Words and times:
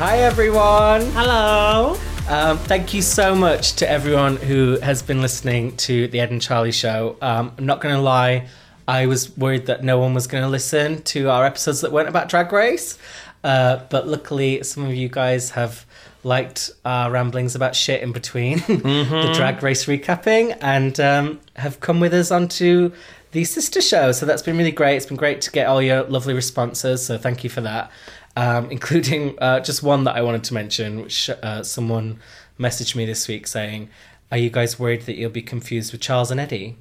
Hi, 0.00 0.20
everyone. 0.20 1.02
Hello. 1.10 1.94
Um, 2.26 2.56
thank 2.56 2.94
you 2.94 3.02
so 3.02 3.34
much 3.34 3.74
to 3.74 3.90
everyone 3.90 4.38
who 4.38 4.78
has 4.80 5.02
been 5.02 5.20
listening 5.20 5.76
to 5.76 6.08
the 6.08 6.20
Ed 6.20 6.30
and 6.30 6.40
Charlie 6.40 6.72
show. 6.72 7.18
Um, 7.20 7.52
I'm 7.58 7.66
not 7.66 7.82
going 7.82 7.94
to 7.94 8.00
lie, 8.00 8.48
I 8.88 9.04
was 9.04 9.36
worried 9.36 9.66
that 9.66 9.84
no 9.84 9.98
one 9.98 10.14
was 10.14 10.26
going 10.26 10.42
to 10.42 10.48
listen 10.48 11.02
to 11.02 11.28
our 11.28 11.44
episodes 11.44 11.82
that 11.82 11.92
weren't 11.92 12.08
about 12.08 12.30
Drag 12.30 12.50
Race. 12.50 12.96
Uh, 13.44 13.80
but 13.90 14.08
luckily, 14.08 14.62
some 14.62 14.86
of 14.86 14.94
you 14.94 15.10
guys 15.10 15.50
have 15.50 15.84
liked 16.24 16.70
our 16.86 17.10
ramblings 17.10 17.54
about 17.54 17.76
shit 17.76 18.02
in 18.02 18.12
between 18.12 18.58
the 18.68 19.32
Drag 19.34 19.62
Race 19.62 19.84
recapping 19.84 20.56
and 20.62 20.98
um, 20.98 21.40
have 21.56 21.80
come 21.80 22.00
with 22.00 22.14
us 22.14 22.30
onto 22.30 22.90
the 23.32 23.44
sister 23.44 23.80
show. 23.80 24.12
So 24.12 24.26
that's 24.26 24.42
been 24.42 24.56
really 24.56 24.72
great. 24.72 24.96
It's 24.96 25.06
been 25.06 25.16
great 25.16 25.40
to 25.42 25.50
get 25.50 25.66
all 25.66 25.80
your 25.80 26.04
lovely 26.04 26.34
responses. 26.34 27.04
So 27.04 27.18
thank 27.18 27.44
you 27.44 27.50
for 27.50 27.60
that. 27.60 27.90
Um, 28.36 28.70
including 28.70 29.38
uh, 29.40 29.60
just 29.60 29.82
one 29.82 30.04
that 30.04 30.16
I 30.16 30.22
wanted 30.22 30.44
to 30.44 30.54
mention, 30.54 31.02
which 31.02 31.28
uh, 31.30 31.62
someone 31.62 32.20
messaged 32.58 32.94
me 32.94 33.04
this 33.06 33.26
week 33.26 33.46
saying, 33.46 33.88
Are 34.30 34.38
you 34.38 34.50
guys 34.50 34.78
worried 34.78 35.02
that 35.02 35.16
you'll 35.16 35.30
be 35.30 35.42
confused 35.42 35.92
with 35.92 36.00
Charles 36.00 36.30
and 36.30 36.38
Eddie? 36.38 36.76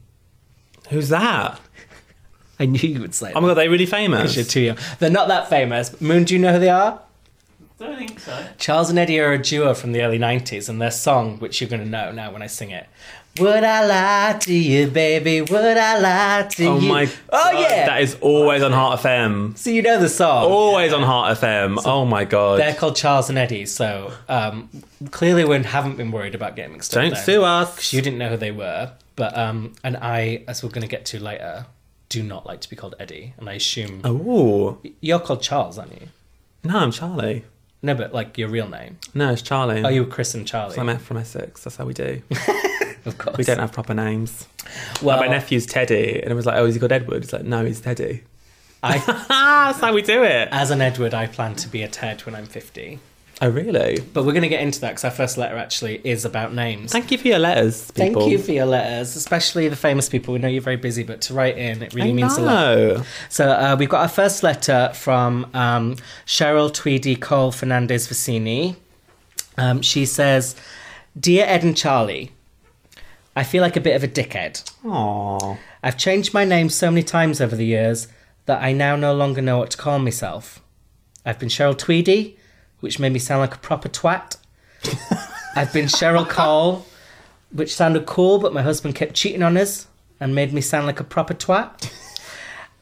Who's 0.90 1.10
that? 1.10 1.60
I 2.60 2.66
knew 2.66 2.90
you 2.90 3.00
would 3.00 3.16
say 3.16 3.32
Oh 3.34 3.42
my 3.42 3.48
god, 3.48 3.54
they're 3.56 3.70
really 3.70 3.86
famous. 3.86 4.36
You're 4.36 4.46
too 4.46 4.62
young. 4.62 4.78
They're 5.00 5.10
not 5.10 5.30
that 5.30 5.50
famous. 5.50 6.00
Moon, 6.02 6.26
do 6.26 6.34
you 6.34 6.40
know 6.40 6.54
who 6.54 6.60
they 6.60 6.70
are? 6.70 7.02
don't 7.80 7.98
think 7.98 8.20
so. 8.20 8.46
Charles 8.58 8.90
and 8.90 9.00
Eddie 9.00 9.20
are 9.20 9.32
a 9.32 9.42
duo 9.42 9.74
from 9.74 9.94
the 9.94 10.02
early 10.02 10.20
90s, 10.20 10.68
and 10.68 10.82
their 10.82 10.92
song, 10.92 11.40
which 11.40 11.62
you're 11.62 11.70
going 11.70 11.84
to 11.84 11.88
know 11.88 12.12
now 12.12 12.32
when 12.32 12.42
I 12.42 12.48
sing 12.48 12.72
it, 12.72 12.88
Would 13.40 13.64
I 13.64 13.86
lie 13.86 14.38
to 14.40 14.54
you, 14.54 14.88
baby? 14.88 15.42
Would 15.42 15.78
I 15.78 15.98
lie 16.00 16.48
to 16.50 16.66
Oh 16.66 16.80
you? 16.80 16.90
Oh 16.90 16.94
my 16.94 17.04
Oh, 17.32 17.52
God, 17.54 17.62
yeah. 17.62 17.86
That 17.86 18.02
is 18.02 18.18
always 18.20 18.62
on 18.62 18.74
Heart 18.74 19.00
FM. 19.00 19.58
so 19.58 19.70
you 19.70 19.82
know 19.82 19.98
the 20.00 20.10
song. 20.10 20.52
Always 20.52 20.92
on 20.92 21.04
Heart 21.04 21.38
FM. 21.38 21.82
oh 21.86 22.04
my 22.06 22.26
god. 22.26 22.60
They're 22.60 22.74
called 22.74 22.98
Charles 22.98 23.30
and 23.30 23.38
Eddie, 23.38 23.66
so 23.66 24.12
um, 24.28 24.70
clearly 25.12 25.46
we 25.46 25.58
haven't 25.64 25.96
been 25.96 26.12
worried 26.12 26.36
about 26.36 26.58
getting 26.58 26.74
mixed 26.74 26.96
up. 26.98 27.02
Don't 27.04 27.16
sue 27.16 27.44
us. 27.44 27.94
You 27.94 28.02
didn't 28.02 28.18
know 28.20 28.30
who 28.30 28.38
they 28.38 28.52
were, 28.52 28.92
but 29.16 29.38
um, 29.38 29.74
and 29.86 29.96
I, 29.98 30.44
as 30.50 30.62
we're 30.62 30.70
going 30.70 30.82
to 30.82 30.88
get 30.90 31.06
to 31.06 31.20
later, 31.24 31.66
do 32.10 32.22
not 32.24 32.46
like 32.46 32.60
to 32.62 32.70
be 32.70 32.76
called 32.76 32.96
Eddie, 33.00 33.36
and 33.38 33.50
I 33.50 33.54
assume 33.54 34.02
Oh 34.04 34.80
you're 35.00 35.20
called 35.20 35.42
Charles, 35.42 35.78
aren't 35.78 35.94
you? 35.94 36.08
no, 36.66 36.78
I'm 36.80 36.92
Charlie. 36.92 37.46
No, 37.82 37.96
but 37.96 38.14
like 38.14 38.38
your 38.38 38.50
real 38.50 38.68
name. 38.68 38.98
No, 39.14 39.32
it's 39.32 39.42
Charlie. 39.42 39.82
Oh, 39.86 39.88
you 39.88 40.04
were 40.04 40.10
Chris 40.10 40.34
and 40.36 40.46
Charlie. 40.46 40.78
I'm 40.78 40.90
F 40.90 41.02
from 41.02 41.16
Essex. 41.16 41.64
That's 41.64 41.78
how 41.78 41.86
we 41.86 41.94
do. 41.94 42.22
of 43.06 43.18
course. 43.18 43.38
We 43.38 43.44
don't 43.44 43.60
have 43.60 43.72
proper 43.72 43.94
names. 43.94 44.48
Well, 45.02 45.18
my 45.20 45.28
nephew's 45.28 45.66
Teddy, 45.66 46.22
and 46.22 46.32
it 46.32 46.36
was 46.36 46.46
like, 46.46 46.58
"Oh, 46.58 46.66
is 46.66 46.76
he 46.76 46.80
called 46.80 46.92
Edward?" 46.92 47.24
It's 47.24 47.34
like, 47.34 47.44
"No, 47.44 47.66
he's 47.66 47.82
Teddy." 47.82 48.24
I, 48.82 48.98
That's 49.28 49.80
how 49.80 49.94
we 49.94 50.02
do 50.02 50.24
it. 50.24 50.50
as 50.52 50.72
an 50.72 50.82
Edward, 50.82 51.14
I 51.14 51.28
plan 51.28 51.56
to 51.56 51.68
be 51.68 51.84
a 51.84 51.88
Ted 51.88 52.22
when 52.26 52.36
I'm 52.36 52.46
50. 52.46 53.00
Oh, 53.42 53.50
really? 53.50 54.00
But 54.14 54.26
we're 54.26 54.34
going 54.34 54.44
to 54.44 54.50
get 54.50 54.62
into 54.62 54.82
that 54.82 54.90
because 54.90 55.06
our 55.06 55.12
first 55.12 55.38
letter 55.38 55.56
actually 55.56 56.02
is 56.04 56.26
about 56.26 56.54
names. 56.54 56.92
Thank 56.92 57.10
you 57.10 57.18
for 57.18 57.30
your 57.30 57.40
letters, 57.40 57.90
people. 57.92 58.22
Thank 58.22 58.32
you 58.32 58.38
for 58.38 58.52
your 58.52 58.66
letters, 58.66 59.16
especially 59.16 59.70
the 59.70 59.78
famous 59.78 60.10
people. 60.10 60.34
We 60.34 60.40
know 60.42 60.50
you're 60.50 60.62
very 60.62 60.76
busy, 60.76 61.04
but 61.04 61.22
to 61.22 61.34
write 61.34 61.58
in, 61.58 61.82
it 61.82 61.94
really 61.94 62.10
I 62.10 62.14
means 62.14 62.38
a 62.38 62.42
lot. 62.42 63.06
So 63.30 63.50
uh, 63.50 63.78
we've 63.80 63.88
got 63.88 64.02
our 64.02 64.10
first 64.10 64.44
letter 64.44 64.92
from 64.94 65.50
um, 65.54 65.96
Cheryl 66.26 66.74
Tweedy 66.74 67.16
Cole 67.16 67.54
Fernandez 67.54 68.10
Versini. 68.10 68.76
Um, 69.58 69.82
she 69.82 70.06
says, 70.06 70.56
"Dear 71.18 71.46
Ed 71.46 71.64
and 71.64 71.78
Charlie, 71.78 72.32
I 73.40 73.44
feel 73.44 73.62
like 73.62 73.78
a 73.78 73.80
bit 73.80 73.96
of 73.96 74.04
a 74.04 74.08
dickhead. 74.10 74.70
Aww. 74.84 75.58
I've 75.82 75.98
changed 75.98 76.34
my 76.34 76.44
name 76.44 76.68
so 76.68 76.92
many 76.92 77.04
times 77.04 77.40
over 77.40 77.56
the 77.56 77.66
years 77.66 78.10
that 78.48 78.62
I 78.62 78.74
now 78.74 78.98
no 78.98 79.14
longer 79.14 79.42
know 79.42 79.60
what 79.60 79.72
to 79.72 79.78
call 79.78 79.98
myself. 79.98 80.62
I've 81.26 81.40
been 81.40 81.48
Cheryl 81.48 81.78
Tweedy, 81.78 82.38
which 82.82 83.00
made 83.00 83.14
me 83.14 83.20
sound 83.20 83.40
like 83.40 83.56
a 83.56 83.60
proper 83.60 83.88
twat. 83.88 84.36
I've 85.56 85.72
been 85.72 85.86
Cheryl 85.86 86.28
Cole, 86.28 86.86
which 87.54 87.74
sounded 87.74 88.06
cool, 88.06 88.40
but 88.40 88.54
my 88.54 88.62
husband 88.62 88.96
kept 88.96 89.14
cheating 89.14 89.42
on 89.42 89.56
us 89.56 89.88
and 90.20 90.36
made 90.36 90.52
me 90.52 90.60
sound 90.60 90.86
like 90.86 91.00
a 91.00 91.06
proper 91.06 91.34
twat. 91.34 91.90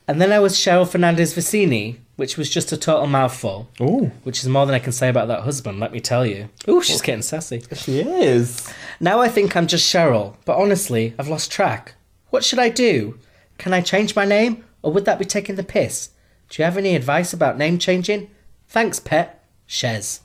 And 0.07 0.19
then 0.19 0.31
I 0.31 0.39
was 0.39 0.55
Cheryl 0.55 0.89
Fernandez 0.89 1.35
Versini, 1.35 1.97
which 2.17 2.35
was 2.35 2.50
just 2.50 2.72
a 2.72 2.78
total 2.78 3.07
mouthful, 3.07 3.69
Ooh. 3.79 4.11
which 4.23 4.39
is 4.39 4.50
more 4.50 4.66
than 4.66 4.75
I 4.75 4.79
can 4.79 4.91
say 4.91 5.07
about 5.07 5.29
that 5.29 5.44
husband, 5.44 5.79
let 5.79 5.94
me 5.94 6.00
tell 6.01 6.25
you. 6.25 6.50
Ooh, 6.67 6.81
she's 6.83 7.01
getting 7.01 7.22
sassy. 7.22 7.63
She 7.73 8.00
is. 8.01 8.72
Now 9.00 9.22
I 9.22 9.29
think 9.29 9.55
I'm 9.55 9.67
just 9.67 9.91
Cheryl, 9.91 10.35
but 10.44 10.57
honestly, 10.57 11.13
I've 11.17 11.29
lost 11.29 11.51
track. 11.51 11.94
What 12.31 12.44
should 12.44 12.59
I 12.59 12.69
do? 12.69 13.17
Can 13.57 13.73
I 13.73 13.81
change 13.81 14.16
my 14.16 14.25
name, 14.25 14.66
or 14.81 14.91
would 14.91 15.06
that 15.06 15.19
be 15.19 15.25
taking 15.25 15.56
the 15.56 15.63
piss? 15.63 16.09
Do 16.50 16.61
you 16.61 16.66
have 16.66 16.77
any 16.77 16.95
advice 16.95 17.33
about 17.33 17.57
name 17.57 17.77
changing? 17.79 18.29
Thanks, 18.67 19.00
pet. 19.00 19.44
Shez. 19.67 20.22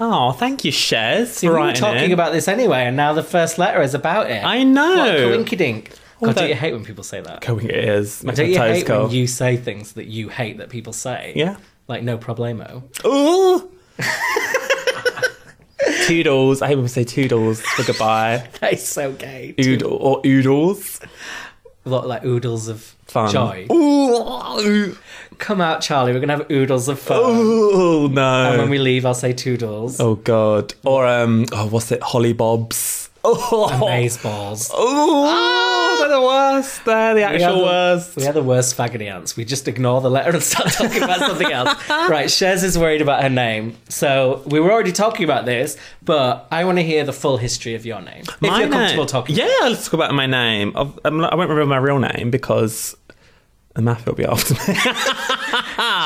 Oh, 0.00 0.32
thank 0.32 0.64
you, 0.64 0.72
Shez. 0.72 1.42
We 1.42 1.48
were 1.48 1.72
talking 1.72 2.06
in. 2.06 2.12
about 2.12 2.32
this 2.32 2.48
anyway, 2.48 2.84
and 2.84 2.96
now 2.96 3.12
the 3.12 3.22
first 3.22 3.58
letter 3.58 3.82
is 3.82 3.94
about 3.94 4.30
it. 4.30 4.44
I 4.44 4.62
know. 4.62 4.96
What 4.96 5.08
a 5.08 5.44
coinkydink. 5.44 5.92
God, 6.26 6.36
don't 6.36 6.48
you 6.48 6.54
hate 6.54 6.72
when 6.72 6.84
people 6.84 7.04
say 7.04 7.20
that? 7.20 7.40
Going 7.40 7.66
it 7.66 7.74
is. 7.76 8.22
Makes 8.24 8.38
Don't 8.38 8.50
you 8.50 8.58
hate 8.58 8.86
curl. 8.86 9.04
when 9.06 9.14
you 9.14 9.26
say 9.26 9.56
things 9.56 9.92
that 9.94 10.06
you 10.06 10.28
hate 10.28 10.58
that 10.58 10.70
people 10.70 10.92
say? 10.92 11.32
Yeah. 11.36 11.56
Like, 11.88 12.02
no 12.02 12.16
problemo. 12.18 12.82
Ooh. 13.04 13.70
toodles. 16.06 16.62
I 16.62 16.68
hate 16.68 16.76
when 16.76 16.84
we 16.84 16.88
say 16.88 17.04
toodles 17.04 17.60
for 17.60 17.84
goodbye. 17.84 18.48
That 18.60 18.74
is 18.74 18.86
so 18.86 19.12
gay. 19.12 19.54
Oodle 19.60 19.92
or 19.92 20.22
oodles. 20.24 21.00
A 21.84 21.88
lot 21.88 22.06
like 22.06 22.24
oodles 22.24 22.68
of 22.68 22.80
Fun. 23.06 23.30
joy. 23.30 23.66
Ooh. 23.70 24.96
Come 25.38 25.60
out, 25.60 25.82
Charlie. 25.82 26.12
We're 26.12 26.20
going 26.20 26.28
to 26.30 26.36
have 26.38 26.50
oodles 26.50 26.88
of 26.88 26.98
fun. 26.98 27.18
Ooh, 27.20 28.08
no. 28.08 28.50
And 28.52 28.60
when 28.62 28.70
we 28.70 28.78
leave, 28.78 29.04
I'll 29.04 29.14
say 29.14 29.32
toodles. 29.32 30.00
Oh 30.00 30.14
god. 30.14 30.74
Or 30.84 31.06
um 31.06 31.46
oh 31.52 31.66
what's 31.66 31.92
it? 31.92 32.02
Holly 32.02 32.32
Bobs. 32.32 32.93
Oh, 33.26 33.78
Maze 33.86 34.18
balls. 34.18 34.70
oh 34.74 35.96
they're 36.00 36.08
the 36.10 36.20
worst. 36.20 36.84
They're 36.84 37.14
the 37.14 37.22
actual 37.22 37.46
are 37.46 37.52
the- 37.56 37.64
worst. 37.64 38.16
We 38.16 38.26
are 38.26 38.32
the 38.32 38.42
worst 38.42 38.76
faggoty 38.76 39.10
ants. 39.10 39.36
We 39.36 39.44
just 39.46 39.66
ignore 39.66 40.00
the 40.02 40.10
letter 40.10 40.30
and 40.30 40.42
start 40.42 40.70
talking 40.72 41.02
about 41.02 41.18
something 41.28 41.50
else. 41.50 41.88
Right, 41.88 42.26
Shez 42.26 42.62
is 42.62 42.78
worried 42.78 43.00
about 43.00 43.22
her 43.22 43.30
name. 43.30 43.76
So 43.88 44.42
we 44.46 44.60
were 44.60 44.70
already 44.70 44.92
talking 44.92 45.24
about 45.24 45.46
this, 45.46 45.76
but 46.02 46.46
I 46.50 46.64
want 46.64 46.78
to 46.78 46.82
hear 46.84 47.04
the 47.04 47.12
full 47.14 47.38
history 47.38 47.74
of 47.74 47.86
your 47.86 48.00
name. 48.02 48.24
If 48.28 48.42
My 48.42 48.60
you're 48.60 48.68
comfortable 48.68 49.04
name- 49.04 49.08
talking. 49.08 49.36
Yeah, 49.36 49.46
let's 49.62 49.84
talk 49.84 49.94
about 49.94 50.12
my 50.14 50.26
name. 50.26 50.72
I've- 50.76 50.92
not- 51.10 51.32
I 51.32 51.36
won't 51.36 51.48
reveal 51.48 51.66
my 51.66 51.78
real 51.78 51.98
name 51.98 52.30
because 52.30 52.94
the 53.74 53.82
mafia 53.82 54.04
will 54.06 54.14
be 54.16 54.24
after 54.26 54.54
me. 54.54 54.78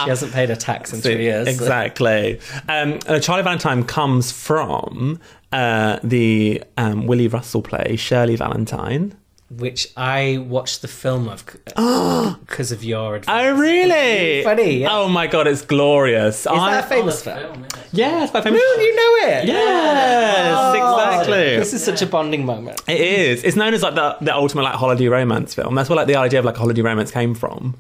She 0.05 0.11
hasn't 0.11 0.33
paid 0.33 0.49
her 0.49 0.57
tax 0.57 0.93
in 0.93 1.01
three 1.03 1.23
years. 1.25 1.47
Exactly. 1.49 2.41
Um, 2.69 2.99
Charlie 3.21 3.43
Valentine 3.43 3.85
comes 3.85 4.31
from 4.33 5.21
uh, 5.53 5.99
the 6.03 6.63
um, 6.77 7.07
Willie 7.07 7.29
Russell 7.29 7.63
play 7.63 7.97
Shirley 7.97 8.37
Valentine. 8.37 9.15
Which 9.51 9.91
I 9.97 10.45
watched 10.47 10.83
the 10.83 10.89
film 10.89 11.27
of 11.27 11.43
because 12.47 12.71
of 12.71 12.85
your 12.85 13.17
advice. 13.17 13.35
Oh, 13.35 13.59
really? 13.59 14.43
Funny, 14.45 14.81
yeah. 14.81 14.89
Oh 14.91 15.09
my 15.09 15.27
god, 15.27 15.47
it's 15.47 15.63
glorious. 15.63 16.41
Is 16.41 16.45
that 16.45 16.85
a 16.85 16.87
famous 16.87 17.23
film? 17.25 17.67
Yeah, 17.91 18.25
it's 18.25 18.35
my 18.35 18.43
famous. 18.43 18.61
Moon, 18.61 18.81
you 18.85 18.95
know 18.95 19.29
it? 19.31 19.45
Yes, 19.47 20.55
Oh, 20.55 20.75
exactly. 20.75 21.57
This 21.57 21.73
is 21.73 21.83
such 21.83 22.03
a 22.03 22.07
bonding 22.07 22.45
moment. 22.45 22.83
It 22.87 23.01
is. 23.01 23.43
It's 23.43 23.57
known 23.57 23.73
as 23.73 23.83
like 23.83 23.95
the, 23.95 24.19
the 24.21 24.35
ultimate 24.35 24.65
like 24.65 24.75
holiday 24.75 25.09
romance 25.09 25.55
film. 25.55 25.75
That's 25.75 25.89
where 25.89 25.97
like 25.97 26.09
the 26.09 26.17
idea 26.17 26.41
of 26.41 26.45
like 26.45 26.57
a 26.57 26.61
holiday 26.61 26.83
romance 26.83 27.11
came 27.11 27.35
from. 27.35 27.75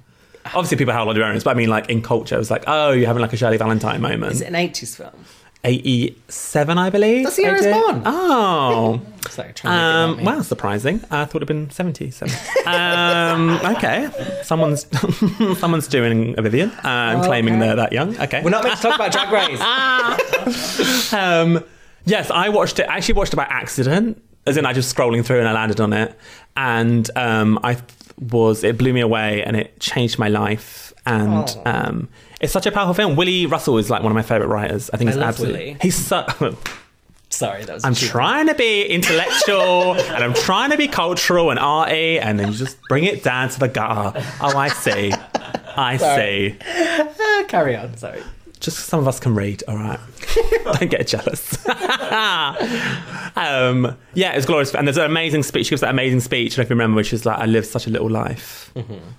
Obviously, 0.46 0.78
people 0.78 0.94
have 0.94 1.02
holiday 1.02 1.20
romance, 1.20 1.44
but 1.44 1.50
I 1.50 1.54
mean, 1.54 1.68
like 1.68 1.90
in 1.90 2.00
culture, 2.00 2.36
it 2.36 2.38
was 2.38 2.50
like, 2.50 2.64
oh, 2.66 2.92
you're 2.92 3.06
having 3.06 3.20
like 3.20 3.34
a 3.34 3.36
Shirley 3.36 3.58
Valentine 3.58 4.00
moment. 4.00 4.32
Is 4.32 4.40
it 4.40 4.46
an 4.48 4.54
80s 4.54 4.96
film? 4.96 5.12
87, 5.64 6.78
I 6.78 6.88
believe. 6.90 7.24
That's 7.24 7.36
the 7.36 7.42
year 7.42 7.50
I 7.52 7.54
was 7.56 7.66
born. 7.66 8.02
Oh. 8.06 9.00
It's 9.26 9.36
like 9.38 9.54
trying 9.56 9.74
Um, 9.74 10.10
make 10.10 10.18
it 10.18 10.22
about 10.22 10.32
me. 10.32 10.36
well, 10.36 10.42
surprising. 10.44 11.00
I 11.10 11.24
thought 11.24 11.36
it'd 11.36 11.48
been 11.48 11.70
77. 11.70 12.34
um, 12.66 13.60
okay. 13.76 14.08
Someone's 14.44 14.86
someone's 15.58 15.88
doing 15.88 16.34
a 16.38 16.42
Vivienne 16.42 16.70
uh, 16.70 17.12
and 17.14 17.22
claiming 17.24 17.54
Okay. 17.54 17.66
they're 17.66 17.76
that 17.76 17.92
young. 17.92 18.18
Okay. 18.20 18.42
We're 18.42 18.50
not 18.50 18.64
meant 18.64 18.76
to 18.76 18.82
talk 18.82 18.94
about 18.94 19.12
Drag 19.12 19.30
Race. 19.32 19.60
Um, 21.12 21.62
yes, 22.04 22.30
I 22.30 22.48
watched 22.48 22.78
it. 22.78 22.88
I 22.88 22.96
actually 22.96 23.14
watched 23.14 23.32
it 23.32 23.36
by 23.36 23.44
accident, 23.44 24.22
as 24.46 24.56
in 24.56 24.64
I 24.64 24.72
just 24.72 24.94
scrolling 24.94 25.24
through 25.24 25.40
and 25.40 25.48
I 25.48 25.52
landed 25.52 25.80
on 25.80 25.92
it, 25.92 26.14
and 26.56 27.10
um, 27.16 27.58
I 27.62 27.78
was 28.30 28.64
it 28.64 28.78
blew 28.78 28.92
me 28.92 29.00
away 29.00 29.42
and 29.44 29.56
it 29.56 29.78
changed 29.80 30.18
my 30.18 30.28
life. 30.28 30.92
And 31.04 31.44
Oh. 31.48 31.62
um, 31.66 32.08
it's 32.40 32.52
such 32.52 32.66
a 32.66 32.72
powerful 32.72 32.94
film. 32.94 33.16
Willie 33.16 33.46
Russell 33.46 33.78
is 33.78 33.90
like 33.90 34.02
one 34.02 34.12
of 34.12 34.16
my 34.16 34.22
favorite 34.22 34.48
writers. 34.48 34.90
I 34.92 34.96
think 34.96 35.10
I 35.10 35.14
he's 35.14 35.22
absolutely. 35.22 35.58
Willie. 35.66 35.76
He's 35.82 35.96
so. 35.96 36.26
Sorry, 37.30 37.64
that 37.64 37.74
was. 37.74 37.84
I'm 37.84 37.94
trying 37.94 38.46
to 38.46 38.54
be 38.54 38.84
intellectual 38.86 39.92
and 39.94 40.24
I'm 40.24 40.32
trying 40.34 40.70
to 40.70 40.78
be 40.78 40.88
cultural 40.88 41.50
and 41.50 41.58
arty, 41.58 42.18
and 42.18 42.38
then 42.40 42.48
you 42.48 42.54
just 42.54 42.80
bring 42.88 43.04
it 43.04 43.22
down 43.22 43.50
to 43.50 43.58
the 43.60 43.68
gutter. 43.68 44.18
Oh, 44.40 44.56
I 44.56 44.68
see. 44.68 45.12
I 45.76 45.96
Sorry. 45.98 46.56
see. 46.58 46.58
Ah, 47.20 47.44
carry 47.48 47.76
on. 47.76 47.96
Sorry. 47.96 48.22
Just 48.60 48.78
some 48.86 48.98
of 48.98 49.06
us 49.06 49.20
can 49.20 49.34
read, 49.36 49.62
all 49.68 49.76
right? 49.76 50.00
Don't 50.64 50.90
get 50.90 51.06
jealous. 51.06 51.64
um, 53.36 53.96
yeah, 54.14 54.32
it's 54.32 54.46
glorious. 54.46 54.74
And 54.74 54.86
there's 54.86 54.96
an 54.96 55.04
amazing 55.04 55.44
speech. 55.44 55.66
She 55.66 55.70
gives 55.70 55.82
that 55.82 55.90
amazing 55.90 56.20
speech, 56.20 56.58
I 56.58 56.62
if 56.62 56.68
you 56.70 56.74
remember, 56.74 56.96
which 56.96 57.12
is 57.12 57.24
like, 57.24 57.38
I 57.38 57.46
live 57.46 57.66
such 57.66 57.86
a 57.86 57.90
little 57.90 58.10
life. 58.10 58.72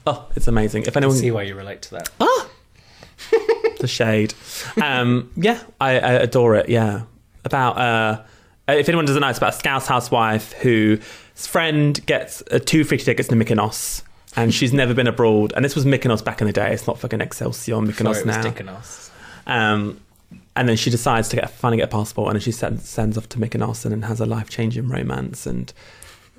Oh, 0.05 0.27
it's 0.35 0.47
amazing. 0.49 0.83
If 0.83 0.97
anyone. 0.97 1.15
See 1.15 1.31
why 1.31 1.43
you 1.43 1.55
relate 1.55 1.81
to 1.83 1.91
that. 1.91 2.09
Ah! 2.19 2.48
The 3.79 3.87
shade. 3.87 4.33
Um, 4.81 5.31
yeah, 5.35 5.61
I, 5.79 5.99
I 5.99 6.11
adore 6.13 6.55
it. 6.55 6.69
Yeah, 6.69 7.03
about 7.45 7.77
uh, 7.77 8.23
if 8.67 8.89
anyone 8.89 9.05
doesn't 9.05 9.21
know, 9.21 9.29
it's 9.29 9.37
about 9.37 9.53
a 9.53 9.57
Scouse 9.57 9.87
housewife 9.87 10.53
whose 10.53 10.99
friend 11.35 12.05
gets 12.05 12.43
uh, 12.51 12.59
two 12.63 12.83
free 12.83 12.97
tickets 12.97 13.29
to 13.29 13.35
Mykonos. 13.35 14.03
And 14.35 14.53
she's 14.53 14.71
never 14.71 14.93
been 14.93 15.07
abroad. 15.07 15.53
And 15.55 15.65
this 15.65 15.75
was 15.75 15.85
Mykonos 15.85 16.23
back 16.23 16.39
in 16.39 16.45
the 16.45 16.53
day. 16.53 16.71
It's 16.71 16.85
not 16.85 16.99
fucking 16.99 17.19
Excelsior 17.19 17.75
Or 17.75 17.81
Mykonos 17.81 18.25
now. 18.25 18.41
Um, 19.47 19.99
and 20.55 20.69
then 20.69 20.77
she 20.77 20.91
decides 20.91 21.29
to 21.29 21.35
get 21.35 21.49
finally 21.49 21.77
get 21.77 21.85
a 21.85 21.91
passport, 21.91 22.27
and 22.27 22.35
then 22.35 22.41
she 22.41 22.51
sends, 22.51 22.87
sends 22.87 23.17
off 23.17 23.27
to 23.29 23.39
Mykonos 23.39 23.85
and 23.85 23.91
then 23.91 24.03
has 24.03 24.19
a 24.19 24.27
life 24.27 24.49
changing 24.49 24.87
romance 24.87 25.47
and 25.47 25.73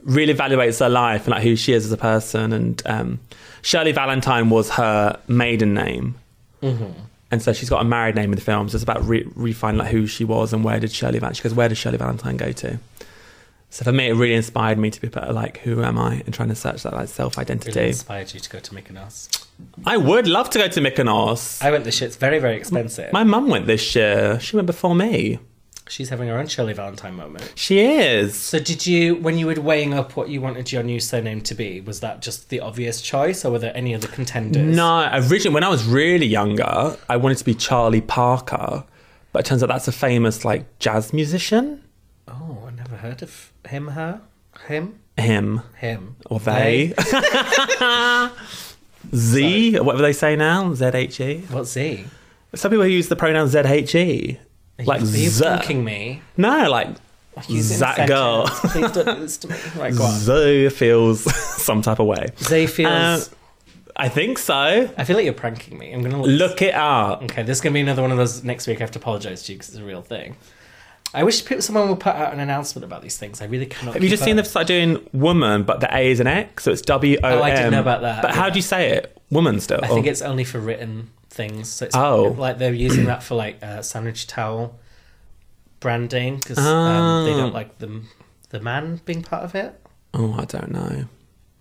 really 0.04 0.32
evaluates 0.32 0.78
her 0.78 0.88
life 0.88 1.24
and 1.24 1.32
like 1.32 1.42
who 1.42 1.56
she 1.56 1.72
is 1.72 1.84
as 1.84 1.90
a 1.90 1.96
person. 1.96 2.52
And 2.52 2.80
um, 2.86 3.20
Shirley 3.62 3.92
Valentine 3.92 4.50
was 4.50 4.70
her 4.70 5.18
maiden 5.26 5.74
name, 5.74 6.14
Mm-hmm. 6.62 6.92
and 7.30 7.40
so 7.42 7.52
she's 7.52 7.70
got 7.70 7.80
a 7.80 7.84
married 7.84 8.14
name 8.16 8.30
in 8.32 8.36
the 8.36 8.42
film. 8.44 8.68
So 8.68 8.76
it's 8.76 8.82
about 8.82 9.04
re- 9.06 9.26
refining 9.34 9.78
like 9.78 9.90
who 9.90 10.06
she 10.06 10.24
was 10.24 10.52
and 10.52 10.62
where 10.64 10.78
did 10.80 10.92
Shirley 10.92 11.18
Valentine. 11.18 11.34
She 11.36 11.42
goes, 11.42 11.54
where 11.54 11.68
did 11.68 11.78
Shirley 11.78 11.98
Valentine 11.98 12.36
go 12.36 12.52
to? 12.52 12.78
So 13.72 13.84
for 13.84 13.92
me, 13.92 14.08
it 14.08 14.14
really 14.14 14.34
inspired 14.34 14.78
me 14.78 14.90
to 14.90 15.00
be 15.00 15.06
better 15.08 15.32
like 15.32 15.58
who 15.58 15.82
am 15.84 15.96
I 15.96 16.22
and 16.26 16.34
trying 16.34 16.48
to 16.48 16.56
search 16.56 16.82
that 16.82 16.92
like 16.92 17.08
self 17.08 17.36
Really 17.36 17.44
identity. 17.46 17.86
inspired 17.88 18.34
you 18.34 18.40
to 18.40 18.50
go 18.50 18.58
to 18.58 18.70
Mykonos. 18.74 19.46
I 19.86 19.96
would 19.96 20.26
love 20.26 20.50
to 20.50 20.58
go 20.58 20.66
to 20.66 20.80
Mykonos. 20.80 21.62
I 21.62 21.70
went 21.70 21.84
this 21.84 22.00
year. 22.00 22.08
It's 22.08 22.16
very, 22.16 22.40
very 22.40 22.56
expensive. 22.56 23.12
My 23.12 23.22
mum 23.24 23.48
went 23.48 23.66
this 23.66 23.94
year. 23.94 24.40
She 24.40 24.56
went 24.56 24.66
before 24.66 24.94
me. 24.96 25.38
She's 25.90 26.08
having 26.08 26.28
her 26.28 26.38
own 26.38 26.46
Shirley 26.46 26.72
Valentine 26.72 27.14
moment. 27.16 27.52
She 27.56 27.80
is. 27.80 28.36
So, 28.36 28.60
did 28.60 28.86
you, 28.86 29.16
when 29.16 29.36
you 29.38 29.46
were 29.46 29.54
weighing 29.60 29.92
up 29.92 30.14
what 30.14 30.28
you 30.28 30.40
wanted 30.40 30.70
your 30.70 30.84
new 30.84 31.00
surname 31.00 31.40
to 31.42 31.54
be, 31.54 31.80
was 31.80 31.98
that 31.98 32.22
just 32.22 32.48
the 32.48 32.60
obvious 32.60 33.00
choice, 33.02 33.44
or 33.44 33.50
were 33.50 33.58
there 33.58 33.76
any 33.76 33.92
other 33.92 34.06
contenders? 34.06 34.76
No, 34.76 35.10
originally 35.12 35.52
when 35.52 35.64
I 35.64 35.68
was 35.68 35.84
really 35.84 36.26
younger, 36.26 36.96
I 37.08 37.16
wanted 37.16 37.38
to 37.38 37.44
be 37.44 37.54
Charlie 37.54 38.00
Parker, 38.00 38.84
but 39.32 39.40
it 39.40 39.46
turns 39.48 39.64
out 39.64 39.68
that's 39.68 39.88
a 39.88 39.92
famous 39.92 40.44
like 40.44 40.78
jazz 40.78 41.12
musician. 41.12 41.82
Oh, 42.28 42.64
I 42.68 42.70
never 42.70 42.96
heard 42.96 43.20
of 43.22 43.52
him, 43.68 43.88
her, 43.88 44.20
him, 44.68 45.00
Him 45.16 45.62
him, 45.78 46.16
or 46.26 46.38
they. 46.38 46.94
Z, 49.14 49.76
or 49.78 49.82
whatever 49.82 50.02
they 50.02 50.12
say 50.12 50.36
now, 50.36 50.72
Z 50.74 50.84
H 50.94 51.20
E. 51.20 51.38
What's 51.50 51.72
Z? 51.72 52.04
Some 52.54 52.70
people 52.70 52.86
use 52.86 53.08
the 53.08 53.16
pronoun 53.16 53.48
Z 53.48 53.58
H 53.60 53.94
E, 53.94 54.38
Are 54.80 54.84
like 54.84 55.00
you, 55.02 55.44
are 55.44 55.72
you 55.72 55.78
me? 55.82 56.22
No, 56.36 56.70
like 56.70 56.96
Use 57.48 57.70
it 57.70 57.76
in 57.76 57.82
a 57.82 57.96
that 57.96 58.08
girl. 58.08 58.46
Please 58.48 58.92
don't 58.92 59.04
do 59.16 59.20
this 59.20 59.36
to 59.38 59.48
me. 59.48 59.56
Right, 59.76 59.94
go 59.96 60.04
on. 60.04 60.18
Z 60.18 60.68
feels 60.70 61.22
some 61.62 61.82
type 61.82 61.98
of 62.00 62.06
way. 62.06 62.28
Zay 62.38 62.66
feels. 62.66 62.90
Uh, 62.90 63.24
I 63.96 64.08
think 64.08 64.38
so. 64.38 64.54
I 64.96 65.04
feel 65.04 65.16
like 65.16 65.24
you're 65.24 65.34
pranking 65.34 65.78
me. 65.78 65.92
I'm 65.92 66.02
gonna 66.02 66.20
look. 66.20 66.50
Look 66.50 66.62
it 66.62 66.74
up. 66.74 67.22
Okay, 67.24 67.42
this 67.42 67.58
is 67.58 67.60
gonna 67.60 67.74
be 67.74 67.80
another 67.80 68.02
one 68.02 68.10
of 68.10 68.18
those 68.18 68.42
next 68.44 68.66
week. 68.66 68.78
I 68.78 68.80
have 68.80 68.90
to 68.92 68.98
apologize 68.98 69.44
to 69.44 69.52
you 69.52 69.58
because 69.58 69.70
it's 69.70 69.78
a 69.78 69.84
real 69.84 70.02
thing. 70.02 70.36
I 71.12 71.24
wish 71.24 71.44
people, 71.44 71.60
someone 71.60 71.88
would 71.88 71.98
put 71.98 72.14
out 72.14 72.32
an 72.32 72.38
announcement 72.38 72.84
about 72.84 73.02
these 73.02 73.18
things. 73.18 73.42
I 73.42 73.46
really 73.46 73.66
cannot. 73.66 73.94
Have 73.94 74.02
you 74.02 74.08
just 74.08 74.22
seen 74.22 74.38
up. 74.38 74.44
them 74.44 74.50
start 74.50 74.66
doing 74.68 75.08
woman, 75.12 75.64
but 75.64 75.80
the 75.80 75.94
A 75.94 76.10
is 76.10 76.20
an 76.20 76.26
X, 76.26 76.64
so 76.64 76.72
it's 76.72 76.82
W 76.82 77.18
O 77.22 77.28
M. 77.28 77.38
Oh, 77.38 77.42
I 77.42 77.50
didn't 77.50 77.72
know 77.72 77.80
about 77.80 78.02
that, 78.02 78.22
But 78.22 78.34
how 78.34 78.48
do 78.48 78.58
you 78.58 78.62
say 78.62 78.90
it? 78.92 79.16
Woman 79.30 79.60
still. 79.60 79.80
I 79.82 79.88
think 79.88 80.06
it's 80.06 80.22
only 80.22 80.44
for 80.44 80.58
written 80.58 81.10
things. 81.30 81.68
So 81.68 81.86
it's 81.86 81.96
Oh. 81.96 82.34
like 82.36 82.58
they're 82.58 82.74
using 82.74 83.06
that 83.06 83.22
for 83.22 83.34
like 83.36 83.62
uh, 83.62 83.82
sandwich 83.82 84.26
towel 84.26 84.78
branding 85.80 86.36
because 86.36 86.58
um, 86.58 87.24
they 87.24 87.32
Oh. 87.32 87.36
don't 87.38 87.54
like 87.54 87.78
the 87.78 88.02
the 88.50 88.60
man 88.60 89.00
being 89.04 89.22
part 89.22 89.44
of 89.44 89.54
it. 89.54 89.80
Oh, 90.12 90.34
I 90.38 90.44
don't 90.44 90.70
know. 90.72 91.04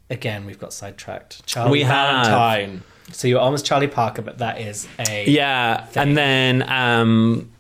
Again, 0.10 0.46
we've 0.46 0.58
got 0.60 0.74
sidetracked. 0.74 1.46
Charlie 1.46 1.72
We 1.72 1.82
have. 1.84 2.26
Valentine. 2.26 2.82
So 3.12 3.28
you're 3.28 3.40
almost 3.40 3.66
Charlie 3.66 3.88
Parker, 3.88 4.22
but 4.24 4.40
that 4.40 4.60
is 4.60 4.88
a 5.00 5.30
Yeah, 5.30 5.86
Thing. 5.86 6.02
and 6.10 6.18
then 6.18 6.70
um, 6.70 7.52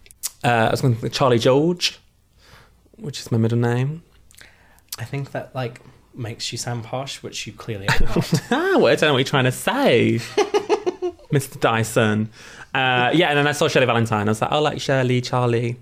uh, 0.44 0.48
I 0.48 0.72
was 0.72 0.82
going 0.82 0.96
to 1.00 1.10
Charlie 1.10 1.38
George, 1.40 2.00
which 2.98 3.20
is 3.20 3.32
my 3.32 3.38
middle 3.38 3.58
name. 3.58 4.02
I 4.98 5.06
think 5.06 5.32
that 5.32 5.54
like 5.56 5.80
makes 6.16 6.52
you 6.52 6.58
sound 6.58 6.84
posh, 6.84 7.22
which 7.24 7.46
you 7.48 7.54
clearly 7.54 7.88
are 7.88 8.00
not. 8.06 8.34
Ah, 8.52 8.56
I 8.56 8.72
don't 8.72 8.82
know 8.82 8.88
what 8.88 9.00
you're 9.02 9.14
we 9.16 9.24
trying 9.24 9.46
to 9.46 9.52
say, 9.52 10.20
Mr. 11.34 11.60
Dyson. 11.60 12.30
Uh, 12.74 13.12
yeah, 13.14 13.30
and 13.30 13.38
then 13.38 13.48
I 13.48 13.52
saw 13.52 13.68
Shirley 13.68 13.86
Valentine. 13.86 14.28
I 14.28 14.32
was 14.32 14.42
like, 14.42 14.52
oh, 14.52 14.62
like 14.62 14.80
Shirley, 14.82 15.22
Charlie. 15.22 15.78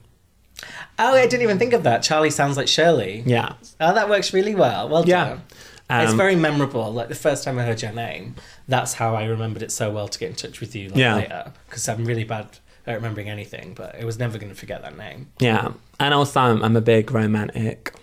oh, 0.99 1.15
I 1.15 1.27
didn't 1.27 1.43
even 1.43 1.59
think 1.59 1.73
of 1.73 1.83
that. 1.83 2.01
Charlie 2.03 2.29
sounds 2.31 2.57
like 2.57 2.67
Shirley. 2.67 3.23
Yeah, 3.25 3.53
Oh, 3.79 3.93
that 3.93 4.09
works 4.09 4.33
really 4.33 4.55
well. 4.55 4.89
Well 4.89 5.05
Yeah. 5.07 5.25
done. 5.29 5.41
it's 5.89 6.11
Um, 6.11 6.17
very 6.17 6.35
memorable. 6.35 6.91
Like 6.91 7.07
the 7.09 7.15
first 7.15 7.43
time 7.43 7.57
I 7.59 7.63
heard 7.63 7.81
your 7.81 7.91
name, 7.93 8.35
that's 8.67 8.93
how 8.93 9.15
I 9.15 9.25
remembered 9.25 9.63
it 9.63 9.71
so 9.71 9.89
well 9.91 10.07
to 10.07 10.19
get 10.19 10.29
in 10.29 10.35
touch 10.35 10.59
with 10.59 10.75
you 10.75 10.89
like, 10.89 10.97
Yeah. 10.97 11.15
later. 11.15 11.51
Because 11.69 11.87
I'm 11.87 12.03
really 12.05 12.23
bad 12.23 12.47
at 12.85 12.95
remembering 12.95 13.29
anything, 13.29 13.73
but 13.75 13.95
I 13.99 14.03
was 14.05 14.17
never 14.17 14.37
going 14.37 14.51
to 14.51 14.57
forget 14.57 14.81
that 14.81 14.97
name. 14.97 15.27
yeah. 15.39 15.69
And 15.99 16.13
also, 16.13 16.39
I'm, 16.39 16.63
I'm 16.63 16.75
a 16.75 16.81
big 16.81 17.11
romantic. 17.11 17.93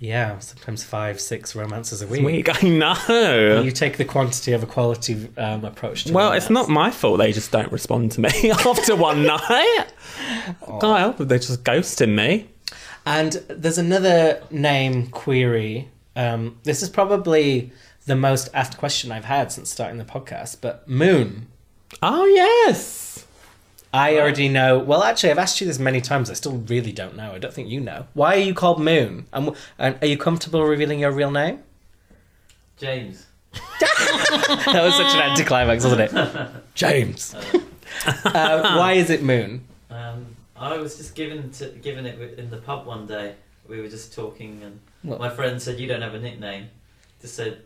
Yeah, 0.00 0.38
sometimes 0.40 0.82
five, 0.84 1.20
six 1.20 1.54
romances 1.54 2.02
a 2.02 2.06
week. 2.06 2.24
Week, 2.24 2.64
I 2.64 2.68
know. 2.68 3.62
You 3.62 3.70
take 3.70 3.96
the 3.96 4.04
quantity 4.04 4.52
of 4.52 4.62
a 4.62 4.66
quality 4.66 5.28
um, 5.38 5.64
approach 5.64 6.04
to 6.04 6.12
Well, 6.12 6.32
it's 6.32 6.50
not 6.50 6.68
my 6.68 6.90
fault 6.90 7.18
they 7.18 7.32
just 7.32 7.52
don't 7.52 7.70
respond 7.70 8.12
to 8.12 8.20
me 8.20 8.50
after 8.50 8.96
one 8.96 9.22
night. 9.26 9.86
God 10.80 10.98
help 10.98 11.18
they're 11.18 11.38
just 11.38 11.62
ghosting 11.64 12.14
me. 12.14 12.48
And 13.06 13.32
there's 13.48 13.78
another 13.78 14.42
name 14.50 15.08
query. 15.08 15.88
Um, 16.16 16.58
this 16.64 16.82
is 16.82 16.88
probably 16.88 17.72
the 18.06 18.16
most 18.16 18.48
asked 18.52 18.76
question 18.76 19.12
I've 19.12 19.24
had 19.24 19.52
since 19.52 19.70
starting 19.70 19.98
the 19.98 20.04
podcast, 20.04 20.58
but 20.60 20.88
Moon. 20.88 21.48
Oh, 22.02 22.24
yes. 22.26 23.03
I 23.94 24.18
already 24.18 24.48
know. 24.48 24.78
Well, 24.78 25.04
actually, 25.04 25.30
I've 25.30 25.38
asked 25.38 25.60
you 25.60 25.66
this 25.68 25.78
many 25.78 26.00
times. 26.00 26.28
I 26.28 26.32
still 26.34 26.58
really 26.68 26.90
don't 26.90 27.16
know. 27.16 27.32
I 27.32 27.38
don't 27.38 27.54
think 27.54 27.68
you 27.68 27.78
know. 27.80 28.08
Why 28.14 28.34
are 28.34 28.38
you 28.40 28.52
called 28.52 28.80
Moon? 28.82 29.26
And, 29.32 29.46
w- 29.46 29.54
and 29.78 29.96
are 30.02 30.06
you 30.06 30.18
comfortable 30.18 30.64
revealing 30.64 30.98
your 30.98 31.12
real 31.12 31.30
name? 31.30 31.62
James. 32.76 33.26
That 33.80 34.82
was 34.82 34.96
such 34.96 35.14
an 35.14 35.20
anticlimax, 35.30 35.84
wasn't 35.84 36.00
it? 36.12 36.50
James. 36.74 37.34
uh, 38.24 38.74
why 38.76 38.94
is 38.94 39.10
it 39.10 39.22
Moon? 39.22 39.64
Um, 39.90 40.26
I 40.56 40.76
was 40.78 40.96
just 40.96 41.14
given 41.14 41.50
to, 41.52 41.66
given 41.68 42.04
it 42.06 42.38
in 42.38 42.50
the 42.50 42.56
pub 42.56 42.86
one 42.86 43.06
day. 43.06 43.34
We 43.68 43.80
were 43.80 43.88
just 43.88 44.12
talking, 44.12 44.60
and 44.64 44.80
What? 45.02 45.20
my 45.20 45.30
friend 45.30 45.62
said, 45.62 45.78
"You 45.78 45.86
don't 45.86 46.02
have 46.02 46.14
a 46.14 46.18
nickname." 46.18 46.68
Just 47.20 47.34
said, 47.34 47.62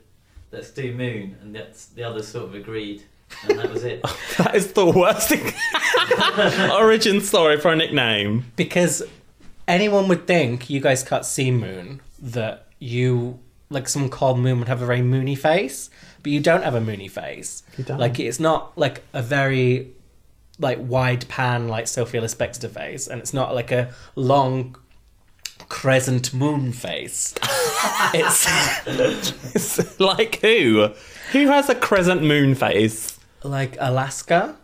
"Let's 0.52 0.70
do 0.70 0.92
Moon," 0.94 1.36
and 1.40 1.54
that's, 1.54 1.86
the 1.86 2.02
others 2.04 2.28
sort 2.28 2.44
of 2.44 2.54
agreed, 2.54 3.04
and 3.48 3.58
that 3.58 3.72
was 3.72 3.84
it. 3.84 4.04
That 4.38 4.54
is 4.54 4.72
the 4.72 4.86
worst 4.86 5.30
thing. 5.30 5.52
origin 6.70 7.20
story 7.20 7.58
for 7.58 7.72
a 7.72 7.76
nickname. 7.76 8.52
Because 8.54 9.02
anyone 9.66 10.06
would 10.08 10.28
think 10.28 10.70
you 10.70 10.80
guys 10.80 11.02
can't 11.02 11.24
see 11.24 11.50
Moon 11.50 12.00
that 12.20 12.66
you 12.78 13.40
like 13.70 13.88
someone 13.88 14.10
called 14.10 14.38
Moon 14.38 14.58
would 14.60 14.68
have 14.68 14.80
a 14.82 14.86
very 14.86 15.02
moony 15.02 15.34
face, 15.34 15.90
but 16.22 16.32
you 16.32 16.40
don't 16.40 16.62
have 16.62 16.74
a 16.74 16.80
moony 16.80 17.08
face. 17.08 17.62
You 17.76 17.84
don't. 17.84 17.98
Like 17.98 18.18
it's 18.18 18.40
not 18.40 18.76
like 18.78 19.02
a 19.12 19.22
very 19.22 19.92
like 20.58 20.78
wide 20.80 21.28
pan 21.28 21.68
like 21.68 21.86
Sophia 21.86 22.22
Lispector 22.22 22.70
face, 22.70 23.08
and 23.08 23.20
it's 23.20 23.34
not 23.34 23.54
like 23.54 23.70
a 23.70 23.92
long 24.14 24.76
crescent 25.68 26.32
moon 26.32 26.72
face. 26.72 27.34
it's 28.14 28.46
It's 29.54 30.00
like 30.00 30.40
who? 30.40 30.90
Who 31.32 31.46
has 31.48 31.68
a 31.68 31.74
crescent 31.74 32.22
moon 32.22 32.54
face? 32.54 33.17
Like 33.42 33.76
Alaska. 33.80 34.56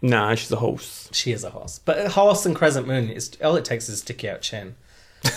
Nah, 0.00 0.34
she's 0.34 0.50
a 0.50 0.56
horse. 0.56 1.08
She 1.12 1.32
is 1.32 1.44
a 1.44 1.50
horse, 1.50 1.78
but 1.78 1.98
a 1.98 2.08
horse 2.08 2.44
and 2.44 2.56
crescent 2.56 2.86
moon 2.86 3.08
is 3.08 3.36
all 3.42 3.56
it 3.56 3.64
takes 3.64 3.88
is 3.88 3.96
a 3.96 3.98
sticky 3.98 4.28
out 4.28 4.40
chin, 4.40 4.74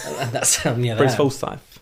and 0.05 0.32
that's 0.32 0.65
um, 0.65 0.84
yeah. 0.84 0.96
Bruce 0.96 1.12
there. 1.12 1.17
Forsyth. 1.17 1.79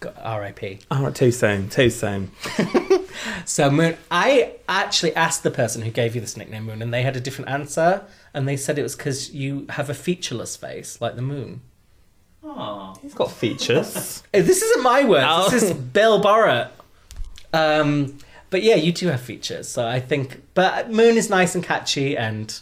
Got 0.00 0.16
R.I.P. 0.22 0.80
Oh, 0.90 1.10
too 1.10 1.32
soon. 1.32 1.68
Too 1.68 1.90
soon. 1.90 2.30
So 3.44 3.70
Moon, 3.70 3.96
I 4.10 4.56
actually 4.68 5.14
asked 5.14 5.42
the 5.42 5.50
person 5.50 5.82
who 5.82 5.90
gave 5.90 6.14
you 6.14 6.20
this 6.20 6.36
nickname 6.36 6.64
Moon, 6.64 6.82
and 6.82 6.92
they 6.92 7.02
had 7.02 7.16
a 7.16 7.20
different 7.20 7.50
answer, 7.50 8.02
and 8.32 8.48
they 8.48 8.56
said 8.56 8.78
it 8.78 8.82
was 8.82 8.96
because 8.96 9.32
you 9.32 9.66
have 9.70 9.90
a 9.90 9.94
featureless 9.94 10.56
face 10.56 11.00
like 11.00 11.16
the 11.16 11.22
moon. 11.22 11.60
Oh, 12.42 12.94
He's 13.00 13.14
got 13.14 13.30
features. 13.30 14.22
This 14.32 14.62
isn't 14.62 14.82
my 14.82 15.04
words. 15.04 15.26
Oh. 15.28 15.48
This 15.50 15.62
is 15.62 15.72
Bill 15.72 16.20
Borrett. 16.20 16.68
Um, 17.52 18.18
but 18.50 18.62
yeah, 18.62 18.76
you 18.76 18.92
do 18.92 19.08
have 19.08 19.20
features, 19.20 19.68
so 19.68 19.86
I 19.86 20.00
think. 20.00 20.42
But 20.54 20.90
Moon 20.90 21.16
is 21.16 21.30
nice 21.30 21.54
and 21.54 21.64
catchy, 21.64 22.16
and 22.16 22.58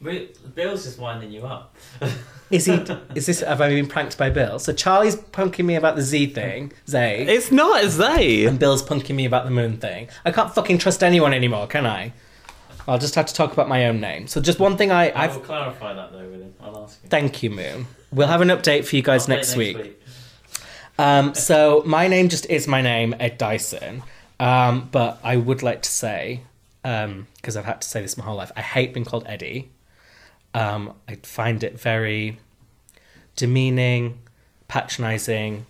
Bill's 0.00 0.84
just 0.84 0.98
winding 0.98 1.32
you 1.32 1.42
up. 1.42 1.74
is 2.50 2.66
he? 2.66 2.84
is 3.14 3.26
this? 3.26 3.40
Have 3.40 3.60
I 3.60 3.68
been 3.68 3.88
pranked 3.88 4.16
by 4.16 4.30
Bill? 4.30 4.58
So 4.58 4.72
Charlie's 4.72 5.16
punking 5.16 5.64
me 5.64 5.74
about 5.74 5.96
the 5.96 6.02
Z 6.02 6.26
thing, 6.28 6.72
Zay, 6.88 7.24
it's 7.26 7.50
not, 7.50 7.82
is 7.82 7.96
they? 7.96 8.46
and 8.46 8.58
Bill's 8.58 8.82
punking 8.82 9.14
me 9.14 9.24
about 9.24 9.44
the 9.44 9.50
Moon 9.50 9.78
thing. 9.78 10.08
I 10.24 10.30
can't 10.30 10.54
fucking 10.54 10.78
trust 10.78 11.02
anyone 11.02 11.32
anymore, 11.34 11.66
can 11.66 11.86
I? 11.86 12.12
I'll 12.86 12.98
just 12.98 13.16
have 13.16 13.26
to 13.26 13.34
talk 13.34 13.52
about 13.52 13.68
my 13.68 13.86
own 13.86 14.00
name. 14.00 14.26
So 14.28 14.40
just 14.40 14.58
one 14.58 14.78
thing 14.78 14.90
I, 14.90 15.10
I 15.10 15.24
I've 15.24 15.34
will 15.34 15.42
clarify 15.42 15.92
that 15.92 16.10
though 16.10 16.26
with 16.26 16.40
him. 16.40 16.54
I'll 16.62 16.84
ask 16.84 17.02
him. 17.02 17.10
Thank 17.10 17.42
you, 17.42 17.50
Moon. 17.50 17.86
We'll 18.10 18.28
have 18.28 18.40
an 18.40 18.48
update 18.48 18.86
for 18.86 18.96
you 18.96 19.02
guys 19.02 19.26
Update 19.26 19.28
next, 19.28 19.56
week. 19.56 20.02
Um, 20.98 21.34
so 21.34 21.82
my 21.84 22.08
name 22.08 22.30
just 22.30 22.46
is 22.46 22.66
my 22.66 22.80
name, 22.80 23.14
Ed 23.20 23.36
Dyson. 23.36 24.02
Um, 24.40 24.88
but 24.92 25.18
I 25.24 25.36
would 25.36 25.62
like 25.62 25.82
to 25.82 25.90
say, 25.90 26.42
because 26.82 27.56
I've 27.56 27.64
had 27.64 27.80
to 27.82 27.88
say 27.88 28.00
this 28.02 28.16
my 28.16 28.24
whole 28.24 28.36
life. 28.36 28.52
I 28.56 28.60
hate 28.62 28.94
being 28.94 29.04
called 29.04 29.24
Eddie. 29.26 29.70
Um, 30.54 30.94
I 31.08 31.16
find 31.16 31.62
it 31.62 31.78
very 31.78 32.38
demeaning, 33.36 34.18
patronizing, 34.68 35.66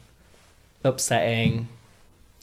upsetting, 0.84 1.68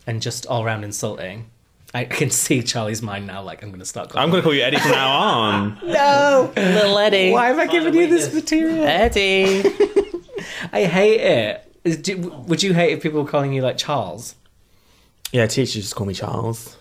and 0.07 0.21
just 0.21 0.45
all 0.47 0.65
round 0.65 0.83
insulting. 0.83 1.45
I 1.93 2.05
can 2.05 2.29
see 2.31 2.61
Charlie's 2.63 3.01
mind 3.01 3.27
now. 3.27 3.41
Like 3.41 3.63
I'm 3.63 3.69
going 3.69 3.79
to 3.79 3.85
start. 3.85 4.09
Calling 4.09 4.23
I'm 4.23 4.31
going 4.31 4.41
to 4.41 4.43
call 4.43 4.53
you 4.53 4.61
Eddie 4.63 4.77
from 4.79 4.91
now 4.91 5.11
on. 5.19 5.79
no, 5.83 6.51
Little 6.55 6.97
Eddie. 6.97 7.31
why 7.31 7.47
have 7.47 7.59
I 7.59 7.67
given 7.67 7.93
you 7.93 8.07
this 8.07 8.25
weakness. 8.25 8.43
material? 8.43 8.85
Eddie. 8.85 9.63
I 10.73 10.83
hate 10.85 11.21
it. 11.21 11.71
Is- 11.83 11.97
do- 11.97 12.17
would 12.47 12.61
you 12.63 12.73
hate 12.73 12.93
if 12.93 13.03
people 13.03 13.21
were 13.23 13.29
calling 13.29 13.53
you 13.53 13.61
like 13.61 13.77
Charles? 13.77 14.35
Yeah, 15.35 15.45
teachers 15.47 15.83
just 15.83 15.95
call 15.95 16.07
me 16.07 16.13
Charles. 16.13 16.77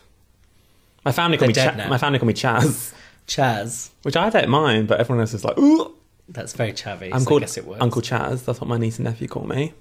My 1.05 1.13
family 1.13 1.37
call 1.37 1.49
They're 1.49 1.49
me 1.49 1.55
dead 1.55 1.71
Cha- 1.73 1.77
now. 1.77 1.89
my 1.89 1.99
family 1.99 2.19
call 2.19 2.27
me 2.29 2.35
Chaz, 2.35 2.93
Chaz. 3.27 3.91
which 4.03 4.17
I 4.17 4.31
don't 4.31 4.49
mind, 4.49 4.87
but 4.89 5.01
everyone 5.01 5.21
else 5.21 5.35
is 5.35 5.45
like, 5.45 5.59
ooh. 5.59 5.93
That's 6.29 6.55
very 6.55 6.73
chavvy. 6.73 7.11
I'm 7.13 7.21
so 7.21 7.27
called 7.27 7.43
I 7.43 7.47
guess 7.47 7.59
it 7.59 7.67
works. 7.67 7.83
Uncle 7.83 8.01
Chaz. 8.01 8.45
That's 8.47 8.59
what 8.61 8.69
my 8.69 8.79
niece 8.79 8.97
and 8.99 9.05
nephew 9.05 9.29
call 9.29 9.45
me. 9.45 9.75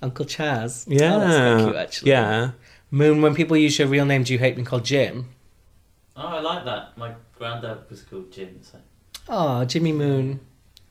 Uncle 0.00 0.24
Chaz. 0.24 0.84
Yeah. 0.88 1.16
Oh, 1.16 1.20
that's 1.20 1.36
quite 1.36 1.64
cute, 1.64 1.76
actually. 1.76 2.10
Yeah. 2.12 2.50
Moon, 2.90 3.20
when 3.20 3.34
people 3.34 3.54
use 3.58 3.78
your 3.78 3.86
real 3.88 4.06
name, 4.06 4.22
do 4.22 4.32
you 4.32 4.38
hate 4.38 4.54
being 4.54 4.64
called 4.64 4.84
Jim? 4.86 5.28
Oh, 6.16 6.22
I 6.26 6.40
like 6.40 6.64
that. 6.64 6.96
My 6.96 7.12
granddad 7.36 7.80
was 7.90 8.02
called 8.04 8.32
Jim. 8.32 8.60
So. 8.62 8.78
Oh, 9.28 9.64
Jimmy 9.66 9.92
Moon. 9.92 10.40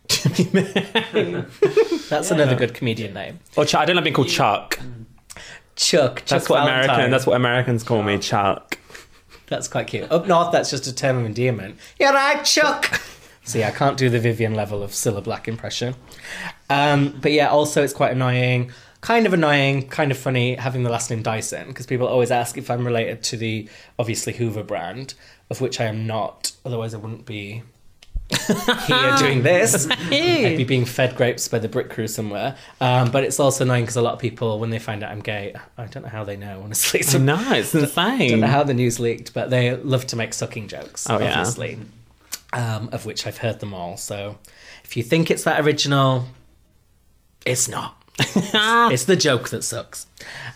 Jimmy 0.09 0.49
Moon. 0.53 1.47
That's 2.09 2.29
Yeah. 2.29 2.35
another 2.35 2.55
good 2.55 2.75
comedian 2.75 3.15
name. 3.15 3.39
Or 3.55 3.65
Ch- 3.65 3.73
I 3.75 3.85
don't 3.85 3.95
like 3.95 4.03
being 4.05 4.13
called 4.13 4.29
Chuck. 4.29 4.77
Mm. 4.77 5.05
Chuck. 5.79 6.17
Chuck 6.17 6.27
That's 6.27 6.49
what 6.49 6.65
Valentine. 6.65 6.83
American. 6.89 7.11
That's 7.11 7.25
what 7.25 7.35
Americans 7.37 7.83
call 7.83 8.03
me, 8.03 8.17
Chuck. 8.19 8.77
That's 9.47 9.67
quite 9.67 9.87
cute. 9.87 10.11
Up 10.11 10.27
north, 10.27 10.51
that's 10.51 10.69
just 10.69 10.85
a 10.87 10.93
term 10.93 11.17
of 11.17 11.25
endearment. 11.25 11.77
You're 11.99 12.13
right, 12.13 12.43
Chuck. 12.43 13.01
See, 13.45 13.63
I 13.63 13.71
can't 13.71 13.97
do 13.97 14.09
the 14.09 14.19
Vivienne 14.19 14.53
level 14.53 14.83
of 14.83 14.91
Cilla 14.91 15.23
Black 15.23 15.47
impression. 15.47 15.95
Um, 16.69 17.17
but 17.21 17.31
yeah, 17.31 17.47
also 17.49 17.81
it's 17.81 17.93
quite 17.93 18.11
annoying. 18.11 18.71
Kind 19.01 19.25
of 19.25 19.33
annoying, 19.33 19.87
kind 19.87 20.11
of 20.11 20.17
funny 20.17 20.55
having 20.55 20.83
the 20.83 20.89
last 20.89 21.09
name 21.09 21.23
Dyson 21.23 21.69
because 21.69 21.85
people 21.85 22.05
always 22.07 22.29
ask 22.29 22.57
if 22.57 22.69
I'm 22.69 22.85
related 22.85 23.23
to 23.23 23.37
the 23.37 23.69
obviously 23.97 24.33
Hoover 24.33 24.63
brand, 24.63 25.13
of 25.49 25.61
which 25.61 25.79
I 25.79 25.85
am 25.85 26.05
not. 26.05 26.51
Otherwise, 26.65 26.93
I 26.93 26.97
wouldn't 26.97 27.25
be 27.25 27.63
here 28.29 29.15
doing 29.17 29.41
this. 29.43 29.89
I'd 30.11 30.57
be 30.57 30.63
being 30.63 30.85
fed 30.85 31.15
grapes 31.15 31.47
by 31.47 31.59
the 31.59 31.67
brick 31.67 31.89
crew 31.89 32.07
somewhere. 32.07 32.55
Um, 32.79 33.11
but 33.11 33.23
it's 33.23 33.39
also 33.39 33.63
annoying 33.63 33.83
because 33.83 33.95
a 33.95 34.01
lot 34.01 34.13
of 34.13 34.19
people, 34.19 34.59
when 34.59 34.69
they 34.69 34.79
find 34.79 35.03
out 35.03 35.11
I'm 35.11 35.21
gay, 35.21 35.55
I 35.77 35.85
don't 35.85 36.03
know 36.03 36.09
how 36.09 36.23
they 36.23 36.37
know, 36.37 36.61
honestly. 36.63 36.99
I 36.99 37.03
So 37.03 37.17
know 37.17 37.41
it's 37.53 37.71
don't 37.95 38.39
know 38.39 38.47
how 38.47 38.63
the 38.63 38.73
news 38.73 38.99
leaked, 38.99 39.33
but 39.33 39.49
they 39.49 39.75
love 39.75 40.05
to 40.07 40.15
make 40.15 40.33
sucking 40.33 40.67
jokes, 40.67 41.09
Oh, 41.09 41.19
yeah. 41.19 41.39
obviously. 41.39 41.79
Um, 42.53 42.89
of 42.91 43.05
which 43.05 43.27
I've 43.27 43.37
heard 43.37 43.59
them 43.59 43.73
all. 43.73 43.95
So 43.97 44.37
if 44.83 44.97
you 44.97 45.03
think 45.03 45.29
it's 45.29 45.43
that 45.43 45.63
original, 45.63 46.25
it's 47.45 47.67
not. 47.67 47.95
it's 48.19 49.05
the 49.05 49.15
joke 49.15 49.49
that 49.49 49.63
sucks. 49.63 50.05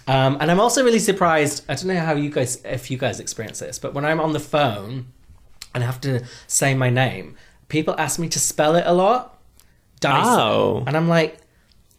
Um, 0.08 0.38
and 0.42 0.52
I'm 0.52 0.60
also 0.60 0.84
really 0.84 1.00
surprised. 1.00 1.64
I 1.70 1.76
don't 1.76 1.88
know 1.88 2.00
how 2.00 2.14
you 2.16 2.30
guys, 2.30 2.62
if 2.66 2.92
you 2.92 2.98
guys 2.98 3.20
experience 3.20 3.60
this, 3.60 3.80
but 3.80 3.94
when 3.94 4.06
I'm 4.06 4.20
on 4.20 4.34
the 4.34 4.40
phone 4.40 5.06
and 5.74 5.84
I 5.84 5.86
have 5.86 6.02
to 6.02 6.24
say 6.48 6.74
my 6.74 6.90
name, 6.90 7.36
people 7.74 7.96
ask 7.98 8.20
me 8.20 8.30
to 8.30 8.40
spell 8.40 8.76
it 8.76 8.86
a 8.86 8.94
lot. 8.94 9.42
Dyson. 10.00 10.34
Oh. 10.40 10.84
And 10.86 10.96
I'm 10.96 11.10
like, 11.10 11.40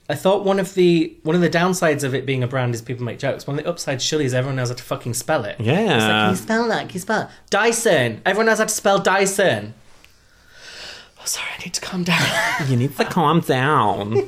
I 0.08 0.14
thought 0.14 0.44
one 0.44 0.60
of 0.60 0.74
the 0.74 1.16
one 1.24 1.34
of 1.34 1.42
the 1.42 1.50
downsides 1.50 2.04
of 2.04 2.14
it 2.14 2.24
being 2.24 2.42
a 2.42 2.46
brand 2.46 2.74
is 2.74 2.80
people 2.80 3.04
make 3.04 3.18
jokes. 3.18 3.46
One 3.46 3.58
of 3.58 3.64
the 3.64 3.68
upsides 3.68 4.04
surely 4.04 4.24
is 4.24 4.34
everyone 4.34 4.56
knows 4.56 4.68
how 4.68 4.76
to 4.76 4.82
fucking 4.82 5.14
spell 5.14 5.44
it. 5.44 5.58
Yeah. 5.58 5.80
It's 5.80 5.90
like, 5.90 6.10
can 6.10 6.30
you 6.30 6.36
spell 6.36 6.68
that? 6.68 6.80
Can 6.88 6.94
you 6.94 7.00
spell 7.00 7.22
it? 7.22 7.28
Dyson. 7.50 8.22
Everyone 8.24 8.46
knows 8.46 8.58
how 8.58 8.64
to 8.64 8.72
spell 8.72 9.00
Dyson. 9.00 9.74
Oh, 11.20 11.24
sorry, 11.24 11.48
I 11.58 11.64
need 11.64 11.74
to 11.74 11.80
calm 11.80 12.04
down. 12.04 12.22
You 12.68 12.76
need 12.76 12.96
to 12.96 13.04
calm 13.04 13.40
down. 13.40 14.22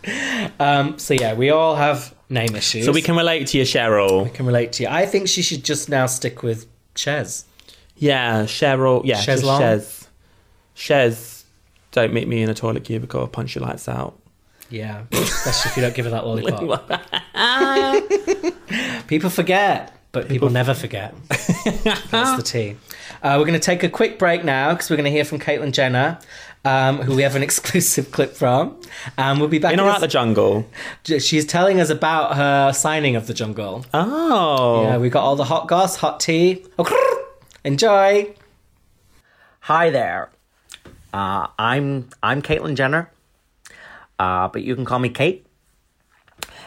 um, 0.60 0.98
so 0.98 1.14
yeah, 1.14 1.34
we 1.34 1.50
all 1.50 1.74
have 1.74 2.14
name 2.28 2.54
issues. 2.54 2.84
so 2.84 2.92
we 2.92 3.02
can 3.02 3.16
relate 3.16 3.48
to 3.48 3.58
you, 3.58 3.64
Cheryl. 3.64 4.24
We 4.24 4.30
can 4.30 4.46
relate 4.46 4.72
to 4.74 4.84
you. 4.84 4.88
I 4.90 5.06
think 5.06 5.26
she 5.26 5.42
should 5.42 5.64
just 5.64 5.88
now 5.88 6.06
stick 6.06 6.44
with 6.44 6.66
Chez. 6.94 7.46
Yeah, 7.96 8.44
Cheryl. 8.44 9.02
Yeah, 9.04 9.20
Chez 9.20 9.40
just 9.40 10.03
Long? 10.74 10.80
Chez. 10.80 11.14
Chez. 11.14 11.40
Don't 11.94 12.12
meet 12.12 12.26
me 12.26 12.42
in 12.42 12.50
a 12.50 12.54
toilet 12.54 12.82
cubicle. 12.82 13.20
I'll 13.20 13.28
punch 13.28 13.54
your 13.54 13.64
lights 13.64 13.88
out. 13.88 14.18
Yeah, 14.68 15.04
especially 15.12 15.70
if 15.70 15.76
you 15.76 15.82
don't 15.82 15.94
give 15.94 16.06
her 16.06 16.10
that 16.10 16.26
lollipop. 16.26 16.90
people 19.06 19.30
forget, 19.30 19.96
but 20.10 20.26
people, 20.26 20.50
never 20.50 20.74
forget. 20.74 21.14
That's 21.28 22.36
the 22.36 22.42
tea. 22.44 22.76
Uh, 23.22 23.36
we're 23.38 23.46
going 23.46 23.52
to 23.52 23.60
take 23.60 23.84
a 23.84 23.88
quick 23.88 24.18
break 24.18 24.42
now 24.44 24.72
because 24.72 24.90
we're 24.90 24.96
going 24.96 25.04
to 25.04 25.12
hear 25.12 25.24
from 25.24 25.38
Caitlyn 25.38 25.70
Jenner, 25.70 26.18
um, 26.64 26.98
who 26.98 27.14
we 27.14 27.22
have 27.22 27.36
an 27.36 27.44
exclusive 27.44 28.10
clip 28.10 28.34
from. 28.34 28.80
And 29.16 29.38
we'll 29.38 29.48
be 29.48 29.60
back. 29.60 29.74
In 29.74 29.78
in 29.78 29.84
or 29.84 29.90
out 29.90 30.00
the 30.00 30.08
jungle? 30.08 30.66
She's 31.04 31.46
telling 31.46 31.80
us 31.80 31.90
about 31.90 32.34
her 32.34 32.72
signing 32.72 33.14
of 33.14 33.28
the 33.28 33.34
jungle. 33.34 33.86
Oh. 33.94 34.82
Yeah, 34.82 34.98
we 34.98 35.10
got 35.10 35.22
all 35.22 35.36
the 35.36 35.44
hot 35.44 35.68
goss, 35.68 35.94
hot 35.96 36.18
tea. 36.18 36.64
Oh, 36.78 37.26
Enjoy. 37.64 38.34
Hi 39.60 39.90
there. 39.90 40.30
Uh, 41.14 41.46
I'm 41.60 42.08
I'm 42.24 42.42
Caitlyn 42.42 42.74
Jenner, 42.74 43.08
uh, 44.18 44.48
but 44.48 44.64
you 44.64 44.74
can 44.74 44.84
call 44.84 44.98
me 44.98 45.10
Kate. 45.10 45.46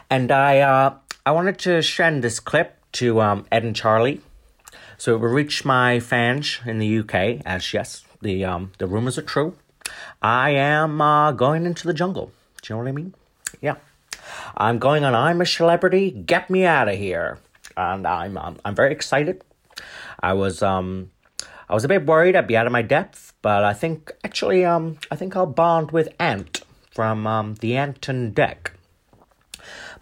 And 0.09 0.31
I 0.31 0.59
uh, 0.59 0.95
I 1.25 1.31
wanted 1.31 1.59
to 1.59 1.83
send 1.83 2.23
this 2.23 2.39
clip 2.39 2.79
to 2.93 3.19
um, 3.19 3.45
Ed 3.51 3.65
and 3.65 3.75
Charlie, 3.75 4.21
so 4.97 5.15
it 5.15 5.19
will 5.19 5.27
reach 5.27 5.65
my 5.65 5.99
fans 5.99 6.61
in 6.65 6.79
the 6.79 6.99
UK. 6.99 7.41
As 7.45 7.73
yes, 7.73 8.05
the 8.21 8.45
um, 8.45 8.71
the 8.77 8.87
rumors 8.87 9.17
are 9.17 9.21
true. 9.21 9.57
I 10.21 10.51
am 10.51 11.01
uh, 11.01 11.33
going 11.33 11.65
into 11.65 11.85
the 11.85 11.93
jungle. 11.93 12.31
Do 12.61 12.73
you 12.73 12.75
know 12.77 12.83
what 12.83 12.89
I 12.89 12.93
mean? 12.93 13.15
Yeah, 13.59 13.75
I'm 14.55 14.79
going 14.79 15.03
on. 15.03 15.13
I'm 15.13 15.41
a 15.41 15.45
celebrity. 15.45 16.09
Get 16.09 16.49
me 16.49 16.63
out 16.63 16.87
of 16.87 16.95
here. 16.95 17.39
And 17.75 18.07
I'm 18.07 18.37
um, 18.37 18.61
I'm 18.63 18.75
very 18.75 18.93
excited. 18.93 19.43
I 20.21 20.31
was 20.31 20.63
um 20.63 21.11
I 21.69 21.73
was 21.73 21.83
a 21.83 21.87
bit 21.87 22.05
worried 22.05 22.35
I'd 22.35 22.47
be 22.47 22.55
out 22.55 22.65
of 22.65 22.71
my 22.71 22.81
depth, 22.81 23.33
but 23.41 23.63
I 23.63 23.73
think 23.73 24.11
actually 24.23 24.63
um 24.63 24.97
I 25.11 25.15
think 25.15 25.35
I'll 25.35 25.45
bond 25.45 25.91
with 25.91 26.09
Ant 26.19 26.61
from 26.91 27.27
um 27.27 27.55
the 27.55 27.75
Ant 27.75 28.07
and 28.07 28.33
Dec. 28.35 28.71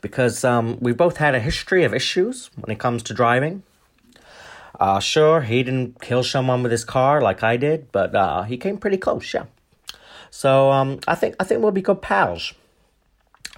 Because 0.01 0.43
um 0.43 0.77
we've 0.79 0.97
both 0.97 1.17
had 1.17 1.33
a 1.33 1.39
history 1.39 1.83
of 1.83 1.93
issues 1.93 2.51
when 2.55 2.71
it 2.71 2.79
comes 2.79 3.01
to 3.03 3.13
driving. 3.13 3.63
Uh 4.79 4.99
sure 4.99 5.41
he 5.41 5.63
didn't 5.63 6.01
kill 6.01 6.23
someone 6.23 6.61
with 6.61 6.71
his 6.71 6.85
car 6.85 7.21
like 7.21 7.41
I 7.41 7.57
did, 7.57 7.91
but 7.91 8.13
uh 8.15 8.43
he 8.43 8.57
came 8.57 8.77
pretty 8.77 8.97
close, 8.97 9.33
yeah. 9.33 9.45
So 10.29 10.71
um 10.71 10.99
I 11.07 11.15
think 11.15 11.35
I 11.39 11.43
think 11.45 11.61
we'll 11.61 11.71
be 11.71 11.81
good 11.81 12.01
pals. 12.01 12.53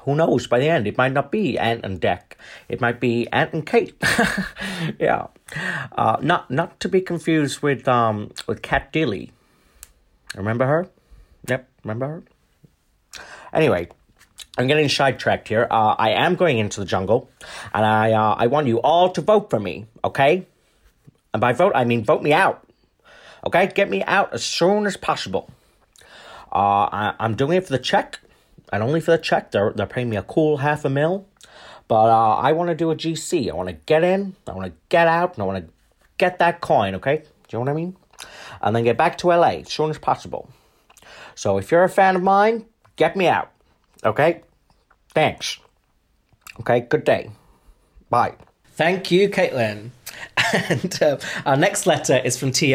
Who 0.07 0.15
knows? 0.15 0.47
By 0.47 0.59
the 0.59 0.69
end, 0.69 0.87
it 0.87 0.97
might 0.97 1.11
not 1.11 1.33
be 1.33 1.59
Ant 1.59 1.83
and 1.83 1.99
Dec. 1.99 2.39
It 2.69 2.79
might 2.79 3.01
be 3.01 3.27
Ant 3.33 3.51
and 3.51 3.65
Kate. 3.65 3.93
yeah, 4.99 5.27
uh, 5.55 6.17
not 6.21 6.49
not 6.51 6.79
to 6.79 6.89
be 6.89 7.01
confused 7.01 7.61
with 7.61 7.87
um 7.87 8.31
with 8.47 8.61
Cat 8.61 8.91
Deeley. 8.91 9.31
Remember 10.35 10.65
her? 10.65 10.89
Yep, 11.47 11.69
remember 11.83 12.07
her. 12.07 12.23
Anyway, 13.53 13.89
I'm 14.57 14.67
getting 14.67 14.89
sidetracked 14.89 15.47
here. 15.47 15.67
Uh, 15.69 15.95
I 15.97 16.11
am 16.11 16.35
going 16.35 16.57
into 16.57 16.79
the 16.79 16.85
jungle, 16.85 17.29
and 17.73 17.85
I 17.85 18.11
uh, 18.11 18.35
I 18.37 18.47
want 18.47 18.67
you 18.67 18.81
all 18.81 19.09
to 19.11 19.21
vote 19.21 19.49
for 19.49 19.59
me. 19.59 19.85
Okay, 20.03 20.47
and 21.33 21.41
by 21.41 21.53
vote 21.53 21.73
I 21.75 21.85
mean 21.85 22.03
vote 22.03 22.21
me 22.21 22.33
out. 22.33 22.63
Okay, 23.45 23.67
get 23.67 23.89
me 23.89 24.03
out 24.03 24.33
as 24.33 24.43
soon 24.43 24.85
as 24.85 24.97
possible. 24.97 25.49
Uh, 26.51 26.89
I, 26.91 27.13
I'm 27.19 27.35
doing 27.35 27.57
it 27.57 27.65
for 27.65 27.71
the 27.71 27.79
check, 27.79 28.19
and 28.73 28.83
only 28.83 28.99
for 28.99 29.11
the 29.11 29.17
check. 29.17 29.51
They're 29.51 29.71
they're 29.73 29.85
paying 29.85 30.09
me 30.09 30.17
a 30.17 30.23
cool 30.23 30.57
half 30.57 30.85
a 30.85 30.89
mil, 30.89 31.25
but 31.87 32.09
uh, 32.09 32.35
I 32.35 32.51
want 32.53 32.69
to 32.69 32.75
do 32.75 32.91
a 32.91 32.95
GC. 32.95 33.49
I 33.49 33.53
want 33.55 33.69
to 33.69 33.73
get 33.85 34.03
in, 34.03 34.35
I 34.47 34.51
want 34.53 34.67
to 34.67 34.73
get 34.89 35.07
out, 35.07 35.33
and 35.35 35.43
I 35.43 35.45
want 35.45 35.65
to 35.65 35.71
get 36.17 36.39
that 36.39 36.61
coin. 36.61 36.95
Okay, 36.95 37.17
do 37.17 37.23
you 37.49 37.59
know 37.59 37.59
what 37.61 37.69
I 37.69 37.73
mean? 37.73 37.95
And 38.61 38.75
then 38.75 38.83
get 38.83 38.97
back 38.97 39.17
to 39.19 39.27
LA 39.27 39.59
as 39.61 39.71
soon 39.71 39.89
as 39.89 39.97
possible. 39.97 40.49
So 41.35 41.57
if 41.57 41.71
you're 41.71 41.83
a 41.83 41.89
fan 41.89 42.15
of 42.15 42.23
mine, 42.23 42.65
get 42.95 43.15
me 43.15 43.27
out. 43.27 43.51
Okay, 44.03 44.41
thanks. 45.13 45.59
Okay, 46.59 46.79
good 46.81 47.03
day. 47.03 47.29
Bye. 48.09 48.35
Thank 48.73 49.11
you, 49.11 49.29
Caitlyn. 49.29 49.91
And 50.53 51.03
uh, 51.03 51.17
our 51.45 51.57
next 51.57 51.85
letter 51.85 52.17
is 52.23 52.37
from 52.39 52.51
Ti. 52.51 52.73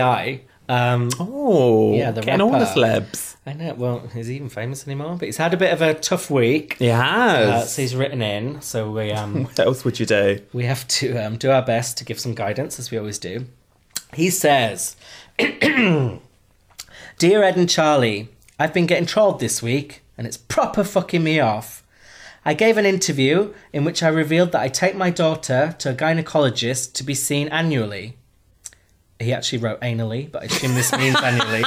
Um, 0.69 1.09
Oh. 1.19 1.95
Yeah, 1.95 2.11
the 2.11 2.21
getting 2.21 2.41
all 2.43 2.51
the 2.53 2.59
rapper. 2.59 2.81
celebs. 2.81 3.32
I 3.45 3.55
know. 3.55 3.75
Well, 3.75 4.09
is 4.15 4.29
he 4.29 4.37
even 4.37 4.49
famous 4.49 4.87
anymore? 4.87 5.17
But 5.19 5.27
he's 5.27 5.37
had 5.37 5.53
a 5.53 5.57
bit 5.57 5.73
of 5.73 5.83
a 5.83 5.95
tough 5.95 6.31
week. 6.31 6.77
He 6.79 6.91
Uh, 6.91 7.01
has. 7.03 7.75
so 7.75 7.83
he's 7.83 7.97
written 7.97 8.23
in. 8.23 8.61
So 8.61 8.89
we 8.91 9.11
um, 9.11 9.45
what 9.45 9.59
else 9.59 9.85
would 9.85 9.99
you 9.99 10.07
do? 10.07 10.41
we 10.53 10.65
have 10.65 10.87
to 10.89 11.17
um, 11.19 11.37
do 11.39 11.51
our 11.51 11.63
best 11.63 11.99
to 11.99 12.05
give 12.05 12.21
some 12.21 12.35
guidance, 12.35 12.79
as 12.79 12.91
we 12.93 12.99
always 12.99 13.19
do. 13.19 13.47
He 14.15 14.31
says, 14.31 14.95
"Dear 15.39 16.21
Ed 17.43 17.57
and 17.57 17.69
Charlie, 17.69 18.29
I've 18.59 18.75
been 18.75 18.87
getting 18.87 19.07
trolled 19.07 19.41
this 19.41 19.63
week, 19.63 20.03
and 20.17 20.27
it's 20.27 20.37
proper 20.37 20.85
fucking 20.85 21.25
me 21.25 21.41
off. 21.41 21.83
I 22.45 22.55
gave 22.55 22.77
an 22.77 22.87
interview 22.87 23.55
in 23.73 23.85
which 23.85 24.03
I 24.03 24.09
revealed 24.09 24.53
that 24.53 24.61
I 24.63 24.69
take 24.69 24.97
my 24.97 25.11
daughter 25.11 25.75
to 25.79 25.91
a 25.91 25.95
gynecologist 25.95 26.93
to 26.95 27.05
be 27.05 27.15
seen 27.15 27.49
annually. 27.49 28.17
He 29.23 29.33
actually 29.33 29.59
wrote 29.59 29.81
anally, 29.81 30.31
but 30.31 30.43
I 30.43 30.45
assume 30.47 30.75
this 30.75 30.93
means 30.93 31.17
annually 31.23 31.63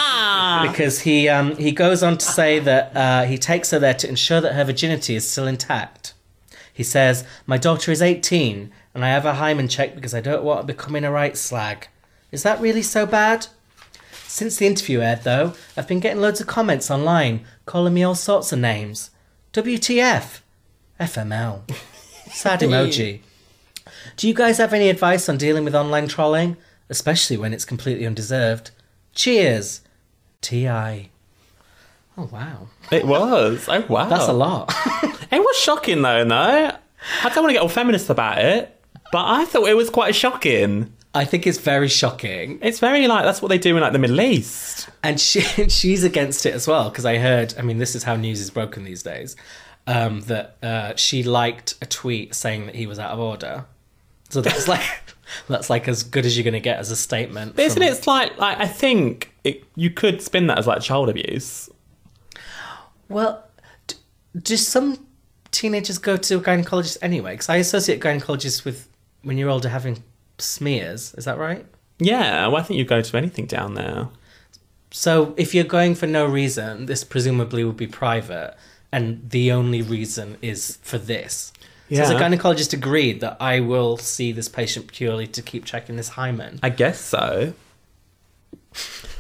because 0.70 1.02
he 1.02 1.30
um, 1.30 1.56
he 1.58 1.72
goes 1.72 2.04
on 2.04 2.18
to 2.18 2.26
say 2.26 2.60
that 2.60 2.96
uh, 2.96 3.24
he 3.26 3.38
takes 3.38 3.72
her 3.72 3.80
there 3.80 3.94
to 3.96 4.10
ensure 4.10 4.42
that 4.42 4.54
her 4.54 4.64
virginity 4.64 5.16
is 5.16 5.30
still 5.30 5.48
intact. 5.48 6.14
He 6.74 6.84
says, 6.84 7.24
"My 7.46 7.58
daughter 7.58 7.92
is 7.92 8.02
18, 8.02 8.72
and 8.94 9.06
I 9.06 9.10
have 9.10 9.26
a 9.26 9.36
hymen 9.36 9.68
check 9.68 9.96
because 9.96 10.14
I 10.14 10.22
don't 10.22 10.44
want 10.44 10.62
to 10.62 10.74
become 10.74 10.96
a 10.96 11.12
right 11.12 11.38
slag. 11.38 11.88
Is 12.32 12.44
that 12.44 12.62
really 12.62 12.84
so 12.84 13.06
bad?" 13.06 13.48
Since 14.28 14.58
the 14.58 14.68
interview 14.68 15.00
aired, 15.00 15.24
though, 15.24 15.54
I've 15.78 15.88
been 15.88 16.02
getting 16.02 16.22
loads 16.22 16.42
of 16.42 16.48
comments 16.48 16.92
online 16.92 17.46
calling 17.66 17.94
me 17.94 18.04
all 18.04 18.16
sorts 18.16 18.52
of 18.52 18.60
names. 18.60 19.12
WTF? 19.54 20.42
FML. 21.00 21.62
Sad 22.30 22.60
emoji. 22.62 23.22
Do 24.18 24.28
you 24.28 24.34
guys 24.34 24.58
have 24.58 24.74
any 24.74 24.90
advice 24.90 25.30
on 25.30 25.38
dealing 25.38 25.64
with 25.64 25.74
online 25.74 26.10
trolling? 26.10 26.58
Especially 26.90 27.38
when 27.38 27.54
it's 27.54 27.66
completely 27.66 28.06
undeserved. 28.06 28.72
Cheers! 29.14 29.82
T.I. 30.42 31.10
Oh, 32.18 32.30
wow. 32.32 32.68
It 32.92 33.06
was. 33.06 33.68
Oh 33.68 33.84
wow. 33.90 34.08
That's 34.08 34.28
a 34.28 34.34
lot. 34.34 34.74
It 35.32 35.40
was 35.40 35.58
shocking 35.58 36.02
though, 36.02 36.24
no? 36.24 36.38
I 37.24 37.30
don't 37.30 37.44
want 37.44 37.50
to 37.50 37.54
get 37.54 37.62
all 37.62 37.68
feminist 37.68 38.10
about 38.10 38.38
it, 38.38 38.80
but 39.12 39.26
I 39.26 39.44
thought 39.46 39.68
it 39.68 39.76
was 39.76 39.90
quite 39.90 40.16
shocking. 40.16 40.94
I 41.14 41.26
think 41.26 41.48
it's 41.48 41.58
very 41.58 41.88
shocking. 41.90 42.60
It's 42.62 42.80
very 42.80 43.08
like 43.08 43.26
that's 43.26 43.42
what 43.42 43.50
they 43.50 43.58
do 43.58 43.76
in 43.76 43.82
like 43.82 43.92
the 43.92 44.00
Middle 44.00 44.22
East. 44.22 44.88
And 45.04 45.20
she, 45.20 45.42
she's 45.70 46.04
against 46.04 46.46
it 46.46 46.54
as 46.54 46.68
well, 46.68 46.90
because 46.90 47.06
I 47.06 47.18
heard, 47.18 47.56
I 47.58 47.64
mean, 47.64 47.80
this 47.80 47.96
is 47.96 48.04
how 48.04 48.16
news 48.16 48.40
is 48.40 48.50
broken 48.50 48.84
these 48.84 49.02
days, 49.04 49.36
um, 49.88 50.22
that 50.22 50.58
uh, 50.62 50.96
she 50.96 51.24
liked 51.24 51.76
a 51.82 51.86
tweet 51.86 52.36
saying 52.36 52.68
that 52.68 52.76
he 52.76 52.88
was 52.88 53.00
out 53.00 53.12
of 53.12 53.20
order. 53.20 53.66
So 54.30 54.42
that's 54.42 54.68
like. 54.68 54.84
That's 55.48 55.70
like 55.70 55.88
as 55.88 56.04
good 56.04 56.26
as 56.26 56.38
you're 56.38 56.44
going 56.44 56.54
to 56.54 56.60
get 56.60 56.78
as 56.80 56.92
a 56.92 56.96
statement. 56.96 57.56
But 57.56 57.66
isn't 57.66 57.78
from- 57.82 57.84
it 57.88 57.92
it's 57.98 58.08
like 58.08 58.38
like 58.38 58.58
I 58.60 58.68
think 58.68 59.34
it, 59.44 59.64
you 59.76 59.90
could 59.90 60.22
spin 60.22 60.48
that 60.48 60.58
as 60.60 60.68
like 60.68 60.82
child 60.82 61.10
abuse. 61.10 61.70
Well, 63.10 63.44
d- 63.88 63.96
do 64.42 64.58
some 64.58 65.06
teenagers 65.52 65.98
go 65.98 66.18
to 66.18 66.38
a 66.38 66.42
gynecologist 66.42 66.98
anyway? 67.02 67.34
Because 67.34 67.50
I 67.50 67.58
associate 67.58 68.00
gynecologists 68.02 68.66
with 68.66 68.90
when 69.24 69.38
you're 69.38 69.50
older 69.50 69.70
having 69.70 70.04
smears. 70.38 71.14
Is 71.16 71.26
that 71.26 71.38
right? 71.38 71.66
Yeah, 72.00 72.48
well, 72.48 72.58
I 72.58 72.62
think 72.64 72.78
you 72.78 72.86
go 72.86 73.02
to 73.02 73.18
anything 73.18 73.46
down 73.46 73.76
there. 73.76 74.10
So 74.92 75.34
if 75.38 75.54
you're 75.54 75.64
going 75.64 75.96
for 75.96 76.08
no 76.08 76.26
reason, 76.26 76.86
this 76.88 77.04
presumably 77.04 77.64
would 77.64 77.78
be 77.78 77.88
private, 77.88 78.56
and 78.92 79.30
the 79.30 79.52
only 79.52 79.82
reason 79.82 80.38
is 80.42 80.78
for 80.82 80.98
this. 80.98 81.52
So 81.90 81.98
has 81.98 82.10
a 82.10 82.16
gynecologist 82.16 82.74
agreed 82.74 83.22
that 83.22 83.38
I 83.40 83.60
will 83.60 83.98
see 83.98 84.32
this 84.32 84.50
patient 84.50 84.88
purely 84.88 85.28
to 85.28 85.42
keep 85.42 85.66
checking 85.66 85.98
this 85.98 86.10
hymen? 86.10 86.60
I 86.64 86.70
guess 86.70 87.00
so. 87.00 87.54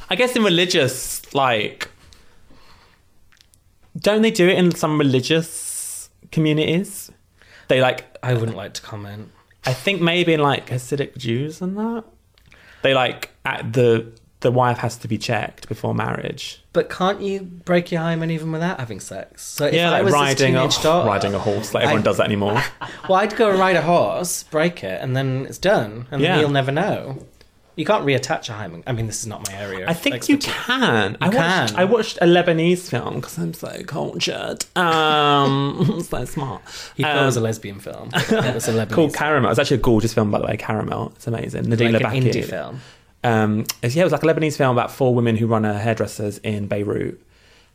I 0.09 0.15
guess 0.15 0.35
in 0.35 0.43
religious, 0.43 1.33
like, 1.33 1.89
don't 3.97 4.21
they 4.21 4.31
do 4.31 4.47
it 4.47 4.57
in 4.57 4.73
some 4.73 4.97
religious 4.97 6.09
communities? 6.31 7.11
They 7.67 7.81
like, 7.81 8.05
I 8.21 8.33
wouldn't 8.33 8.57
like 8.57 8.73
to 8.73 8.81
comment. 8.81 9.31
I 9.65 9.73
think 9.73 10.01
maybe 10.01 10.33
in 10.33 10.39
like 10.39 10.67
Hasidic 10.69 11.17
Jews 11.17 11.61
and 11.61 11.77
that, 11.77 12.03
they 12.81 12.93
like 12.93 13.31
at 13.45 13.73
the 13.73 14.11
the 14.45 14.51
wife 14.51 14.77
has 14.77 14.95
to 14.97 15.07
be 15.07 15.17
checked 15.17 15.67
before 15.67 15.93
marriage. 15.95 16.61
But 16.71 16.89
can't 16.89 17.19
you 17.21 17.41
break 17.41 17.91
your 17.91 18.01
hymen 18.01 18.29
even 18.31 18.51
without 18.51 18.79
having 18.79 18.99
sex? 18.99 19.43
So 19.43 19.65
if 19.65 19.73
yeah, 19.73 19.89
I 19.89 19.93
like 19.93 20.03
was 20.05 20.13
riding 20.13 20.55
a 20.55 20.67
daughter, 20.67 21.07
riding 21.07 21.33
a 21.33 21.39
horse. 21.39 21.73
Like 21.73 21.83
everyone 21.83 22.01
I- 22.01 22.05
does 22.05 22.17
that 22.17 22.25
anymore. 22.25 22.61
Well, 23.09 23.19
I'd 23.19 23.35
go 23.35 23.49
and 23.51 23.59
ride 23.59 23.75
a 23.75 23.81
horse, 23.81 24.43
break 24.43 24.83
it, 24.83 25.01
and 25.01 25.15
then 25.15 25.45
it's 25.47 25.57
done, 25.57 26.07
and 26.11 26.21
Yeah. 26.21 26.39
you'll 26.39 26.49
never 26.49 26.71
know. 26.71 27.25
You 27.75 27.83
can't 27.85 28.05
reattach 28.05 28.47
a 28.49 28.53
hymen. 28.53 28.83
I 28.87 28.93
mean, 28.93 29.05
this 29.07 29.19
is 29.19 29.27
not 29.27 29.47
my 29.49 29.53
area. 29.57 29.85
I 29.87 29.93
think 29.93 30.29
you 30.29 30.35
expertise. 30.35 30.63
can. 30.65 31.17
I 31.19 31.25
watched, 31.27 31.35
can. 31.73 31.75
I 31.75 31.83
watched 31.83 32.17
a 32.21 32.25
Lebanese 32.25 32.89
film 32.89 33.15
because 33.15 33.37
I'm 33.37 33.53
so 33.53 33.83
cultured. 33.85 34.63
Um, 34.77 36.01
so 36.09 36.23
smart. 36.25 36.61
He 36.95 37.03
thought 37.03 37.21
it 37.23 37.25
was 37.25 37.35
a 37.35 37.39
Um, 37.39 37.43
lesbian 37.43 37.79
film. 37.79 38.09
it 38.13 38.55
was 38.55 38.67
a 38.69 38.71
Lebanese 38.85 38.91
called 38.93 39.13
Caramel. 39.13 39.49
It's 39.51 39.59
actually 39.59 39.77
a 39.77 39.81
gorgeous 39.81 40.13
film, 40.13 40.31
by 40.31 40.39
the 40.39 40.45
way. 40.45 40.55
Caramel. 40.57 41.11
It's 41.17 41.27
amazing. 41.27 41.69
Nadine 41.69 41.91
like 41.91 42.01
an 42.03 42.11
Labaki. 42.11 42.31
indie 42.31 42.45
film. 42.45 42.79
Um, 43.25 43.61
it's- 43.81 43.95
yeah, 43.95 44.01
it 44.01 44.05
was 44.05 44.13
like 44.13 44.23
a 44.23 44.25
Lebanese 44.27 44.55
film 44.57 44.71
about 44.77 44.91
four 44.91 45.13
women 45.15 45.35
who 45.35 45.47
run 45.47 45.65
a 45.65 45.77
hairdressers 45.77 46.37
in 46.39 46.67
Beirut, 46.67 47.19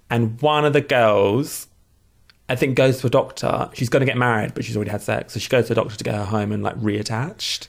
and 0.08 0.40
one 0.40 0.64
of 0.64 0.72
the 0.72 0.80
girls, 0.80 1.66
I 2.48 2.56
think, 2.56 2.76
goes 2.76 3.00
to 3.00 3.06
a 3.08 3.10
doctor. 3.10 3.68
She's 3.74 3.88
going 3.88 4.00
to 4.00 4.06
get 4.06 4.16
married, 4.16 4.54
but 4.54 4.64
she's 4.64 4.76
already 4.76 4.90
had 4.92 5.02
sex, 5.02 5.32
so 5.34 5.40
she 5.40 5.48
goes 5.48 5.66
to 5.66 5.72
a 5.72 5.76
doctor 5.76 5.96
to 5.96 6.04
get 6.04 6.14
her 6.14 6.24
hymen 6.24 6.62
like 6.62 6.76
reattached 6.80 7.68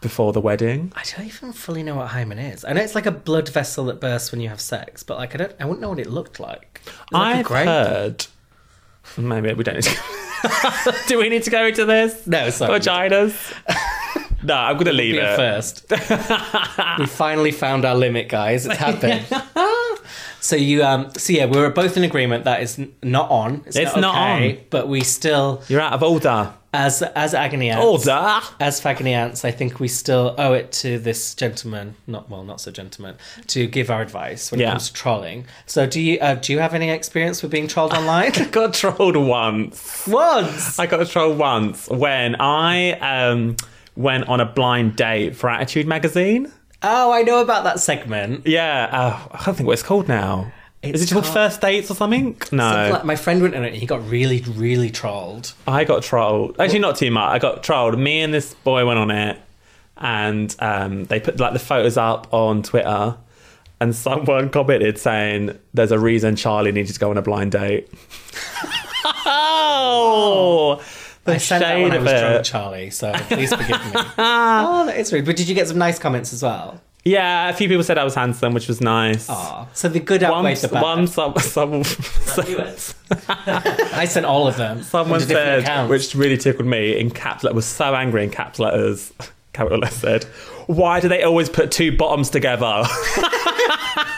before 0.00 0.32
the 0.32 0.40
wedding. 0.40 0.92
I 0.94 1.02
don't 1.16 1.26
even 1.26 1.52
fully 1.52 1.82
know 1.82 1.96
what 1.96 2.08
hymen 2.08 2.38
is. 2.38 2.64
I 2.64 2.72
know 2.74 2.82
it's 2.82 2.94
like 2.94 3.06
a 3.06 3.10
blood 3.10 3.48
vessel 3.48 3.86
that 3.86 4.00
bursts 4.00 4.30
when 4.32 4.40
you 4.40 4.48
have 4.48 4.60
sex, 4.60 5.02
but 5.02 5.16
like 5.18 5.34
I 5.34 5.38
don't, 5.38 5.52
I 5.60 5.64
wouldn't 5.64 5.80
know 5.80 5.88
what 5.90 5.98
it 5.98 6.06
looked 6.08 6.38
like. 6.40 6.80
It 6.86 6.92
like 7.12 7.36
I've 7.36 7.44
grape? 7.46 7.66
heard. 7.66 8.26
Maybe 9.16 9.52
we 9.54 9.64
don't 9.64 9.74
need 9.76 9.84
to. 9.84 10.94
Do 11.08 11.18
we 11.18 11.28
need 11.28 11.42
to 11.44 11.50
go 11.50 11.66
into 11.66 11.84
this? 11.84 12.26
No, 12.26 12.50
sorry. 12.50 12.78
Vaginas. 12.80 13.54
no, 14.42 14.54
I'm 14.54 14.76
gonna 14.76 14.92
leave 14.92 15.16
it. 15.16 15.36
first. 15.36 15.86
we 16.98 17.06
finally 17.06 17.52
found 17.52 17.84
our 17.84 17.94
limit, 17.94 18.28
guys. 18.28 18.66
It's 18.66 18.76
happened. 18.76 19.24
so 20.40 20.56
you, 20.56 20.84
um, 20.84 21.10
so 21.16 21.32
yeah, 21.32 21.46
we 21.46 21.58
were 21.58 21.70
both 21.70 21.96
in 21.96 22.04
agreement 22.04 22.44
that 22.44 22.60
it's 22.62 22.78
n- 22.78 22.92
not 23.02 23.30
on. 23.30 23.62
It's, 23.66 23.76
It's 23.76 23.96
not, 23.96 24.14
on. 24.14 24.58
But 24.70 24.88
we 24.88 25.00
still, 25.02 25.62
You're 25.68 25.80
out 25.80 25.92
of 25.94 26.02
order. 26.02 26.52
as 26.72 27.00
as 27.02 27.32
agony 27.34 27.70
ants, 27.70 27.84
Order. 27.84 28.40
as 28.60 28.80
fagony 28.80 29.12
ants, 29.12 29.44
I 29.44 29.50
think 29.50 29.80
we 29.80 29.88
still 29.88 30.34
owe 30.36 30.52
it 30.52 30.72
to 30.82 30.98
this 30.98 31.34
gentleman, 31.34 31.94
not 32.06 32.28
well, 32.28 32.44
not 32.44 32.60
so 32.60 32.70
gentleman, 32.70 33.16
to 33.48 33.66
give 33.66 33.90
our 33.90 34.02
advice 34.02 34.50
when 34.50 34.60
it 34.60 34.64
Yeah. 34.64 34.70
comes 34.72 34.88
to 34.88 34.92
trolling. 34.94 35.46
So, 35.64 35.86
do 35.86 36.00
you 36.00 36.18
uh, 36.20 36.34
do 36.34 36.52
you 36.52 36.58
have 36.58 36.74
any 36.74 36.90
experience 36.90 37.42
with 37.42 37.50
being 37.50 37.66
trolled 37.66 37.92
online? 37.94 38.32
I 38.36 38.44
got 38.46 38.74
trolled 38.74 39.16
once. 39.16 40.06
Once. 40.06 40.78
I 40.78 40.86
got 40.86 41.06
trolled 41.08 41.38
once 41.38 41.88
when 41.88 42.36
I 42.38 42.92
um, 43.00 43.56
went 43.96 44.28
on 44.28 44.40
a 44.40 44.44
blind 44.46 44.96
date 44.96 45.34
for 45.36 45.48
Attitude 45.50 45.86
magazine. 45.86 46.52
Oh, 46.82 47.12
I 47.12 47.22
know 47.22 47.40
about 47.40 47.64
that 47.64 47.80
segment. 47.80 48.46
Yeah, 48.46 48.88
uh, 48.92 49.28
I 49.32 49.38
can't 49.38 49.56
think 49.56 49.66
what 49.66 49.72
it's 49.72 49.82
called 49.82 50.08
now. 50.08 50.52
It's 50.82 51.00
Is 51.02 51.10
it 51.10 51.14
called 51.14 51.26
First 51.26 51.60
Dates 51.62 51.90
or 51.90 51.94
something? 51.94 52.36
No, 52.52 52.70
Something 52.70 52.92
like- 52.92 53.04
my 53.04 53.16
friend 53.16 53.42
went 53.42 53.54
on 53.56 53.64
it. 53.64 53.68
and 53.68 53.76
He 53.76 53.86
got 53.86 54.06
really, 54.08 54.40
really 54.42 54.90
trolled. 54.90 55.54
I 55.66 55.84
got 55.84 56.02
trolled. 56.02 56.60
Actually, 56.60 56.80
not 56.80 56.96
too 56.96 57.10
much. 57.10 57.28
I 57.28 57.38
got 57.38 57.62
trolled. 57.64 57.98
Me 57.98 58.20
and 58.20 58.32
this 58.32 58.54
boy 58.54 58.86
went 58.86 58.98
on 58.98 59.10
it, 59.10 59.38
and 59.96 60.54
um, 60.60 61.06
they 61.06 61.18
put 61.18 61.40
like 61.40 61.54
the 61.54 61.58
photos 61.58 61.96
up 61.96 62.32
on 62.32 62.62
Twitter, 62.62 63.16
and 63.80 63.96
someone 63.96 64.50
commented 64.50 64.98
saying, 64.98 65.58
"There's 65.74 65.90
a 65.92 65.98
reason 65.98 66.36
Charlie 66.36 66.72
needed 66.72 66.92
to 66.92 67.00
go 67.00 67.10
on 67.10 67.16
a 67.18 67.22
blind 67.22 67.52
date." 67.52 67.88
oh, 69.26 70.76
the 70.76 71.05
I 71.26 71.38
sent 71.38 71.62
that 71.62 71.78
when 71.80 71.92
I 71.92 71.96
of 71.96 72.02
was 72.02 72.12
drunk, 72.12 72.34
it. 72.34 72.44
Charlie. 72.44 72.90
So 72.90 73.12
please 73.12 73.50
forgive 73.50 73.68
me. 73.68 73.92
oh, 74.18 74.86
that 74.86 74.96
is 74.96 75.12
rude. 75.12 75.24
But 75.24 75.36
did 75.36 75.48
you 75.48 75.54
get 75.54 75.68
some 75.68 75.78
nice 75.78 75.98
comments 75.98 76.32
as 76.32 76.42
well? 76.42 76.80
Yeah, 77.04 77.50
a 77.50 77.52
few 77.52 77.68
people 77.68 77.84
said 77.84 77.98
I 77.98 78.04
was 78.04 78.16
handsome, 78.16 78.52
which 78.52 78.66
was 78.66 78.80
nice. 78.80 79.30
Aw. 79.30 79.68
So 79.74 79.88
the 79.88 80.00
good 80.00 80.24
outweighed 80.24 80.56
the 80.56 80.66
bad. 80.66 80.82
one, 80.82 81.06
some, 81.06 81.34
some, 81.38 81.82
US. 81.84 82.94
I 83.28 84.06
sent 84.06 84.26
all 84.26 84.48
of 84.48 84.56
them. 84.56 84.82
someone 84.82 85.20
said, 85.20 85.60
accounts. 85.60 85.88
which 85.88 86.16
really 86.16 86.36
tickled 86.36 86.66
me, 86.66 86.98
in 86.98 87.10
caps 87.10 87.44
letters, 87.44 87.54
was 87.54 87.66
so 87.66 87.94
angry 87.94 88.24
in 88.24 88.30
caps 88.30 88.58
letters. 88.58 89.12
Capital 89.52 89.78
letters 89.78 89.96
said, 89.96 90.24
"Why 90.66 90.98
do 90.98 91.08
they 91.08 91.22
always 91.22 91.48
put 91.48 91.70
two 91.70 91.96
bottoms 91.96 92.28
together?" 92.28 92.82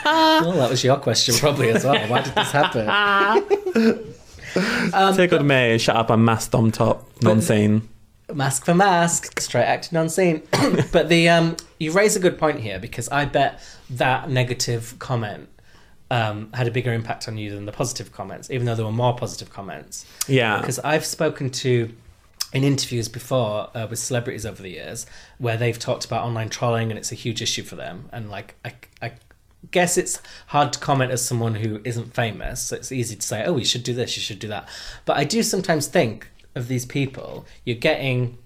Well, 0.05 0.53
that 0.53 0.69
was 0.69 0.83
your 0.83 0.97
question 0.97 1.35
probably 1.35 1.69
as 1.69 1.83
well. 1.83 2.07
Why 2.07 2.21
did 2.21 2.33
this 2.33 2.51
happen? 2.51 4.03
Um, 4.93 5.15
tickled 5.15 5.45
me. 5.45 5.71
And 5.73 5.81
shut 5.81 5.95
up, 5.95 6.09
I'm 6.09 6.25
masked 6.25 6.55
on 6.55 6.71
top, 6.71 7.07
non-scene. 7.21 7.87
mask 8.33 8.65
for 8.65 8.73
mask, 8.73 9.39
straight 9.39 9.65
acting 9.65 9.97
on 9.97 10.09
scene. 10.09 10.43
but 10.91 11.09
the 11.09 11.29
um, 11.29 11.55
you 11.77 11.91
raise 11.91 12.15
a 12.15 12.19
good 12.19 12.37
point 12.37 12.59
here 12.59 12.79
because 12.79 13.09
I 13.09 13.25
bet 13.25 13.61
that 13.91 14.29
negative 14.29 14.95
comment 14.99 15.49
um, 16.11 16.51
had 16.53 16.67
a 16.67 16.71
bigger 16.71 16.93
impact 16.93 17.27
on 17.27 17.37
you 17.37 17.51
than 17.51 17.65
the 17.65 17.71
positive 17.71 18.11
comments, 18.11 18.49
even 18.49 18.65
though 18.65 18.75
there 18.75 18.85
were 18.85 18.91
more 18.91 19.15
positive 19.15 19.51
comments. 19.51 20.05
Yeah, 20.27 20.59
Because 20.59 20.79
I've 20.79 21.05
spoken 21.05 21.49
to 21.51 21.93
in 22.51 22.63
interviews 22.63 23.07
before 23.07 23.69
uh, 23.75 23.85
with 23.89 23.99
celebrities 23.99 24.45
over 24.45 24.61
the 24.61 24.71
years 24.71 25.05
where 25.37 25.55
they've 25.55 25.77
talked 25.77 26.05
about 26.05 26.23
online 26.23 26.49
trolling 26.49 26.89
and 26.89 26.97
it's 26.97 27.11
a 27.11 27.15
huge 27.15 27.41
issue 27.41 27.61
for 27.61 27.75
them. 27.75 28.09
And 28.11 28.29
like, 28.31 28.55
I, 28.65 28.73
I 29.01 29.11
guess 29.71 29.97
it's 29.97 30.21
hard 30.47 30.73
to 30.73 30.79
comment 30.79 31.11
as 31.11 31.23
someone 31.25 31.55
who 31.55 31.81
isn't 31.83 32.13
famous. 32.13 32.61
So 32.61 32.75
it's 32.77 32.91
easy 32.91 33.15
to 33.15 33.21
say, 33.25 33.43
oh, 33.45 33.57
you 33.57 33.65
should 33.65 33.83
do 33.83 33.93
this, 33.93 34.15
you 34.15 34.21
should 34.23 34.39
do 34.39 34.47
that. 34.47 34.67
But 35.05 35.17
I 35.17 35.23
do 35.23 35.43
sometimes 35.43 35.87
think 35.87 36.29
of 36.55 36.67
these 36.67 36.85
people, 36.85 37.45
you're 37.65 37.75
getting 37.77 38.37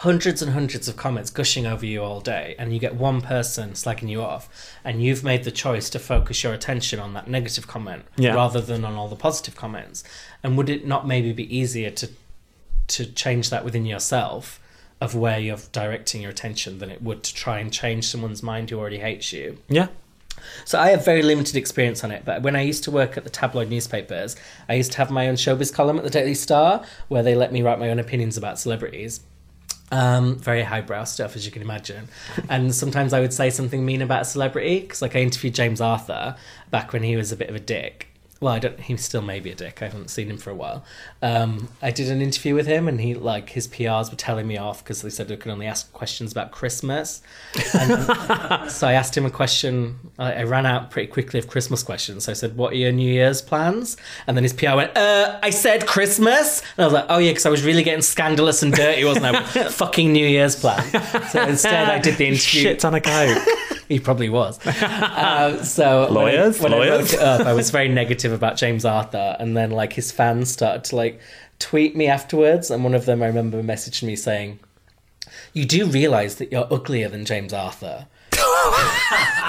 hundreds 0.00 0.42
and 0.42 0.52
hundreds 0.52 0.88
of 0.88 0.96
comments 0.96 1.30
gushing 1.30 1.66
over 1.66 1.86
you 1.86 2.02
all 2.02 2.20
day 2.20 2.54
and 2.58 2.72
you 2.74 2.80
get 2.80 2.94
one 2.94 3.20
person 3.20 3.70
slagging 3.70 4.08
you 4.08 4.20
off 4.20 4.48
and 4.84 5.02
you've 5.02 5.22
made 5.24 5.44
the 5.44 5.50
choice 5.50 5.88
to 5.88 5.98
focus 5.98 6.42
your 6.42 6.52
attention 6.52 6.98
on 6.98 7.14
that 7.14 7.28
negative 7.28 7.66
comment 7.66 8.02
Yeah. 8.16 8.34
rather 8.34 8.60
than 8.60 8.84
on 8.84 8.94
all 8.94 9.08
the 9.08 9.16
positive 9.16 9.54
comments 9.56 10.02
and 10.42 10.58
would 10.58 10.68
it 10.68 10.86
not 10.86 11.06
maybe 11.06 11.32
be 11.32 11.56
easier 11.56 11.90
to 11.90 12.10
to 12.88 13.06
change 13.06 13.48
that 13.50 13.64
within 13.64 13.86
yourself 13.86 14.60
of 15.00 15.14
where 15.14 15.38
you're 15.38 15.56
directing 15.72 16.20
your 16.20 16.30
attention 16.30 16.80
than 16.80 16.90
it 16.90 17.00
would 17.00 17.22
to 17.22 17.34
try 17.34 17.58
and 17.58 17.72
change 17.72 18.04
someone's 18.06 18.42
mind 18.42 18.68
who 18.68 18.78
already 18.78 18.98
hates 18.98 19.32
you. 19.32 19.58
Yeah. 19.68 19.86
So 20.64 20.78
I 20.78 20.90
have 20.90 21.04
very 21.04 21.22
limited 21.22 21.56
experience 21.56 22.04
on 22.04 22.10
it, 22.10 22.24
but 22.24 22.42
when 22.42 22.56
I 22.56 22.62
used 22.62 22.84
to 22.84 22.90
work 22.90 23.16
at 23.16 23.24
the 23.24 23.30
tabloid 23.30 23.68
newspapers, 23.68 24.36
I 24.68 24.74
used 24.74 24.92
to 24.92 24.98
have 24.98 25.10
my 25.10 25.28
own 25.28 25.34
showbiz 25.34 25.72
column 25.72 25.98
at 25.98 26.04
the 26.04 26.10
Daily 26.10 26.34
Star 26.34 26.84
where 27.08 27.22
they 27.22 27.34
let 27.34 27.52
me 27.52 27.62
write 27.62 27.78
my 27.78 27.90
own 27.90 27.98
opinions 27.98 28.36
about 28.36 28.58
celebrities. 28.58 29.20
Um, 29.90 30.38
very 30.38 30.62
highbrow 30.62 31.04
stuff, 31.04 31.36
as 31.36 31.44
you 31.44 31.52
can 31.52 31.62
imagine. 31.62 32.08
And 32.48 32.74
sometimes 32.74 33.12
I 33.12 33.20
would 33.20 33.32
say 33.32 33.50
something 33.50 33.84
mean 33.84 34.02
about 34.02 34.22
a 34.22 34.24
celebrity 34.24 34.80
because, 34.80 35.02
like, 35.02 35.14
I 35.14 35.20
interviewed 35.20 35.54
James 35.54 35.80
Arthur 35.80 36.36
back 36.70 36.92
when 36.92 37.02
he 37.02 37.16
was 37.16 37.30
a 37.30 37.36
bit 37.36 37.48
of 37.48 37.54
a 37.54 37.60
dick. 37.60 38.13
Well, 38.40 38.52
I 38.52 38.58
don't. 38.58 38.78
He 38.78 38.96
still 38.96 39.22
may 39.22 39.40
be 39.40 39.50
a 39.50 39.54
dick. 39.54 39.80
I 39.80 39.86
haven't 39.86 40.10
seen 40.10 40.28
him 40.28 40.38
for 40.38 40.50
a 40.50 40.54
while. 40.54 40.84
Um, 41.22 41.68
I 41.80 41.90
did 41.90 42.10
an 42.10 42.20
interview 42.20 42.54
with 42.54 42.66
him, 42.66 42.88
and 42.88 43.00
he 43.00 43.14
like 43.14 43.50
his 43.50 43.66
PRs 43.68 44.10
were 44.10 44.16
telling 44.16 44.46
me 44.46 44.58
off 44.58 44.82
because 44.82 45.02
they 45.02 45.10
said 45.10 45.30
I 45.30 45.36
could 45.36 45.50
only 45.50 45.66
ask 45.66 45.92
questions 45.92 46.32
about 46.32 46.50
Christmas. 46.50 47.22
And 47.72 48.70
so 48.70 48.86
I 48.86 48.92
asked 48.92 49.16
him 49.16 49.24
a 49.24 49.30
question. 49.30 49.98
I, 50.18 50.32
I 50.34 50.42
ran 50.42 50.66
out 50.66 50.90
pretty 50.90 51.10
quickly 51.10 51.38
of 51.38 51.48
Christmas 51.48 51.82
questions. 51.82 52.24
So 52.24 52.32
I 52.32 52.34
said, 52.34 52.56
"What 52.56 52.72
are 52.72 52.76
your 52.76 52.92
New 52.92 53.10
Year's 53.10 53.40
plans?" 53.40 53.96
And 54.26 54.36
then 54.36 54.42
his 54.44 54.52
PR 54.52 54.74
went, 54.74 54.96
"Uh, 54.96 55.38
I 55.42 55.50
said 55.50 55.86
Christmas." 55.86 56.60
And 56.76 56.84
I 56.84 56.84
was 56.84 56.92
like, 56.92 57.06
"Oh 57.08 57.18
yeah," 57.18 57.30
because 57.30 57.46
I 57.46 57.50
was 57.50 57.62
really 57.64 57.82
getting 57.82 58.02
scandalous 58.02 58.62
and 58.62 58.72
dirty, 58.74 59.04
wasn't 59.04 59.26
I? 59.26 59.42
Fucking 59.70 60.12
New 60.12 60.26
Year's 60.26 60.56
plan. 60.56 60.82
So 61.30 61.42
instead, 61.44 61.88
I 61.88 61.98
did 61.98 62.16
the 62.16 62.26
interview. 62.28 62.62
Shit 62.62 62.80
ton 62.80 62.94
of 62.94 63.02
coke. 63.04 63.38
He 63.88 64.00
probably 64.00 64.28
was. 64.30 64.64
Uh, 64.66 65.62
so 65.62 66.08
Lawyers? 66.10 66.58
when, 66.60 66.72
I, 66.72 66.78
when 66.78 66.88
I 66.88 66.90
Lawyers? 66.90 67.12
wrote 67.12 67.20
it 67.20 67.24
up, 67.24 67.46
I 67.46 67.52
was 67.52 67.70
very 67.70 67.88
negative 67.88 68.32
about 68.32 68.56
James 68.56 68.84
Arthur, 68.84 69.36
and 69.38 69.56
then 69.56 69.70
like 69.70 69.92
his 69.92 70.10
fans 70.10 70.50
started 70.50 70.84
to 70.84 70.96
like 70.96 71.20
tweet 71.58 71.94
me 71.94 72.06
afterwards, 72.06 72.70
and 72.70 72.82
one 72.82 72.94
of 72.94 73.04
them 73.06 73.22
I 73.22 73.26
remember 73.26 73.62
messaged 73.62 74.02
me 74.02 74.16
saying, 74.16 74.58
"You 75.52 75.64
do 75.66 75.86
realise 75.86 76.36
that 76.36 76.50
you're 76.50 76.66
uglier 76.72 77.08
than 77.08 77.24
James 77.24 77.52
Arthur." 77.52 78.06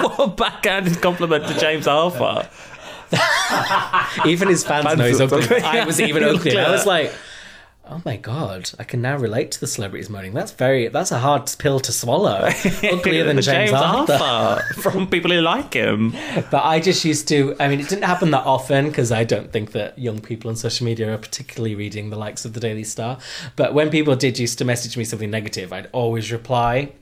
what 0.00 0.18
a 0.18 0.28
backhanded 0.28 1.00
compliment 1.00 1.46
to 1.48 1.58
James 1.58 1.86
Arthur. 1.86 2.48
Even 4.26 4.48
his 4.48 4.64
fans 4.64 4.84
Fans 4.84 4.98
know 4.98 5.06
he's 5.06 5.20
ugly. 5.20 5.60
I 5.62 5.84
was 5.84 6.00
even 6.00 6.24
uglier. 6.24 6.60
I 6.60 6.70
was 6.70 6.86
like. 6.86 7.12
Oh 7.88 8.02
my 8.04 8.16
god! 8.16 8.70
I 8.80 8.84
can 8.84 9.00
now 9.00 9.16
relate 9.16 9.52
to 9.52 9.60
the 9.60 9.66
celebrities 9.68 10.10
moaning. 10.10 10.34
That's 10.34 10.50
very. 10.50 10.88
That's 10.88 11.12
a 11.12 11.20
hard 11.20 11.54
pill 11.58 11.78
to 11.80 11.92
swallow. 11.92 12.48
Uglier 12.82 13.24
than 13.24 13.40
James, 13.40 13.72
Arthur. 13.72 14.62
from 14.74 15.06
people 15.06 15.30
who 15.30 15.40
like 15.40 15.74
him. 15.74 16.12
But 16.50 16.64
I 16.64 16.80
just 16.80 17.04
used 17.04 17.28
to. 17.28 17.54
I 17.60 17.68
mean, 17.68 17.78
it 17.78 17.88
didn't 17.88 18.04
happen 18.04 18.32
that 18.32 18.44
often 18.44 18.88
because 18.88 19.12
I 19.12 19.22
don't 19.22 19.52
think 19.52 19.72
that 19.72 19.98
young 19.98 20.20
people 20.20 20.50
on 20.50 20.56
social 20.56 20.84
media 20.84 21.14
are 21.14 21.18
particularly 21.18 21.74
reading 21.76 22.10
the 22.10 22.16
likes 22.16 22.44
of 22.44 22.54
the 22.54 22.60
Daily 22.60 22.84
Star. 22.84 23.18
But 23.54 23.72
when 23.72 23.90
people 23.90 24.16
did 24.16 24.38
used 24.38 24.58
to 24.58 24.64
message 24.64 24.96
me 24.96 25.04
something 25.04 25.30
negative, 25.30 25.72
I'd 25.72 25.88
always 25.92 26.32
reply 26.32 26.92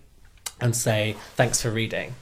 and 0.60 0.76
say, 0.76 1.16
"Thanks 1.34 1.62
for 1.62 1.70
reading," 1.70 2.14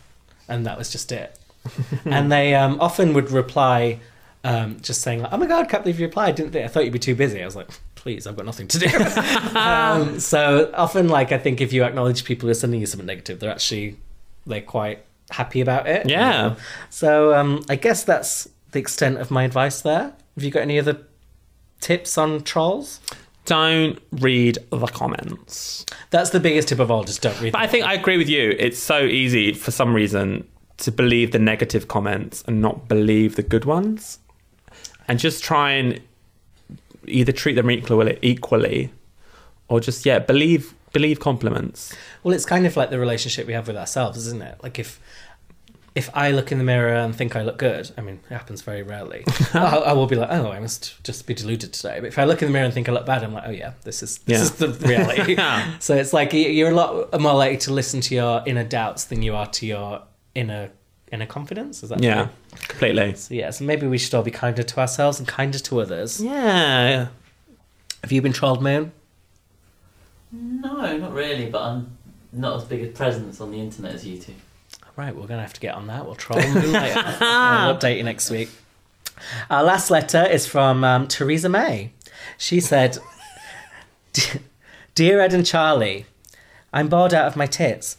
and 0.49 0.65
that 0.67 0.79
was 0.79 0.91
just 0.91 1.11
it. 1.11 1.37
and 2.05 2.31
they 2.31 2.55
um, 2.55 2.81
often 2.81 3.13
would 3.15 3.31
reply, 3.31 4.01
um, 4.45 4.79
just 4.81 5.03
saying, 5.03 5.23
like, 5.23 5.33
"Oh 5.33 5.37
my 5.37 5.47
god, 5.47 5.69
can't 5.69 5.83
believe 5.83 6.01
you 6.01 6.07
replied! 6.07 6.35
Didn't 6.35 6.53
think, 6.53 6.65
I 6.65 6.69
thought 6.69 6.85
you'd 6.85 6.93
be 6.93 6.99
too 6.99 7.15
busy." 7.15 7.43
I 7.43 7.45
was 7.45 7.57
like. 7.57 7.69
Please, 7.95 8.27
I've 8.27 8.35
got 8.35 8.47
nothing 8.47 8.67
to 8.67 8.81
do. 8.81 8.89
um, 9.57 10.19
so 10.19 10.73
often, 10.75 11.09
like 11.09 11.31
I 11.31 11.39
think, 11.39 11.61
if 11.61 11.73
you 11.73 11.85
acknowledge 11.85 12.25
people 12.25 12.49
who 12.49 12.51
are 12.51 12.55
sending 12.55 12.81
you 12.81 12.87
something 12.87 13.07
negative, 13.07 13.39
they're 13.39 13.49
actually 13.49 13.97
they're 14.45 14.61
quite 14.61 15.05
happy 15.31 15.61
about 15.61 15.87
it. 15.87 16.09
Yeah. 16.09 16.57
So 16.91 17.35
um, 17.35 17.65
I 17.69 17.77
guess 17.77 18.03
that's 18.05 18.49
the 18.73 18.79
extent 18.79 19.19
of 19.19 19.31
my 19.31 19.45
advice 19.45 19.83
there. 19.83 20.15
Have 20.35 20.45
you 20.45 20.51
got 20.51 20.63
any 20.63 20.79
other 20.79 20.99
tips 21.81 22.17
on 22.19 22.43
trolls? 22.43 23.01
Don't 23.45 23.99
read 24.13 24.59
the 24.71 24.87
comments. 24.87 25.85
That's 26.11 26.31
the 26.31 26.41
biggest 26.41 26.69
tip 26.69 26.79
of 26.79 26.91
all. 26.91 27.05
Just 27.05 27.23
don't 27.23 27.39
read. 27.41 27.53
But 27.53 27.63
I 27.63 27.67
think 27.67 27.85
I 27.85 27.95
agree 27.95 28.17
with 28.17 28.29
you. 28.29 28.55
It's 28.59 28.79
so 28.79 29.01
easy 29.01 29.53
for 29.53 29.73
some 29.73 29.95
reason 29.95 30.47
to 30.79 30.93
believe 30.93 31.33
the 31.33 31.39
negative 31.39 31.89
comments 31.89 32.43
and 32.47 32.61
not 32.61 32.89
believe 32.89 33.37
the 33.37 33.43
good 33.43 33.65
ones. 33.65 34.19
And 35.13 35.21
just 35.21 35.45
try 35.45 35.73
and 35.73 36.01
either 37.07 37.33
treat 37.33 37.53
them 37.55 37.71
equally 37.71 38.19
equally 38.23 38.91
or 39.69 39.79
just 39.79 40.07
yeah, 40.07 40.19
believe 40.21 40.73
believe 40.95 41.21
compliments. 41.21 41.95
Well, 42.23 42.35
it's 42.35 42.47
kind 42.47 42.65
of 42.67 42.77
like 42.79 42.89
the 42.89 42.99
relationship 42.99 43.47
we 43.47 43.53
have 43.53 43.67
with 43.67 43.77
ourselves, 43.77 44.17
isn't 44.27 44.41
it? 44.43 44.57
Like 44.63 44.79
if 44.79 44.99
if 45.95 46.09
I 46.15 46.31
look 46.31 46.51
in 46.51 46.57
the 46.57 46.65
mirror 46.65 46.95
and 46.95 47.15
think 47.15 47.37
I 47.37 47.43
look 47.43 47.59
good, 47.59 47.91
I 47.99 48.01
mean, 48.01 48.21
it 48.31 48.33
happens 48.33 48.63
very 48.63 48.83
rarely. 48.83 49.25
I, 49.55 49.77
I 49.91 49.93
will 49.93 50.07
be 50.07 50.17
like, 50.17 50.31
oh, 50.31 50.51
I 50.51 50.59
must 50.61 51.05
just 51.05 51.27
be 51.27 51.35
deluded 51.35 51.75
today. 51.75 52.01
But 52.01 52.07
if 52.07 52.19
I 52.19 52.25
look 52.25 52.41
in 52.41 52.49
the 52.49 52.53
mirror 52.53 52.65
and 52.65 52.73
think 52.73 52.89
I 52.89 52.93
look 52.93 53.05
bad, 53.05 53.23
I'm 53.23 53.35
like, 53.35 53.45
oh 53.47 53.51
yeah, 53.51 53.73
this 53.85 54.03
is 54.03 54.17
this 54.21 54.39
Yeah. 54.39 54.43
is 54.45 54.51
the 54.53 54.69
reality. 54.89 55.35
Yeah. 55.39 55.79
So 55.81 55.95
it's 55.95 56.15
like 56.15 56.33
you- 56.33 56.49
you're 56.49 56.71
a 56.71 56.75
lot 56.75 57.21
more 57.21 57.35
likely 57.35 57.59
to 57.67 57.73
listen 57.75 58.01
to 58.09 58.15
your 58.15 58.43
inner 58.47 58.65
doubts 58.65 59.05
than 59.05 59.21
you 59.21 59.35
are 59.37 59.49
to 59.59 59.67
your 59.67 60.03
inner 60.35 60.71
inner 61.13 61.27
confidence. 61.27 61.83
Is 61.83 61.91
that 61.91 62.03
Yeah, 62.03 62.25
true? 62.25 62.59
completely. 62.69 63.15
So 63.15 63.35
yeah, 63.35 63.51
so 63.51 63.65
maybe 63.65 63.87
we 63.87 63.99
should 63.99 64.15
all 64.15 64.23
be 64.23 64.31
kinder 64.31 64.63
to 64.63 64.81
ourselves 64.81 65.19
and 65.19 65.29
kinder 65.29 65.59
to 65.59 65.81
others. 65.81 66.21
Yeah. 66.21 67.09
Have 68.03 68.11
you 68.11 68.21
been 68.23 68.33
trolled, 68.33 68.63
Moon? 68.63 68.93
No, 70.33 70.97
not 70.97 71.13
really, 71.13 71.47
but 71.51 71.63
I'm 71.63 71.97
not 72.33 72.57
as 72.57 72.65
big 72.65 72.83
a 72.83 72.87
presence 72.89 73.41
on 73.41 73.51
the 73.53 73.61
internet 73.61 73.95
as 73.95 74.07
you 74.07 74.19
two. 74.19 74.35
Right, 74.97 75.15
we're 75.15 75.27
gonna 75.27 75.43
have 75.43 75.53
to 75.55 75.61
get 75.61 75.75
on 75.75 75.87
that. 75.89 76.05
We'll 76.05 76.15
troll 76.15 76.41
Moon 76.43 76.73
later. 76.73 77.03
I'll 77.21 77.77
update 77.77 77.99
you 77.99 78.03
next 78.03 78.31
week. 78.31 78.49
Our 79.51 79.63
last 79.63 79.91
letter 79.91 80.25
is 80.27 80.47
from 80.47 80.83
um, 80.85 81.07
Theresa 81.07 81.49
May. 81.49 81.93
She 82.39 82.61
said, 82.61 82.99
"Dear 84.95 85.21
Ed 85.21 85.33
and 85.35 85.47
Charlie, 85.47 86.07
I'm 86.73 86.89
bored 86.89 87.15
out 87.15 87.27
of 87.27 87.37
my 87.37 87.47
tits. 87.47 87.97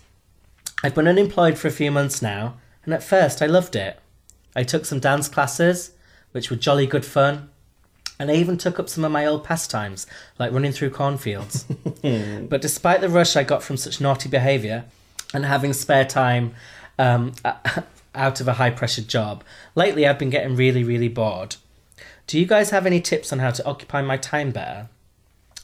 I've 0.83 0.95
been 0.95 1.07
unemployed 1.07 1.57
for 1.57 1.67
a 1.67 1.71
few 1.71 1.91
months 1.91 2.21
now, 2.21 2.55
and 2.85 2.93
at 2.93 3.03
first 3.03 3.41
I 3.41 3.45
loved 3.45 3.75
it. 3.75 3.99
I 4.55 4.63
took 4.63 4.85
some 4.85 4.99
dance 4.99 5.27
classes, 5.27 5.91
which 6.31 6.49
were 6.49 6.55
jolly 6.55 6.85
good 6.85 7.05
fun, 7.05 7.49
and 8.19 8.29
I 8.29 8.35
even 8.35 8.57
took 8.57 8.79
up 8.79 8.89
some 8.89 9.03
of 9.03 9.11
my 9.11 9.25
old 9.25 9.43
pastimes, 9.43 10.05
like 10.37 10.51
running 10.51 10.71
through 10.71 10.91
cornfields. 10.91 11.63
but 12.01 12.61
despite 12.61 13.01
the 13.01 13.09
rush 13.09 13.35
I 13.35 13.43
got 13.43 13.63
from 13.63 13.77
such 13.77 13.99
naughty 13.99 14.29
behaviour, 14.29 14.85
and 15.33 15.45
having 15.45 15.73
spare 15.73 16.05
time 16.05 16.53
um, 16.99 17.33
out 18.15 18.39
of 18.39 18.47
a 18.47 18.53
high 18.53 18.69
pressured 18.69 19.07
job, 19.07 19.43
lately 19.75 20.05
I've 20.05 20.19
been 20.19 20.29
getting 20.29 20.55
really, 20.55 20.83
really 20.83 21.09
bored. 21.09 21.55
Do 22.27 22.39
you 22.39 22.45
guys 22.45 22.69
have 22.69 22.85
any 22.85 23.01
tips 23.01 23.33
on 23.33 23.39
how 23.39 23.51
to 23.51 23.65
occupy 23.65 24.01
my 24.01 24.17
time 24.17 24.51
better? 24.51 24.89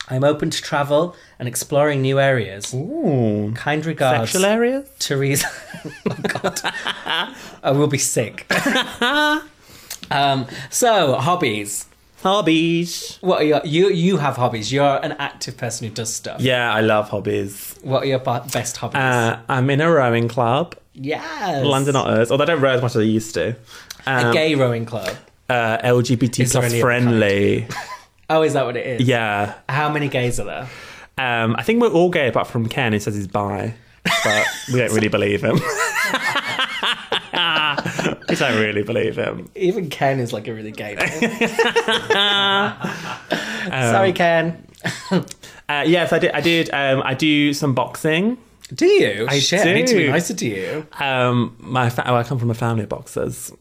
I'm 0.10 0.24
open 0.24 0.50
to 0.50 0.62
travel 0.62 1.16
and 1.38 1.48
exploring 1.48 2.02
new 2.02 2.20
areas. 2.20 2.74
Ooh. 2.74 3.52
Kind 3.56 3.86
regards, 3.86 4.32
Sexual 4.32 4.46
areas? 4.50 4.90
Theresa. 5.00 5.48
oh 6.10 6.16
God, 6.28 6.60
I 7.64 7.72
will 7.72 7.88
be 7.88 7.98
sick. 8.00 8.46
um, 10.12 10.48
so 10.70 11.14
hobbies. 11.16 11.86
Hobbies. 12.24 13.18
What 13.22 13.42
are 13.42 13.46
your 13.46 13.62
you? 13.64 13.90
You 13.90 14.18
have 14.18 14.36
hobbies. 14.36 14.74
You're 14.74 14.98
an 15.06 15.14
active 15.14 15.56
person 15.56 15.88
who 15.88 15.94
does 15.94 16.14
stuff. 16.14 16.42
Yeah, 16.42 16.74
I 16.74 16.82
love 16.82 17.08
hobbies. 17.10 17.76
What 17.82 18.04
are 18.04 18.08
your 18.08 18.20
ba- 18.20 18.46
best 18.52 18.76
hobbies? 18.78 18.98
Uh, 18.98 19.40
I'm 19.48 19.70
in 19.70 19.80
a 19.80 19.90
rowing 19.90 20.28
club, 20.28 20.76
yes. 20.94 21.64
London 21.66 21.96
Otters, 21.96 22.30
although 22.30 22.44
I 22.44 22.48
don't 22.48 22.60
row 22.62 22.72
as 22.74 22.82
much 22.82 22.92
as 22.96 23.02
I 23.02 23.06
used 23.06 23.34
to. 23.36 23.56
A 24.06 24.12
Um, 24.28 24.34
gay 24.34 24.56
rowing 24.56 24.86
club. 24.86 25.16
uh, 25.50 25.78
LGBT 25.78 26.40
Is 26.44 26.52
plus 26.52 26.66
any 26.66 26.74
other 26.76 26.82
friendly. 26.82 27.68
Oh, 28.30 28.44
is 28.44 28.54
that 28.54 28.66
what 28.66 28.78
it 28.78 28.86
is? 28.86 29.08
Yeah. 29.08 29.56
How 29.68 29.92
many 29.92 30.08
gays 30.08 30.40
are 30.40 30.46
there? 30.46 30.70
Um, 31.18 31.56
I 31.58 31.64
think 31.64 31.82
we're 31.82 31.92
all 31.92 32.10
gay 32.10 32.28
apart 32.28 32.48
from 32.48 32.70
Ken, 32.70 32.94
who 32.94 33.00
says 33.00 33.16
he's 33.16 33.28
bi, 33.28 33.74
but 34.24 34.46
we 34.72 34.80
don't 34.80 34.94
really 34.94 35.10
believe 35.10 35.44
him. 35.44 35.56
we 38.30 38.36
don't 38.36 38.60
really 38.60 38.84
believe 38.84 39.18
him. 39.18 39.50
Even 39.56 39.90
Ken 39.90 40.20
is 40.20 40.32
like 40.32 40.48
a 40.48 40.54
really 40.54 40.72
gay. 40.72 40.96
Um, 43.72 43.94
Sorry, 43.94 44.14
Ken. 44.14 44.66
Uh, 45.12 45.84
yes, 45.86 46.12
I 46.14 46.20
did. 46.20 46.32
I 46.32 46.42
did. 46.42 46.70
Um, 46.74 47.02
I 47.04 47.14
do 47.14 47.54
some 47.54 47.76
boxing. 47.76 48.38
Do 48.74 48.86
you? 48.88 49.28
I 49.30 49.40
Shit, 49.40 49.68
I 49.68 49.74
need 49.74 49.88
to 49.88 49.96
be 49.96 50.08
nicer 50.08 50.34
to 50.34 50.48
you. 50.48 50.88
Um, 51.00 51.56
my 51.60 51.90
fa- 51.90 52.04
oh, 52.08 52.16
I 52.16 52.24
come 52.24 52.40
from 52.40 52.50
a 52.50 52.54
family 52.56 52.84
of 52.84 52.90
boxers, 52.90 53.52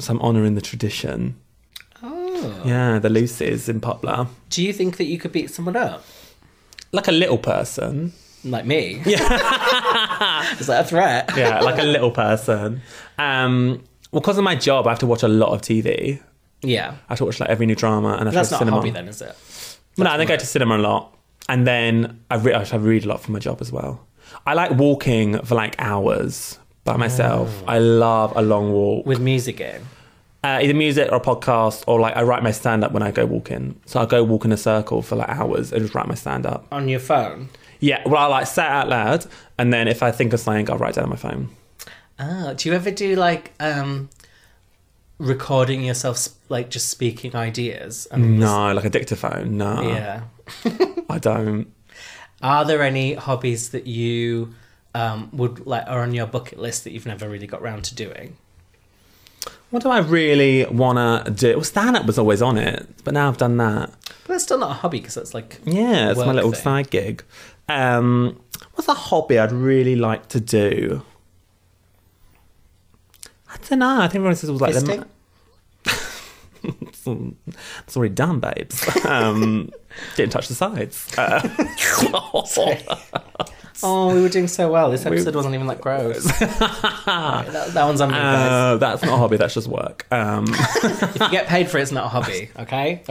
so 0.00 0.12
I'm 0.12 0.20
honouring 0.20 0.54
the 0.54 0.60
tradition. 0.62 1.36
Oh. 2.42 2.62
Yeah, 2.64 2.98
the 2.98 3.08
Lucy's 3.10 3.68
in 3.68 3.80
Poplar, 3.80 4.26
Do 4.50 4.62
you 4.62 4.72
think 4.72 4.96
that 4.96 5.04
you 5.04 5.18
could 5.18 5.32
beat 5.32 5.50
someone 5.50 5.76
up? 5.76 6.04
like 6.94 7.08
a 7.08 7.12
little 7.12 7.38
person. 7.38 8.12
Like 8.44 8.66
me? 8.66 9.00
Yeah. 9.06 10.52
is 10.58 10.66
that 10.66 10.84
a 10.84 10.88
threat? 10.88 11.30
Yeah, 11.36 11.60
like 11.60 11.78
a 11.78 11.84
little 11.84 12.10
person. 12.10 12.82
Um, 13.18 13.82
well, 14.10 14.20
because 14.20 14.36
of 14.36 14.44
my 14.44 14.56
job, 14.56 14.86
I 14.86 14.90
have 14.90 14.98
to 14.98 15.06
watch 15.06 15.22
a 15.22 15.28
lot 15.28 15.52
of 15.54 15.62
TV. 15.62 16.20
Yeah. 16.60 16.90
I 17.08 17.12
have 17.12 17.18
to 17.18 17.24
watch 17.24 17.40
like 17.40 17.48
every 17.48 17.64
new 17.66 17.74
drama, 17.76 18.16
and 18.20 18.28
I 18.28 18.32
That's 18.32 18.50
go 18.50 18.56
not 18.56 18.58
to 18.58 18.64
a 18.64 18.66
cinema. 18.66 18.76
hobby 18.76 18.90
then, 18.90 19.08
is 19.08 19.22
it? 19.22 19.34
no, 19.96 20.10
I 20.10 20.16
then 20.18 20.26
go 20.26 20.36
to 20.36 20.44
cinema 20.46 20.76
a 20.76 20.78
lot, 20.78 21.16
and 21.48 21.66
then 21.66 22.20
I, 22.30 22.34
re- 22.36 22.52
I 22.54 22.76
read 22.76 23.04
a 23.04 23.08
lot 23.08 23.20
for 23.22 23.30
my 23.32 23.38
job 23.38 23.58
as 23.60 23.72
well. 23.72 24.06
I 24.46 24.54
like 24.54 24.72
walking 24.72 25.38
for 25.44 25.54
like 25.54 25.74
hours 25.78 26.58
by 26.84 26.96
myself. 26.96 27.62
I 27.66 27.78
love 27.78 28.32
a 28.36 28.42
long 28.42 28.72
walk. 28.72 29.06
With 29.06 29.20
music 29.20 29.60
in. 29.60 29.82
Uh, 30.44 30.58
either 30.62 30.74
music 30.74 31.10
or 31.12 31.16
a 31.16 31.20
podcast, 31.20 31.84
or 31.86 32.00
like 32.00 32.16
I 32.16 32.22
write 32.22 32.42
my 32.42 32.50
stand 32.52 32.82
up 32.84 32.92
when 32.92 33.02
I 33.02 33.10
go 33.10 33.24
walking. 33.26 33.78
So 33.86 34.00
I 34.00 34.06
go 34.06 34.24
walk 34.24 34.44
in 34.44 34.52
a 34.52 34.56
circle 34.56 35.02
for 35.02 35.16
like 35.16 35.28
hours 35.28 35.72
and 35.72 35.82
just 35.82 35.94
write 35.94 36.06
my 36.08 36.14
stand 36.14 36.46
up. 36.46 36.66
On 36.72 36.88
your 36.88 37.00
phone. 37.00 37.48
Yeah, 37.80 38.02
well, 38.06 38.22
I 38.22 38.26
like 38.26 38.46
say 38.46 38.64
it 38.64 38.70
out 38.70 38.88
loud, 38.88 39.26
and 39.58 39.72
then 39.72 39.88
if 39.88 40.02
I 40.02 40.10
think 40.12 40.32
of 40.32 40.40
something, 40.40 40.70
I'll 40.70 40.78
write 40.78 40.90
it 40.90 40.94
down 40.96 41.04
on 41.04 41.10
my 41.10 41.16
phone. 41.16 41.48
Ah, 42.18 42.52
do 42.56 42.68
you 42.68 42.74
ever 42.74 42.90
do 42.90 43.16
like 43.16 43.52
um 43.60 44.08
recording 45.18 45.84
yourself 45.84 46.16
s- 46.16 46.34
like 46.48 46.70
just 46.70 46.88
speaking 46.88 47.34
ideas? 47.36 48.06
And 48.10 48.38
No, 48.38 48.72
like 48.72 48.84
a 48.84 48.90
dictaphone. 48.90 49.56
No, 49.56 49.82
Yeah. 49.82 50.22
I 51.10 51.18
don't. 51.18 51.72
Are 52.42 52.64
there 52.64 52.82
any 52.82 53.14
hobbies 53.14 53.70
that 53.70 53.86
you 53.86 54.54
um 54.94 55.30
would 55.32 55.66
like 55.66 55.84
are 55.86 56.02
on 56.02 56.12
your 56.14 56.26
bucket 56.26 56.58
list 56.58 56.84
that 56.84 56.92
you've 56.92 57.06
never 57.06 57.28
really 57.28 57.46
got 57.46 57.62
round 57.62 57.84
to 57.84 57.94
doing? 57.94 58.36
What 59.72 59.82
do 59.82 59.88
I 59.88 60.00
really 60.00 60.66
want 60.66 61.24
to 61.24 61.30
do? 61.32 61.54
Well, 61.54 61.64
stand 61.64 61.96
up 61.96 62.04
was 62.04 62.18
always 62.18 62.42
on 62.42 62.58
it, 62.58 62.86
but 63.04 63.14
now 63.14 63.28
I've 63.28 63.38
done 63.38 63.56
that. 63.56 63.90
But 64.26 64.34
it's 64.34 64.44
still 64.44 64.58
not 64.58 64.70
a 64.70 64.74
hobby 64.74 64.98
because 64.98 65.16
it's 65.16 65.32
like 65.32 65.60
Yeah, 65.64 66.10
it's 66.10 66.18
my 66.20 66.32
little 66.32 66.52
thing. 66.52 66.60
side 66.60 66.90
gig. 66.90 67.24
Um, 67.70 68.38
what's 68.74 68.86
a 68.88 68.92
hobby 68.92 69.38
I'd 69.38 69.50
really 69.50 69.96
like 69.96 70.28
to 70.28 70.40
do? 70.40 71.02
I 73.48 73.56
don't 73.66 73.78
know. 73.78 74.00
I 74.00 74.08
think 74.08 74.16
everyone 74.16 74.36
says 74.36 74.50
it 74.50 74.52
was 74.52 74.60
like 74.60 74.74
fisting. 74.74 75.06
the, 75.84 77.34
it's 77.86 77.96
already 77.96 78.14
done, 78.14 78.40
babes. 78.40 78.86
Um, 79.06 79.70
didn't 80.16 80.32
touch 80.32 80.48
the 80.48 80.54
sides. 80.54 81.08
Uh, 81.16 81.40
Oh, 83.82 84.14
we 84.14 84.20
were 84.22 84.28
doing 84.28 84.48
so 84.48 84.70
well. 84.70 84.90
This 84.90 85.06
episode 85.06 85.34
wasn't 85.34 85.54
even 85.54 85.66
that 85.68 85.80
gross. 85.80 86.26
Right, 87.04 87.46
that, 87.50 87.74
that 87.74 87.84
one's 87.84 88.00
on 88.00 88.10
me, 88.10 88.16
uh, 88.18 88.76
that's 88.76 89.02
not 89.02 89.14
a 89.14 89.16
hobby. 89.16 89.36
That's 89.36 89.54
just 89.54 89.66
work. 89.68 90.06
Um, 90.10 90.46
If 90.84 91.20
you 91.20 91.30
get 91.30 91.46
paid 91.46 91.68
for 91.68 91.78
it, 91.78 91.82
it's 91.82 91.92
not 91.92 92.06
a 92.06 92.08
hobby. 92.08 92.50
Okay. 92.58 93.02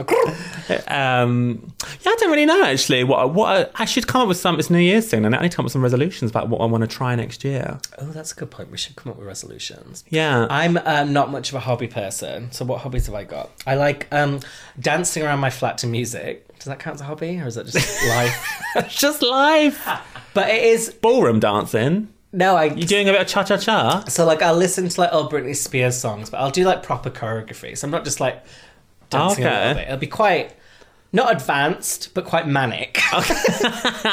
um, 0.88 1.72
yeah, 2.00 2.12
I 2.12 2.16
don't 2.18 2.30
really 2.30 2.46
know 2.46 2.64
actually. 2.64 3.04
What 3.04 3.34
what 3.34 3.70
I 3.74 3.84
should 3.84 4.06
come 4.06 4.22
up 4.22 4.28
with 4.28 4.36
some. 4.36 4.58
It's 4.58 4.70
New 4.70 4.78
Year's 4.78 5.08
soon, 5.08 5.24
and 5.24 5.34
I 5.34 5.42
need 5.42 5.50
to 5.50 5.56
come 5.56 5.64
up 5.64 5.66
with 5.66 5.72
some 5.72 5.82
resolutions 5.82 6.30
about 6.30 6.48
what 6.48 6.60
I 6.60 6.64
want 6.66 6.82
to 6.82 6.88
try 6.88 7.14
next 7.14 7.44
year. 7.44 7.78
Oh, 7.98 8.06
that's 8.06 8.32
a 8.32 8.34
good 8.34 8.50
point. 8.50 8.70
We 8.70 8.78
should 8.78 8.96
come 8.96 9.12
up 9.12 9.18
with 9.18 9.26
resolutions. 9.26 10.04
Yeah, 10.08 10.46
I'm 10.50 10.76
um, 10.78 11.12
not 11.12 11.30
much 11.30 11.50
of 11.50 11.54
a 11.56 11.60
hobby 11.60 11.88
person. 11.88 12.50
So 12.52 12.64
what 12.64 12.80
hobbies 12.80 13.06
have 13.06 13.14
I 13.14 13.24
got? 13.24 13.50
I 13.66 13.74
like 13.74 14.08
um, 14.12 14.40
dancing 14.78 15.22
around 15.22 15.40
my 15.40 15.50
flat 15.50 15.78
to 15.78 15.86
music. 15.86 16.46
Does 16.58 16.66
that 16.66 16.78
count 16.78 16.94
as 16.96 17.00
a 17.00 17.04
hobby, 17.04 17.40
or 17.40 17.46
is 17.46 17.56
that 17.56 17.66
just 17.66 18.06
life? 18.08 18.62
it's 18.76 18.94
just 18.94 19.22
life. 19.22 19.86
But 20.34 20.48
it 20.50 20.62
is 20.64 20.90
Ballroom 21.00 21.40
dancing. 21.40 22.08
no. 22.32 22.56
I 22.56 22.64
You're 22.66 22.86
doing 22.86 23.08
a 23.08 23.12
bit 23.12 23.20
of 23.20 23.26
cha 23.26 23.42
cha 23.44 23.56
cha? 23.56 24.04
so 24.08 24.24
like 24.24 24.42
I'll 24.42 24.56
listen 24.56 24.88
to 24.88 25.00
like 25.00 25.12
old 25.12 25.30
Britney 25.32 25.56
Spears 25.56 25.96
songs, 25.96 26.30
but 26.30 26.38
I'll 26.38 26.50
do 26.50 26.64
like 26.64 26.82
proper 26.82 27.10
choreography. 27.10 27.76
So 27.76 27.86
I'm 27.86 27.90
not 27.90 28.04
just 28.04 28.20
like 28.20 28.44
dancing 29.10 29.44
a 29.44 29.50
little 29.50 29.74
bit. 29.74 29.84
It'll 29.88 29.96
be 29.98 30.06
quite 30.06 30.54
not 31.14 31.30
advanced, 31.30 32.14
but 32.14 32.24
quite 32.24 32.46
manic. 32.48 32.98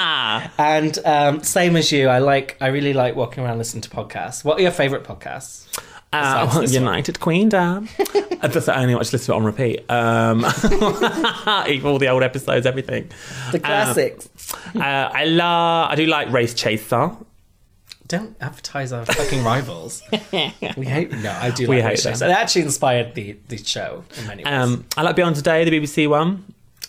and 0.59 0.99
um, 1.05 1.41
same 1.43 1.75
as 1.77 1.91
you, 1.91 2.09
I 2.09 2.19
like. 2.19 2.57
I 2.59 2.67
really 2.67 2.93
like 2.93 3.15
walking 3.15 3.43
around 3.43 3.57
listening 3.57 3.81
to 3.83 3.89
podcasts. 3.89 4.43
What 4.43 4.59
are 4.59 4.61
your 4.61 4.71
favorite 4.71 5.03
podcasts? 5.05 5.65
Uh, 6.11 6.45
Besides 6.45 6.59
this 6.59 6.73
one. 6.73 6.83
United 6.83 7.19
Queendom. 7.19 7.87
That's 8.41 8.65
the 8.65 8.75
only 8.77 8.95
one 8.95 9.01
I 9.01 9.03
just 9.03 9.13
listen 9.13 9.27
to 9.27 9.33
it 9.33 9.35
on 9.35 9.43
repeat. 9.45 9.91
Um, 9.91 10.43
all 11.85 11.99
the 11.99 12.07
old 12.09 12.23
episodes, 12.23 12.65
everything. 12.65 13.11
The 13.51 13.59
classics. 13.59 14.27
Uh, 14.75 14.79
I 15.13 15.25
love. 15.25 15.91
I 15.91 15.95
do 15.95 16.05
like 16.05 16.31
Race 16.31 16.53
Chaser. 16.53 17.11
Don't 18.07 18.35
advertise 18.41 18.91
our 18.91 19.05
fucking 19.05 19.43
rivals. 19.43 20.01
we 20.31 20.85
hate. 20.85 21.11
No, 21.11 21.31
I 21.31 21.51
do. 21.51 21.67
We 21.67 21.75
like 21.75 21.97
hate 21.97 22.05
Race 22.05 22.19
them. 22.19 22.29
It 22.29 22.33
actually 22.33 22.63
inspired 22.63 23.13
the 23.13 23.37
the 23.47 23.57
show 23.57 24.03
in 24.19 24.27
many 24.27 24.43
ways. 24.43 24.53
Um, 24.53 24.85
I 24.97 25.03
like 25.03 25.15
Beyond 25.15 25.35
Today, 25.35 25.63
the 25.63 25.71
BBC 25.79 26.09
one. 26.09 26.45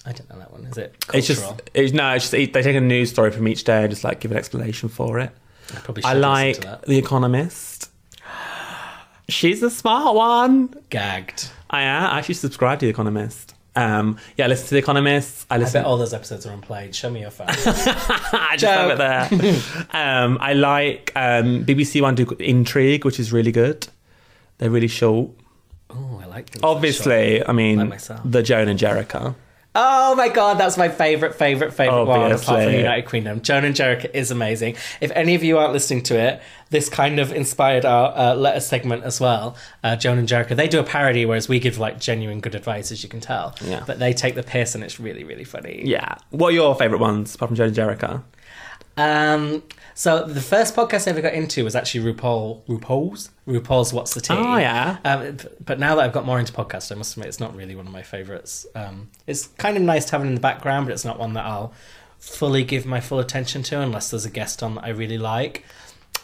I 0.06 0.12
don't 0.12 0.30
know 0.30 0.38
that 0.38 0.50
one. 0.50 0.64
Is 0.64 0.78
it? 0.78 0.94
It's 1.12 1.26
Cultural? 1.28 1.52
just, 1.56 1.70
it's, 1.74 1.92
no, 1.92 2.14
it's 2.14 2.30
just 2.30 2.32
they 2.32 2.62
take 2.62 2.74
a 2.76 2.80
news 2.80 3.10
story 3.10 3.30
from 3.30 3.46
each 3.48 3.64
day 3.64 3.82
and 3.82 3.90
just 3.90 4.02
like 4.02 4.20
give 4.20 4.30
an 4.30 4.38
explanation 4.38 4.88
for 4.88 5.18
it. 5.18 5.30
I 5.74 5.80
probably 5.80 6.04
I 6.04 6.14
should 6.14 6.20
like 6.22 6.46
listen 6.48 6.62
to 6.62 6.68
that. 6.68 6.82
The 6.86 6.98
Economist. 6.98 7.90
She's 9.28 9.62
a 9.62 9.70
smart 9.70 10.14
one. 10.16 10.74
Gagged. 10.88 11.50
I 11.68 11.82
am. 11.82 12.10
I 12.10 12.18
actually 12.18 12.34
subscribe 12.34 12.80
to 12.80 12.86
The 12.86 12.90
Economist. 12.90 13.54
Um, 13.76 14.18
yeah, 14.36 14.46
I 14.46 14.48
listen 14.48 14.66
to 14.68 14.74
The 14.74 14.78
Economist. 14.78 15.46
I 15.50 15.54
I 15.54 15.58
listen. 15.58 15.80
bet 15.82 15.86
all 15.86 15.96
those 15.96 16.12
episodes 16.12 16.44
are 16.46 16.52
unplayed. 16.52 16.94
Show 16.94 17.08
me 17.10 17.20
your 17.20 17.30
phone. 17.30 17.46
I 17.50 18.56
just 18.58 18.64
have 18.64 18.90
it 18.90 18.98
there. 18.98 19.60
um, 19.92 20.38
I 20.40 20.54
like 20.54 21.12
um, 21.14 21.64
BBC 21.64 22.00
One 22.02 22.14
do 22.16 22.28
Intrigue, 22.40 23.04
which 23.04 23.20
is 23.20 23.32
really 23.32 23.52
good. 23.52 23.86
They're 24.58 24.70
really 24.70 24.88
short. 24.88 25.30
oh, 25.90 26.20
I 26.22 26.26
like 26.26 26.50
them. 26.50 26.60
Obviously, 26.64 27.46
I 27.46 27.52
mean 27.52 27.88
Like 27.88 28.00
the 28.24 28.42
Joan 28.42 28.68
and 28.68 28.78
Jericho. 28.78 29.34
Oh 29.72 30.16
my 30.16 30.28
god, 30.28 30.58
that's 30.58 30.76
my 30.76 30.88
favourite, 30.88 31.34
favourite, 31.34 31.72
favourite 31.72 32.02
one 32.02 32.32
apart 32.32 32.64
from 32.64 32.72
United 32.72 33.08
Queendom. 33.08 33.40
Joan 33.40 33.64
and 33.64 33.76
Jericho 33.76 34.08
is 34.12 34.32
amazing. 34.32 34.74
If 35.00 35.12
any 35.12 35.36
of 35.36 35.44
you 35.44 35.58
aren't 35.58 35.72
listening 35.72 36.02
to 36.04 36.18
it, 36.18 36.42
this 36.70 36.88
kind 36.88 37.20
of 37.20 37.32
inspired 37.32 37.84
our 37.84 38.12
uh, 38.16 38.34
letter 38.34 38.58
segment 38.58 39.04
as 39.04 39.20
well. 39.20 39.56
Uh, 39.84 39.94
Joan 39.94 40.18
and 40.18 40.26
Jericho, 40.26 40.56
they 40.56 40.66
do 40.66 40.80
a 40.80 40.84
parody, 40.84 41.24
whereas 41.24 41.48
we 41.48 41.60
give 41.60 41.78
like 41.78 42.00
genuine 42.00 42.40
good 42.40 42.56
advice, 42.56 42.90
as 42.90 43.04
you 43.04 43.08
can 43.08 43.20
tell. 43.20 43.54
Yeah. 43.60 43.84
But 43.86 44.00
they 44.00 44.12
take 44.12 44.34
the 44.34 44.42
piss 44.42 44.74
and 44.74 44.82
it's 44.82 44.98
really, 44.98 45.22
really 45.22 45.44
funny. 45.44 45.82
Yeah. 45.84 46.16
What 46.30 46.48
are 46.48 46.52
your 46.52 46.74
favourite 46.74 47.00
ones 47.00 47.36
apart 47.36 47.50
from 47.50 47.56
Joan 47.56 47.66
and 47.68 47.76
Jericho? 47.76 48.24
Um, 49.00 49.62
so 49.94 50.24
the 50.24 50.40
first 50.40 50.74
podcast 50.74 51.06
I 51.06 51.10
ever 51.10 51.20
got 51.20 51.34
into 51.34 51.64
was 51.64 51.74
actually 51.74 52.12
RuPaul, 52.12 52.64
RuPaul's, 52.66 53.30
RuPaul's 53.46 53.92
What's 53.92 54.14
the 54.14 54.20
Tea? 54.20 54.34
Oh, 54.36 54.56
yeah. 54.56 54.98
Um, 55.04 55.38
but 55.64 55.78
now 55.78 55.94
that 55.96 56.04
I've 56.04 56.12
got 56.12 56.24
more 56.24 56.38
into 56.38 56.52
podcasts, 56.52 56.92
I 56.92 56.94
must 56.94 57.12
admit 57.12 57.28
it's 57.28 57.40
not 57.40 57.54
really 57.54 57.74
one 57.74 57.86
of 57.86 57.92
my 57.92 58.02
favorites. 58.02 58.66
Um, 58.74 59.10
it's 59.26 59.48
kind 59.48 59.76
of 59.76 59.82
nice 59.82 60.04
to 60.06 60.12
have 60.12 60.22
it 60.22 60.26
in 60.28 60.34
the 60.34 60.40
background, 60.40 60.86
but 60.86 60.92
it's 60.92 61.04
not 61.04 61.18
one 61.18 61.34
that 61.34 61.44
I'll 61.44 61.72
fully 62.18 62.64
give 62.64 62.84
my 62.84 63.00
full 63.00 63.18
attention 63.18 63.62
to 63.64 63.80
unless 63.80 64.10
there's 64.10 64.26
a 64.26 64.30
guest 64.30 64.62
on 64.62 64.74
that 64.74 64.84
I 64.84 64.90
really 64.90 65.18
like. 65.18 65.64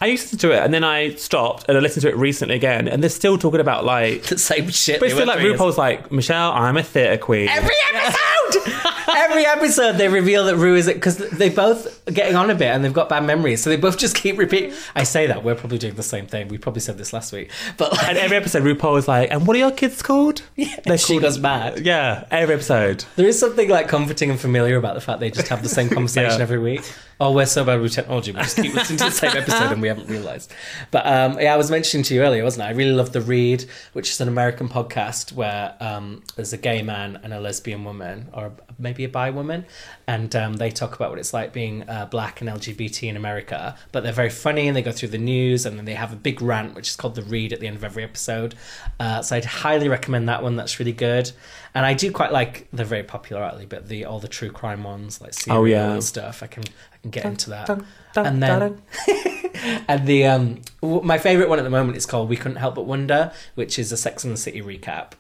I 0.01 0.07
used 0.07 0.25
to 0.29 0.37
listen 0.37 0.51
to 0.51 0.55
it 0.57 0.63
and 0.65 0.75
then 0.75 0.85
I 0.85 1.15
stopped 1.15 1.65
and 1.69 1.77
I 1.77 1.81
listened 1.81 2.03
to 2.03 2.09
it 2.09 2.17
recently 2.17 2.55
again 2.55 2.87
and 2.89 3.03
they're 3.03 3.11
still 3.11 3.39
talking 3.39 3.61
about 3.61 3.85
like. 3.85 4.23
The 4.37 4.39
same 4.39 4.69
shit. 4.69 5.01
But 5.01 5.07
it's 5.07 5.15
they 5.15 5.23
still 5.23 5.27
like 5.27 5.39
RuPaul's 5.41 5.79
like 5.79 6.13
Michelle, 6.13 6.53
I'm 6.53 6.77
a 6.77 6.83
theatre 6.83 7.17
queen. 7.17 7.49
Every 7.49 7.75
episode, 7.95 8.73
every 9.17 9.47
episode, 9.47 9.93
they 9.93 10.09
reveal 10.09 10.45
that 10.47 10.57
Ru 10.57 10.75
is 10.77 10.87
it 10.89 10.95
because 10.97 11.17
they 11.17 11.49
both 11.49 12.07
are 12.09 12.13
getting 12.13 12.37
on 12.37 12.51
a 12.51 12.55
bit 12.55 12.69
and 12.69 12.85
they've 12.85 12.93
got 12.93 13.09
bad 13.09 13.25
memories, 13.25 13.63
so 13.63 13.71
they 13.71 13.77
both 13.77 13.97
just 13.99 14.15
keep 14.15 14.37
repeating. 14.39 14.73
I 14.95 15.05
say 15.05 15.27
that 15.27 15.43
we're 15.45 15.55
probably 15.55 15.79
doing 15.79 15.95
the 15.95 16.03
same 16.03 16.27
thing. 16.27 16.49
We 16.49 16.59
probably 16.59 16.81
said 16.81 16.99
this 16.99 17.13
last 17.13 17.33
week, 17.33 17.51
but 17.79 17.93
like, 17.93 18.09
and 18.09 18.19
every 18.19 18.37
episode, 18.37 18.63
RuPaul 18.65 18.99
is 18.99 19.09
like, 19.09 19.31
and 19.31 19.47
what 19.47 19.57
are 19.57 19.61
your 19.61 19.71
kids 19.73 20.03
called? 20.03 20.43
Yeah, 20.57 20.81
they're 20.85 20.99
she 20.99 21.19
goes 21.19 21.39
mad. 21.39 21.85
Yeah, 21.87 22.27
every 22.31 22.55
episode. 22.55 23.05
There 23.17 23.27
is 23.27 23.39
something 23.39 23.69
like 23.69 23.89
comforting 23.89 24.31
and 24.31 24.41
familiar 24.41 24.77
about 24.77 24.95
the 24.95 25.01
fact 25.01 25.21
they 25.21 25.31
just 25.31 25.49
have 25.49 25.63
the 25.63 25.69
same 25.69 25.89
conversation 25.89 26.39
Yeah. 26.39 26.43
every 26.43 26.59
week. 26.59 26.83
Oh, 27.19 27.33
we're 27.33 27.47
so 27.47 27.65
bad 27.65 27.81
with 27.81 27.93
technology. 27.93 28.31
We 28.31 28.41
just 28.41 28.57
keep 28.57 28.75
listening 28.75 28.99
to 28.99 29.05
the 29.05 29.11
same 29.11 29.35
episode 29.35 29.73
and 29.73 29.81
we 29.81 29.89
haven't 29.89 30.09
realised. 30.09 30.53
But 30.91 31.07
um, 31.07 31.41
yeah, 31.41 31.55
I 31.55 31.57
was 31.57 31.71
mentioning 31.71 32.05
to 32.05 32.15
you 32.15 32.21
earlier, 32.23 32.45
wasn't 32.45 32.67
I? 32.67 32.69
I 32.69 32.73
really 32.73 32.93
love 32.93 33.13
The 33.13 33.23
Read, 33.23 33.65
which 33.95 34.11
is 34.11 34.21
an 34.21 34.29
American 34.29 34.69
podcast 34.69 35.33
where 35.33 35.75
um, 35.81 36.23
there's 36.35 36.53
a 36.53 36.59
gay 36.59 36.83
man 36.83 37.19
and 37.23 37.33
a 37.33 37.41
lesbian 37.41 37.85
woman, 37.85 38.29
or 38.35 38.53
maybe 38.79 39.03
a 39.05 39.09
bi 39.09 39.31
woman, 39.31 39.65
and 40.09 40.37
um, 40.37 40.55
they 40.55 40.71
talk 40.71 40.95
about 40.95 41.11
what 41.11 41.19
it's 41.19 41.35
like 41.35 41.53
being 41.53 41.89
uh, 41.89 42.07
black 42.07 42.41
and 42.41 42.49
LGBT 42.49 43.09
in 43.09 43.17
America. 43.17 43.77
But 43.91 44.05
they're 44.05 44.13
very 44.13 44.31
funny 44.31 44.69
and 44.69 44.77
they 44.77 44.83
go 44.83 44.93
through 44.93 45.09
the 45.09 45.19
news 45.19 45.67
and 45.67 45.77
then 45.77 45.85
they 45.85 45.95
have 45.95 46.13
a 46.13 46.17
big 46.17 46.41
rant, 46.41 46.75
which 46.77 46.89
is 46.89 46.95
called 46.97 47.17
The 47.17 47.23
Read 47.23 47.53
at 47.53 47.59
the 47.59 47.67
end 47.67 47.77
of 47.77 47.83
every 47.83 48.05
episode. 48.05 48.55
Uh, 49.01 49.21
so 49.23 49.35
I'd 49.35 49.45
highly 49.45 49.89
recommend 49.89 50.29
that 50.29 50.45
one. 50.45 50.55
That's 50.55 50.79
really 50.79 50.93
good. 50.93 51.33
And 51.75 51.85
I 51.85 51.95
do 51.95 52.13
quite 52.13 52.31
like 52.31 52.69
they're 52.73 52.87
very 52.87 53.03
popular 53.03 53.43
actually, 53.43 53.67
but 53.67 53.89
the 53.89 54.05
all 54.05 54.21
the 54.21 54.29
true 54.29 54.51
crime 54.51 54.85
ones 54.85 55.21
like 55.21 55.35
serial 55.35 55.63
Oh, 55.63 55.65
yeah. 55.65 55.93
and 55.95 56.05
stuff. 56.05 56.43
I 56.43 56.47
can 56.47 56.63
I 56.93 56.97
can 57.03 57.11
get 57.11 57.25
into 57.25 57.51
that. 57.51 57.67
Dun, 57.67 57.85
dun, 58.15 58.27
and 58.27 58.43
then 58.43 58.83
and 59.89 60.07
the 60.07 60.25
um 60.27 60.61
w- 60.81 61.03
my 61.03 61.19
favorite 61.19 61.49
one 61.49 61.59
at 61.59 61.65
the 61.65 61.71
moment 61.71 61.97
is 61.97 62.07
called 62.07 62.29
We 62.29 62.37
Couldn't 62.37 62.59
Help 62.59 62.77
But 62.77 62.87
Wonder, 62.87 63.33
which 63.57 63.79
is 63.79 63.91
a 63.93 63.97
Sex 63.97 64.25
and 64.25 64.33
the 64.33 64.39
City 64.39 64.63
recap. 64.63 65.13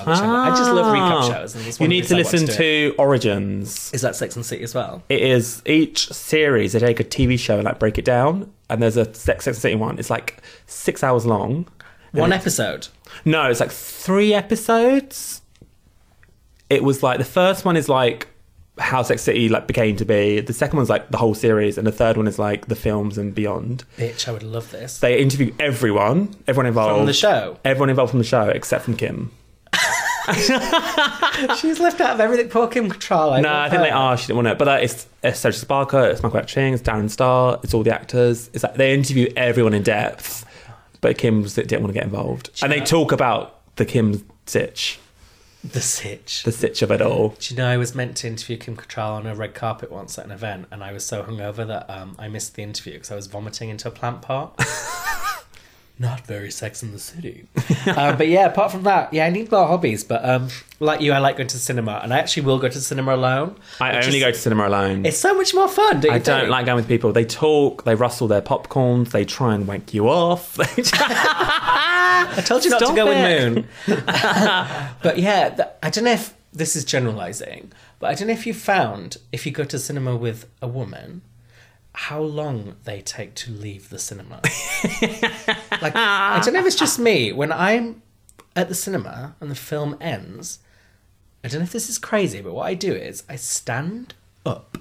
Which 0.00 0.18
I, 0.18 0.48
just 0.50 0.70
love 0.72 0.86
recap 0.94 1.00
Ah. 1.22 1.28
shows. 1.32 1.54
And 1.54 1.80
You 1.80 1.88
need 1.88 2.04
to 2.04 2.14
listen 2.16 2.44
it. 2.48 2.52
to 2.52 2.94
Origins. 2.98 3.90
Is 3.92 4.02
that 4.02 4.16
Sex 4.16 4.36
and 4.36 4.44
City 4.44 4.62
as 4.64 4.74
well? 4.74 5.02
It 5.08 5.20
is 5.22 5.62
each 5.66 6.08
series 6.12 6.72
they 6.72 6.78
take 6.78 7.00
a 7.00 7.04
TV 7.04 7.38
show 7.38 7.56
and 7.56 7.64
like 7.64 7.78
break 7.78 7.98
it 7.98 8.04
down, 8.04 8.50
and 8.70 8.82
there's 8.82 8.96
a 8.96 9.04
Sex 9.14 9.44
Sex 9.44 9.46
and 9.46 9.56
City 9.56 9.74
one. 9.74 9.98
It's 9.98 10.10
like 10.10 10.42
six 10.66 11.02
hours 11.04 11.26
long. 11.26 11.66
One 12.12 12.32
episode. 12.32 12.88
No, 13.24 13.48
it's 13.50 13.60
like 13.60 13.70
three 13.72 14.34
episodes. 14.34 15.40
It 16.70 16.82
was 16.84 17.02
like 17.02 17.18
the 17.18 17.24
first 17.24 17.64
one 17.64 17.76
is 17.76 17.88
like 17.88 18.28
how 18.78 19.02
Sex 19.02 19.22
City 19.22 19.48
like 19.50 19.66
became 19.66 19.96
to 19.96 20.04
be. 20.04 20.40
The 20.40 20.52
second 20.54 20.78
one's 20.78 20.88
like 20.88 21.10
the 21.10 21.18
whole 21.18 21.34
series, 21.34 21.76
and 21.76 21.86
the 21.86 21.92
third 21.92 22.16
one 22.16 22.26
is 22.26 22.38
like 22.38 22.66
the 22.68 22.74
films 22.74 23.18
and 23.18 23.34
beyond. 23.34 23.84
Bitch, 23.98 24.26
I 24.28 24.32
would 24.32 24.42
love 24.42 24.70
this. 24.70 24.98
They 24.98 25.18
interview 25.20 25.52
everyone, 25.60 26.34
everyone 26.48 26.66
involved 26.66 26.96
From 26.98 27.06
the 27.06 27.12
show. 27.12 27.58
everyone 27.64 27.90
involved 27.90 28.10
from 28.10 28.18
the 28.20 28.24
show 28.24 28.48
except 28.48 28.84
from 28.84 28.96
Kim. 28.96 29.30
She's 31.58 31.80
left 31.80 32.00
out 32.00 32.14
of 32.14 32.20
everything. 32.20 32.48
Poor 32.48 32.68
Kim 32.68 32.90
Cattrall. 32.90 33.42
No, 33.42 33.52
I 33.52 33.68
think 33.68 33.78
her. 33.80 33.86
they 33.86 33.90
are. 33.90 34.16
She 34.16 34.28
didn't 34.28 34.36
want 34.36 34.48
it, 34.48 34.58
but 34.58 34.68
uh, 34.68 34.78
it's, 34.80 35.06
it's 35.22 35.40
Sarah 35.40 35.52
Jessica 35.52 35.66
Parker, 35.66 36.04
it's 36.06 36.22
Michael 36.22 36.42
Ching, 36.42 36.74
it's 36.74 36.82
Darren 36.82 37.10
Star, 37.10 37.58
it's 37.62 37.74
all 37.74 37.82
the 37.82 37.94
actors. 37.94 38.50
It's 38.52 38.62
like 38.62 38.74
they 38.74 38.94
interview 38.94 39.32
everyone 39.36 39.74
in 39.74 39.82
depth, 39.82 40.46
but 41.00 41.18
Kim 41.18 41.42
didn't 41.42 41.80
want 41.80 41.88
to 41.88 41.92
get 41.92 42.04
involved, 42.04 42.50
and 42.62 42.70
they 42.70 42.80
talk 42.80 43.12
about 43.12 43.60
the 43.76 43.84
Kim 43.84 44.26
stitch. 44.46 44.98
The 45.64 45.80
sitch. 45.80 46.42
the 46.42 46.50
sitch 46.50 46.82
of 46.82 46.90
it 46.90 47.00
all. 47.00 47.36
Do 47.38 47.54
you 47.54 47.56
know 47.56 47.68
I 47.68 47.76
was 47.76 47.94
meant 47.94 48.16
to 48.18 48.26
interview 48.26 48.56
Kim 48.56 48.76
Cattrall 48.76 49.12
on 49.12 49.26
a 49.26 49.34
red 49.36 49.54
carpet 49.54 49.92
once 49.92 50.18
at 50.18 50.24
an 50.24 50.32
event, 50.32 50.66
and 50.72 50.82
I 50.82 50.92
was 50.92 51.06
so 51.06 51.22
hungover 51.22 51.64
that 51.66 51.88
um, 51.88 52.16
I 52.18 52.26
missed 52.26 52.56
the 52.56 52.64
interview 52.64 52.94
because 52.94 53.12
I 53.12 53.14
was 53.14 53.28
vomiting 53.28 53.68
into 53.68 53.86
a 53.86 53.92
plant 53.92 54.22
pot. 54.22 54.58
Not 55.98 56.26
very 56.26 56.50
Sex 56.50 56.82
in 56.82 56.90
the 56.90 56.98
City. 56.98 57.46
uh, 57.86 58.16
but 58.16 58.26
yeah, 58.26 58.46
apart 58.46 58.72
from 58.72 58.82
that, 58.84 59.12
yeah, 59.12 59.26
I 59.26 59.30
need 59.30 59.50
more 59.52 59.66
hobbies. 59.66 60.02
But 60.02 60.24
um, 60.24 60.48
like 60.80 61.00
you, 61.00 61.12
I 61.12 61.18
like 61.18 61.36
going 61.36 61.48
to 61.48 61.54
the 61.56 61.60
cinema, 61.60 62.00
and 62.02 62.12
I 62.12 62.18
actually 62.18 62.44
will 62.44 62.58
go 62.58 62.68
to 62.68 62.74
the 62.74 62.82
cinema 62.84 63.14
alone. 63.14 63.56
I 63.80 63.96
only 63.96 64.16
is- 64.18 64.24
go 64.24 64.30
to 64.30 64.36
cinema 64.36 64.66
alone. 64.68 65.06
It's 65.06 65.18
so 65.18 65.34
much 65.34 65.54
more 65.54 65.68
fun. 65.68 66.00
Don't 66.00 66.10
you 66.10 66.10
I 66.12 66.18
don't 66.18 66.48
like 66.48 66.66
going 66.66 66.76
with 66.76 66.88
people. 66.88 67.12
They 67.12 67.24
talk, 67.24 67.84
they 67.84 67.94
rustle 67.94 68.26
their 68.26 68.42
popcorns, 68.42 69.10
they 69.10 69.24
try 69.24 69.54
and 69.54 69.68
wank 69.68 69.94
you 69.94 70.08
off. 70.08 70.58
I 72.34 72.42
told 72.44 72.64
you 72.64 72.70
not 72.70 72.80
to 72.80 72.94
go 72.94 73.06
it. 73.10 73.54
with 73.54 73.54
Moon. 73.54 73.68
but 75.02 75.18
yeah, 75.18 75.50
th- 75.50 75.68
I 75.82 75.90
don't 75.90 76.04
know 76.04 76.12
if 76.12 76.34
this 76.52 76.74
is 76.76 76.84
generalizing, 76.84 77.70
but 77.98 78.10
I 78.10 78.14
don't 78.14 78.28
know 78.28 78.34
if 78.34 78.46
you 78.46 78.54
found 78.54 79.18
if 79.30 79.46
you 79.46 79.52
go 79.52 79.64
to 79.64 79.78
cinema 79.78 80.16
with 80.16 80.46
a 80.60 80.68
woman, 80.68 81.22
how 81.94 82.20
long 82.20 82.76
they 82.84 83.00
take 83.00 83.34
to 83.34 83.52
leave 83.52 83.90
the 83.90 83.98
cinema. 83.98 84.36
like 85.82 85.94
I 85.94 86.40
don't 86.42 86.54
know 86.54 86.60
if 86.60 86.66
it's 86.66 86.76
just 86.76 86.98
me 86.98 87.32
when 87.32 87.52
I'm 87.52 88.02
at 88.56 88.68
the 88.68 88.74
cinema 88.74 89.36
and 89.40 89.50
the 89.50 89.54
film 89.54 89.96
ends. 90.00 90.58
I 91.44 91.48
don't 91.48 91.60
know 91.60 91.64
if 91.64 91.72
this 91.72 91.90
is 91.90 91.98
crazy, 91.98 92.40
but 92.40 92.54
what 92.54 92.66
I 92.66 92.74
do 92.74 92.92
is 92.94 93.24
I 93.28 93.36
stand 93.36 94.14
up, 94.46 94.78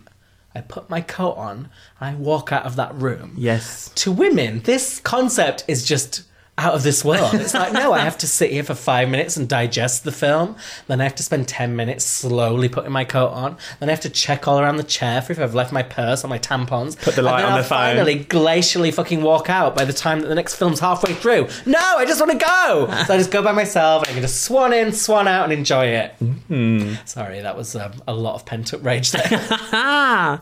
I 0.53 0.61
put 0.61 0.89
my 0.89 1.01
coat 1.01 1.33
on, 1.33 1.57
and 1.57 1.69
I 1.99 2.13
walk 2.13 2.51
out 2.51 2.65
of 2.65 2.75
that 2.75 2.93
room 2.95 3.33
yes. 3.37 3.89
to 3.95 4.11
women, 4.11 4.61
this 4.61 4.99
concept 4.99 5.65
is 5.67 5.85
just 5.85 6.23
out 6.61 6.75
of 6.75 6.83
this 6.83 7.03
world. 7.03 7.33
It's 7.33 7.53
like, 7.53 7.73
no, 7.73 7.91
I 7.91 7.99
have 7.99 8.17
to 8.19 8.27
sit 8.27 8.51
here 8.51 8.63
for 8.63 8.75
five 8.75 9.09
minutes 9.09 9.35
and 9.35 9.49
digest 9.49 10.03
the 10.03 10.11
film. 10.11 10.55
Then 10.87 11.01
I 11.01 11.03
have 11.05 11.15
to 11.15 11.23
spend 11.23 11.47
10 11.47 11.75
minutes 11.75 12.05
slowly 12.05 12.69
putting 12.69 12.91
my 12.91 13.03
coat 13.03 13.29
on. 13.29 13.57
Then 13.79 13.89
I 13.89 13.91
have 13.91 14.01
to 14.01 14.09
check 14.09 14.47
all 14.47 14.59
around 14.59 14.77
the 14.77 14.83
chair 14.83 15.21
for 15.21 15.33
if 15.33 15.39
I've 15.39 15.55
left 15.55 15.71
my 15.71 15.81
purse 15.81 16.23
or 16.23 16.27
my 16.27 16.37
tampons. 16.37 16.99
Put 17.01 17.15
the 17.15 17.23
light 17.23 17.39
and 17.41 17.45
then 17.45 17.51
on 17.53 17.57
I'll 17.57 17.63
the 17.63 17.69
phone. 17.69 17.95
finally 17.95 18.23
glacially 18.25 18.93
fucking 18.93 19.21
walk 19.23 19.49
out 19.49 19.75
by 19.75 19.85
the 19.85 19.93
time 19.93 20.21
that 20.21 20.27
the 20.27 20.35
next 20.35 20.55
film's 20.55 20.79
halfway 20.79 21.13
through. 21.15 21.47
No, 21.65 21.79
I 21.97 22.05
just 22.05 22.19
want 22.19 22.31
to 22.33 22.37
go. 22.37 22.87
so 23.07 23.13
I 23.13 23.17
just 23.17 23.31
go 23.31 23.41
by 23.41 23.51
myself 23.53 24.03
and 24.03 24.09
I 24.11 24.13
can 24.13 24.21
just 24.21 24.43
swan 24.43 24.71
in, 24.73 24.93
swan 24.93 25.27
out 25.27 25.45
and 25.45 25.53
enjoy 25.53 25.85
it. 25.87 26.13
Mm-hmm. 26.21 26.93
Sorry, 27.05 27.41
that 27.41 27.57
was 27.57 27.75
um, 27.75 27.93
a 28.07 28.13
lot 28.13 28.35
of 28.35 28.45
pent 28.45 28.73
up 28.73 28.83
rage 28.85 29.11
there. 29.11 29.29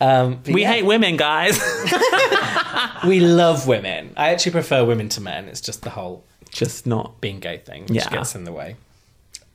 Um, 0.00 0.40
we 0.46 0.62
yeah. 0.62 0.72
hate 0.72 0.84
women, 0.84 1.16
guys. 1.16 1.58
We 3.06 3.20
love 3.20 3.66
women. 3.66 4.12
I 4.16 4.30
actually 4.30 4.52
prefer 4.52 4.84
women 4.84 5.08
to 5.10 5.20
men. 5.20 5.46
It's 5.48 5.60
just 5.60 5.82
the 5.82 5.90
whole 5.90 6.24
Just 6.50 6.86
not. 6.86 7.20
being 7.20 7.40
gay 7.40 7.58
thing 7.58 7.82
which 7.82 7.96
Yeah. 7.96 8.08
gets 8.10 8.34
in 8.34 8.44
the 8.44 8.52
way. 8.52 8.76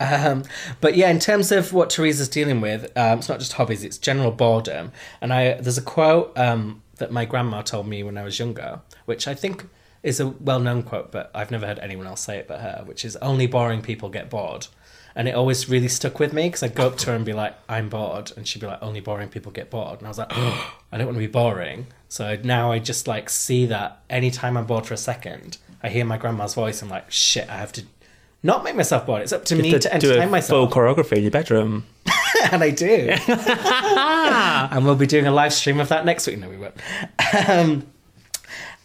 Um, 0.02 0.44
but 0.80 0.96
yeah, 0.96 1.10
in 1.10 1.20
terms 1.20 1.52
of 1.52 1.74
what 1.74 1.90
Theresa's 1.94 2.30
dealing 2.30 2.62
with, 2.62 2.86
um, 2.98 3.20
it's 3.20 3.28
not 3.28 3.40
just 3.40 3.54
hobbies; 3.54 3.84
it's 3.84 3.98
general 3.98 4.32
boredom. 4.32 4.92
And 5.20 5.34
I 5.34 5.56
there's 5.56 5.78
a 5.78 5.82
quote 5.82 6.38
um, 6.38 6.82
that 6.98 7.12
my 7.12 7.26
grandma 7.26 7.62
told 7.64 7.86
me 7.88 8.02
when 8.04 8.18
I 8.18 8.24
was 8.24 8.40
younger, 8.40 8.80
which 9.06 9.28
I 9.28 9.34
think 9.34 9.68
is 10.02 10.22
a 10.22 10.28
well-known 10.28 10.84
quote, 10.84 11.12
but 11.12 11.30
I've 11.36 11.52
never 11.52 11.68
heard 11.68 11.80
anyone 11.80 12.08
else 12.08 12.22
say 12.22 12.38
it 12.38 12.48
but 12.48 12.62
her, 12.62 12.84
which 12.86 13.04
is 13.04 13.18
"Only 13.18 13.46
boring 13.48 13.82
people 13.82 14.08
get 14.08 14.30
bored." 14.30 14.68
And 15.16 15.28
it 15.28 15.36
always 15.36 15.68
really 15.68 15.90
stuck 15.90 16.18
with 16.20 16.32
me 16.32 16.44
because 16.44 16.64
I'd 16.64 16.76
go 16.76 16.88
up 16.88 16.98
to 17.00 17.08
her 17.10 17.16
and 17.18 17.26
be 17.26 17.34
like, 17.34 17.56
"I'm 17.68 17.90
bored," 17.90 18.32
and 18.38 18.48
she'd 18.48 18.60
be 18.62 18.68
like, 18.68 18.82
"Only 18.82 19.02
boring 19.02 19.28
people 19.28 19.52
get 19.52 19.70
bored." 19.70 19.98
And 20.00 20.08
I 20.08 20.10
was 20.10 20.18
like, 20.18 20.32
oh, 20.32 20.76
"I 20.94 20.98
don't 20.98 21.08
want 21.08 21.18
to 21.18 21.20
be 21.20 21.28
boring." 21.28 21.88
So 22.10 22.38
now 22.44 22.72
I 22.72 22.80
just 22.80 23.08
like 23.08 23.30
see 23.30 23.66
that 23.68 24.02
anytime 24.10 24.58
I'm 24.58 24.66
bored 24.66 24.86
for 24.86 24.94
a 24.94 24.98
second, 24.98 25.58
I 25.82 25.90
hear 25.90 26.04
my 26.04 26.18
grandma's 26.18 26.56
voice. 26.56 26.82
I'm 26.82 26.90
like, 26.90 27.10
"Shit, 27.12 27.50
I 27.50 27.58
have 27.58 27.72
to." 27.74 27.84
Not 28.42 28.64
make 28.64 28.76
myself 28.76 29.06
bored. 29.06 29.22
It's 29.22 29.34
up 29.34 29.44
to 29.46 29.56
me 29.56 29.72
to 29.72 29.80
to 29.80 30.00
do 30.00 30.18
a 30.18 30.26
myself, 30.26 30.72
full 30.72 30.82
choreography 30.82 31.18
in 31.18 31.24
your 31.24 31.32
bedroom. 31.32 31.86
and 32.52 32.64
I 32.64 32.72
do. 32.72 33.10
and 33.28 34.86
we'll 34.86 34.96
be 34.96 35.08
doing 35.08 35.28
a 35.28 35.32
live 35.32 35.54
stream 35.54 35.80
of 35.80 35.90
that 35.90 36.06
next 36.06 36.26
week. 36.26 36.40
No, 36.40 36.50
we 36.50 36.58
won't. 36.58 36.76
Um, 37.50 37.86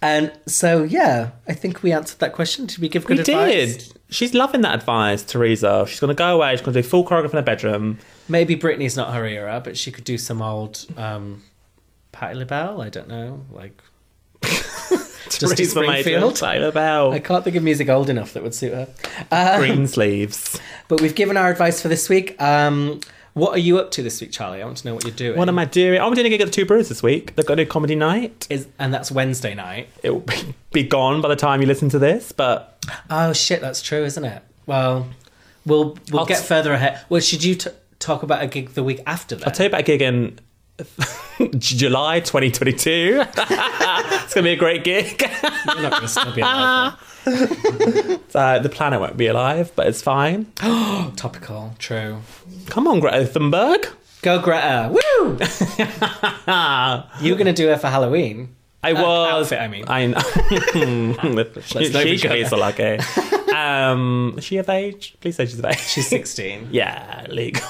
and 0.02 0.32
so, 0.46 0.82
yeah, 0.82 1.30
I 1.48 1.54
think 1.54 1.82
we 1.82 1.92
answered 1.92 2.18
that 2.18 2.34
question. 2.34 2.66
Did 2.66 2.78
we 2.78 2.88
give 2.88 3.06
good 3.06 3.16
we 3.16 3.20
advice? 3.22 3.88
did. 3.88 4.00
She's 4.10 4.34
loving 4.34 4.60
that 4.60 4.74
advice, 4.74 5.22
Theresa. 5.22 5.86
She's 5.88 5.98
going 5.98 6.08
to 6.08 6.14
go 6.14 6.34
away. 6.34 6.52
She's 6.52 6.60
going 6.60 6.74
to 6.74 6.82
do 6.82 6.86
full 6.86 7.06
choreography 7.06 7.30
in 7.30 7.36
her 7.36 7.42
bedroom. 7.42 7.98
Maybe 8.28 8.54
Britney's 8.54 8.96
not 8.96 9.14
her 9.14 9.24
era, 9.24 9.62
but 9.64 9.78
she 9.78 9.90
could 9.90 10.04
do 10.04 10.18
some 10.18 10.42
old 10.42 10.84
um, 10.96 11.42
Patti 12.14 12.34
LaBelle. 12.36 12.80
I 12.80 12.88
don't 12.88 13.08
know, 13.08 13.44
like 13.50 13.80
just 14.42 15.40
to 15.40 15.48
Theresa 15.56 15.80
Maiden, 15.80 16.02
Springfield. 16.02 16.36
Taylor 16.36 16.72
Bell, 16.72 17.12
I 17.12 17.18
can't 17.18 17.42
think 17.44 17.56
of 17.56 17.62
music 17.62 17.88
old 17.88 18.08
enough 18.10 18.32
that 18.34 18.42
would 18.42 18.54
suit 18.54 18.72
her. 18.72 18.88
Um, 19.30 19.58
green 19.60 19.86
sleeves. 19.86 20.58
but 20.88 21.00
we've 21.00 21.14
given 21.14 21.36
our 21.36 21.50
advice 21.50 21.80
for 21.82 21.88
this 21.88 22.08
week. 22.08 22.40
Um, 22.40 23.00
what 23.32 23.50
are 23.52 23.58
you 23.58 23.78
up 23.78 23.90
to 23.92 24.02
this 24.02 24.20
week, 24.20 24.30
Charlie? 24.30 24.62
I 24.62 24.64
want 24.64 24.76
to 24.78 24.86
know 24.86 24.94
what 24.94 25.02
you're 25.02 25.12
doing. 25.12 25.36
What 25.36 25.48
am 25.48 25.58
I 25.58 25.64
doing? 25.64 26.00
I'm 26.00 26.14
doing 26.14 26.26
a 26.26 26.30
gig 26.30 26.40
at 26.40 26.44
the 26.46 26.52
Two 26.52 26.64
Brews 26.64 26.88
this 26.88 27.02
week. 27.02 27.34
They've 27.34 27.44
got 27.44 27.54
a 27.54 27.64
new 27.64 27.66
comedy 27.66 27.96
night. 27.96 28.46
Is 28.48 28.68
and 28.78 28.94
that's 28.94 29.10
Wednesday 29.10 29.54
night. 29.54 29.88
It 30.04 30.10
will 30.10 30.20
be- 30.20 30.54
be 30.72 30.82
gone 30.84 31.20
by 31.20 31.28
the 31.28 31.36
time 31.36 31.60
you 31.60 31.66
listen 31.66 31.88
to 31.90 31.98
this, 31.98 32.30
but 32.30 32.84
Oh 33.10 33.32
shit, 33.32 33.60
that's 33.60 33.82
true, 33.82 34.04
isn't 34.04 34.24
it? 34.24 34.42
Well, 34.66 35.08
we'll 35.66 35.96
we'll 36.12 36.20
I'll 36.20 36.26
get 36.26 36.40
t- 36.42 36.44
feur 36.46 36.72
ahead. 36.72 37.00
Well, 37.08 37.20
should 37.20 37.42
you 37.42 37.56
t- 37.56 37.70
talk 37.98 38.22
about 38.22 38.42
a 38.42 38.46
gig 38.46 38.70
the 38.74 38.84
week 38.84 39.00
after 39.06 39.34
that? 39.36 39.46
I'll 39.48 39.52
tell 39.52 39.64
you 39.64 39.68
about 39.70 39.80
a 39.80 39.84
gig 39.84 40.00
in 40.02 40.38
July 41.58 42.20
2022. 42.20 43.22
it's 43.36 44.34
going 44.34 44.42
to 44.42 44.42
be 44.42 44.50
a 44.52 44.56
great 44.56 44.82
gig. 44.84 45.20
You're 45.20 45.82
not 45.82 45.90
going 45.92 46.02
to 46.02 46.08
still 46.08 46.34
be 46.34 46.40
alive. 46.40 46.94
Uh, 48.34 48.58
the 48.58 48.68
planet 48.68 49.00
won't 49.00 49.16
be 49.16 49.28
alive, 49.28 49.70
but 49.76 49.86
it's 49.86 50.02
fine. 50.02 50.44
Topical, 51.16 51.72
true. 51.78 52.20
Come 52.66 52.86
on, 52.88 52.98
Greta 53.00 53.24
Thunberg. 53.24 53.86
Go 54.22 54.40
Greta! 54.40 54.90
Woo! 54.90 55.38
You're 57.24 57.36
going 57.36 57.46
to 57.46 57.52
do 57.54 57.70
it 57.70 57.80
for 57.80 57.86
Halloween. 57.86 58.54
I 58.82 58.92
Uh, 58.92 59.02
was. 59.02 59.52
outfit, 59.52 59.60
I 59.60 59.68
mean. 59.68 59.84
I 59.86 60.06
know. 60.06 60.20
she, 61.62 61.84
she 61.86 62.16
should 62.18 62.32
be 62.32 62.44
so 62.44 62.56
lucky. 62.56 62.98
Um, 63.54 64.34
is 64.36 64.44
she 64.44 64.56
of 64.58 64.68
age? 64.68 65.14
Please 65.20 65.36
say 65.36 65.46
she's 65.46 65.58
of 65.60 65.64
age. 65.64 65.78
She's 65.78 66.08
16. 66.08 66.68
yeah, 66.72 67.24
legal. 67.30 67.62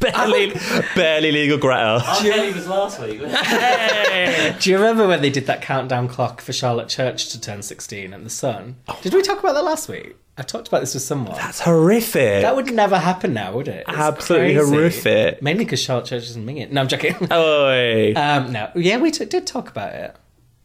Barely, 0.00 0.52
barely 0.94 1.32
legal 1.32 1.58
Greta. 1.58 2.00
Oh, 2.04 2.18
Kelly 2.22 2.52
was 2.52 2.66
last 2.68 3.00
week. 3.00 3.20
Hey. 3.26 4.54
Do 4.60 4.70
you 4.70 4.76
remember 4.76 5.06
when 5.08 5.22
they 5.22 5.30
did 5.30 5.46
that 5.46 5.62
countdown 5.62 6.08
clock 6.08 6.40
for 6.40 6.52
Charlotte 6.52 6.88
Church 6.88 7.28
to 7.30 7.40
turn 7.40 7.62
16 7.62 8.12
and 8.12 8.24
the 8.26 8.30
Sun? 8.30 8.76
Did 9.02 9.14
we 9.14 9.22
talk 9.22 9.38
about 9.40 9.54
that 9.54 9.64
last 9.64 9.88
week? 9.88 10.16
I 10.38 10.42
talked 10.42 10.68
about 10.68 10.80
this 10.80 10.92
with 10.94 11.02
someone. 11.02 11.34
That's 11.36 11.60
horrific. 11.60 12.42
That 12.42 12.54
would 12.56 12.70
never 12.72 12.98
happen 12.98 13.32
now, 13.32 13.52
would 13.54 13.68
it? 13.68 13.84
It's 13.88 13.96
Absolutely 13.98 14.54
crazy. 14.54 14.70
horrific. 14.70 15.42
Mainly 15.42 15.64
because 15.64 15.80
Charlotte 15.80 16.06
Church 16.06 16.24
isn't 16.24 16.44
minging. 16.46 16.62
It. 16.62 16.72
No, 16.72 16.82
I'm 16.82 16.88
joking. 16.88 17.14
Oi. 17.32 18.12
Um, 18.14 18.52
no, 18.52 18.70
yeah, 18.74 18.98
we 18.98 19.10
t- 19.10 19.24
did 19.24 19.46
talk 19.46 19.68
about 19.70 19.94
it. 19.94 20.14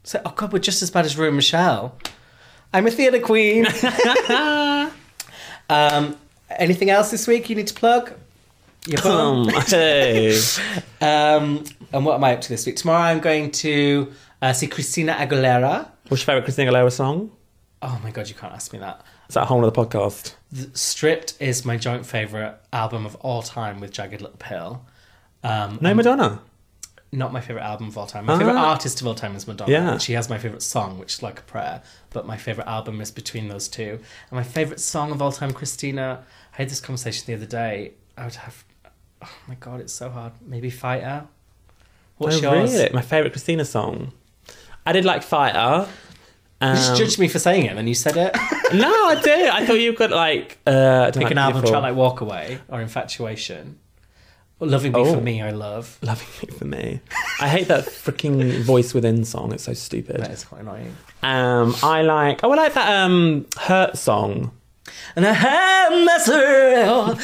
So, 0.03 0.21
oh 0.25 0.33
god, 0.35 0.51
we're 0.51 0.59
just 0.59 0.81
as 0.81 0.91
bad 0.91 1.05
as 1.05 1.17
Ru 1.17 1.27
and 1.27 1.35
Michelle. 1.37 1.97
I'm 2.73 2.85
a 2.87 2.91
theatre 2.91 3.19
queen. 3.21 3.65
um, 5.69 6.17
anything 6.49 6.89
else 6.89 7.11
this 7.11 7.27
week 7.27 7.49
you 7.49 7.55
need 7.55 7.67
to 7.67 7.73
plug? 7.73 8.13
Your 8.87 9.01
bum? 9.03 9.47
Um, 9.49 9.61
hey. 9.67 10.37
Um, 11.01 11.63
and 11.93 12.05
what 12.05 12.15
am 12.15 12.23
I 12.23 12.33
up 12.33 12.41
to 12.41 12.49
this 12.49 12.65
week? 12.65 12.77
Tomorrow 12.77 13.01
I'm 13.01 13.19
going 13.19 13.51
to 13.51 14.11
uh, 14.41 14.53
see 14.53 14.67
Christina 14.67 15.13
Aguilera. 15.13 15.87
What's 16.07 16.21
your 16.21 16.25
favourite 16.25 16.43
Christina 16.45 16.71
Aguilera 16.71 16.91
song? 16.91 17.31
Oh 17.83 17.99
my 18.03 18.11
god, 18.11 18.27
you 18.29 18.35
can't 18.35 18.53
ask 18.53 18.73
me 18.73 18.79
that. 18.79 19.01
Is 19.29 19.35
that 19.35 19.43
a 19.43 19.45
whole 19.45 19.63
other 19.65 19.71
podcast? 19.71 20.35
The 20.51 20.69
Stripped 20.77 21.35
is 21.39 21.63
my 21.65 21.77
joint 21.77 22.05
favourite 22.05 22.55
album 22.73 23.05
of 23.05 23.15
all 23.15 23.41
time 23.41 23.79
with 23.79 23.91
Jagged 23.91 24.21
Little 24.21 24.37
Pill. 24.37 24.85
Um, 25.43 25.79
No 25.81 25.93
Madonna. 25.93 26.41
not 27.11 27.33
my 27.33 27.41
favorite 27.41 27.63
album 27.63 27.87
of 27.87 27.97
all 27.97 28.05
time. 28.07 28.25
My 28.25 28.37
favorite 28.37 28.55
Ah. 28.55 28.69
artist 28.71 29.01
of 29.01 29.07
all 29.07 29.15
time 29.15 29.35
is 29.35 29.47
Madonna. 29.47 29.71
Yeah. 29.71 29.91
and 29.93 30.01
she 30.01 30.13
has 30.13 30.29
my 30.29 30.37
favorite 30.37 30.61
song, 30.61 30.97
which 30.99 31.13
is 31.15 31.23
like 31.23 31.39
a 31.39 31.43
prayer. 31.43 31.81
But 32.11 32.25
my 32.27 32.37
favorite 32.37 32.67
album 32.67 33.01
is 33.01 33.09
between 33.11 33.47
those 33.47 33.67
two. 33.67 33.99
And 34.29 34.31
my 34.31 34.43
favorite 34.43 34.79
song 34.79 35.11
of 35.11 35.21
all 35.21 35.31
time, 35.31 35.51
Christina. 35.53 36.23
I 36.53 36.57
had 36.57 36.69
this 36.69 36.79
conversation 36.81 37.25
the 37.27 37.33
other 37.35 37.45
day. 37.45 37.93
I 38.17 38.25
would 38.25 38.35
have. 38.35 38.63
Oh 39.23 39.29
my 39.47 39.55
god, 39.55 39.81
it's 39.81 39.93
so 39.93 40.09
hard. 40.09 40.33
Maybe 40.45 40.69
Fighter. 40.69 41.27
What's 42.17 42.37
oh, 42.37 42.53
yours? 42.53 42.73
really? 42.73 42.89
My 42.93 43.01
favourite 43.01 43.31
Christina 43.31 43.65
song. 43.65 44.13
I 44.85 44.91
did 44.93 45.05
like 45.05 45.23
Fighter. 45.23 45.87
Um, 46.59 46.69
You 46.69 46.75
just 46.75 46.97
judged 46.97 47.19
me 47.19 47.27
for 47.27 47.39
saying 47.39 47.65
it, 47.65 47.69
and 47.69 47.77
then 47.77 47.87
you 47.87 47.95
said 47.95 48.17
it. 48.17 48.35
no, 48.73 48.89
I 49.07 49.19
did. 49.23 49.49
I 49.49 49.65
thought 49.65 49.79
you 49.79 49.93
could 49.93 50.11
like 50.11 50.59
uh, 50.67 51.11
Pick 51.11 51.23
like 51.23 51.31
an 51.31 51.37
album 51.37 51.61
track 51.63 51.81
like 51.81 51.95
Walk 51.95 52.21
Away 52.21 52.59
or 52.69 52.81
Infatuation. 52.81 53.79
Or 54.59 54.67
Loving 54.67 54.91
Me 54.91 54.99
Oh. 54.99 55.15
for 55.15 55.21
Me, 55.21 55.41
I 55.41 55.49
love. 55.49 55.97
Loving 56.03 56.27
me 56.43 56.55
for 56.57 56.65
me. 56.65 56.99
I 57.39 57.47
hate 57.47 57.67
that 57.67 57.85
freaking 57.85 58.61
voice 58.61 58.93
within 58.93 59.25
song. 59.25 59.53
It's 59.53 59.63
so 59.63 59.73
stupid. 59.73 60.17
That 60.21 60.29
is 60.29 60.43
quite 60.43 60.61
annoying. 60.61 60.95
Um, 61.23 61.75
I 61.81 62.03
like. 62.03 62.43
Oh, 62.43 62.51
I 62.51 62.55
like 62.55 62.73
that 62.75 63.03
um 63.05 63.47
hurt 63.57 63.97
song. 63.97 64.51
And 65.15 65.25
I 65.27 66.05
myself. 66.05 67.19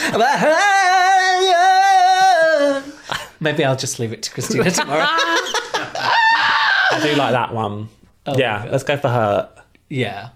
Maybe 3.40 3.64
I'll 3.64 3.76
just 3.76 4.00
leave 4.00 4.14
it 4.14 4.24
to 4.24 4.32
Christina 4.32 4.70
tomorrow. 4.72 5.06
I 5.10 7.00
do 7.02 7.16
like 7.16 7.32
that 7.32 7.54
one. 7.54 7.90
Oh, 8.26 8.38
yeah, 8.38 8.68
let's 8.72 8.84
go 8.84 8.98
for 8.98 9.10
her. 9.10 9.50
yeah. 9.90 10.30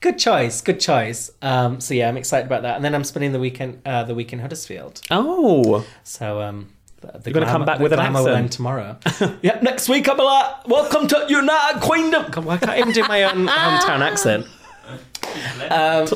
Good 0.00 0.16
choice, 0.18 0.60
good 0.60 0.78
choice. 0.78 1.28
Um, 1.42 1.80
so 1.80 1.92
yeah, 1.92 2.08
I'm 2.08 2.16
excited 2.16 2.46
about 2.46 2.62
that. 2.62 2.76
And 2.76 2.84
then 2.84 2.94
I'm 2.94 3.02
spending 3.02 3.32
the 3.32 3.40
weekend, 3.40 3.82
uh, 3.84 4.04
the 4.04 4.14
week 4.14 4.32
in 4.32 4.38
Huddersfield. 4.38 5.00
Oh, 5.10 5.84
So 6.04 6.40
um, 6.40 6.68
the, 7.00 7.18
the 7.18 7.30
You're 7.30 7.34
gonna 7.40 7.46
come 7.50 7.64
back 7.64 7.80
with 7.80 7.92
an 7.92 7.98
glamour 7.98 8.20
accent. 8.20 8.36
end 8.36 8.52
tomorrow. 8.52 8.96
yep, 9.42 9.60
next 9.64 9.88
week 9.88 10.08
I'm 10.08 10.16
like, 10.18 10.68
welcome 10.68 11.08
to 11.08 11.26
United 11.28 11.80
Queendom. 11.80 12.30
God, 12.30 12.44
why 12.44 12.58
can't 12.58 12.70
I 12.70 12.78
even 12.78 12.92
do 12.92 13.02
my 13.08 13.24
own 13.24 13.48
hometown 13.48 14.00
accent? 14.00 14.46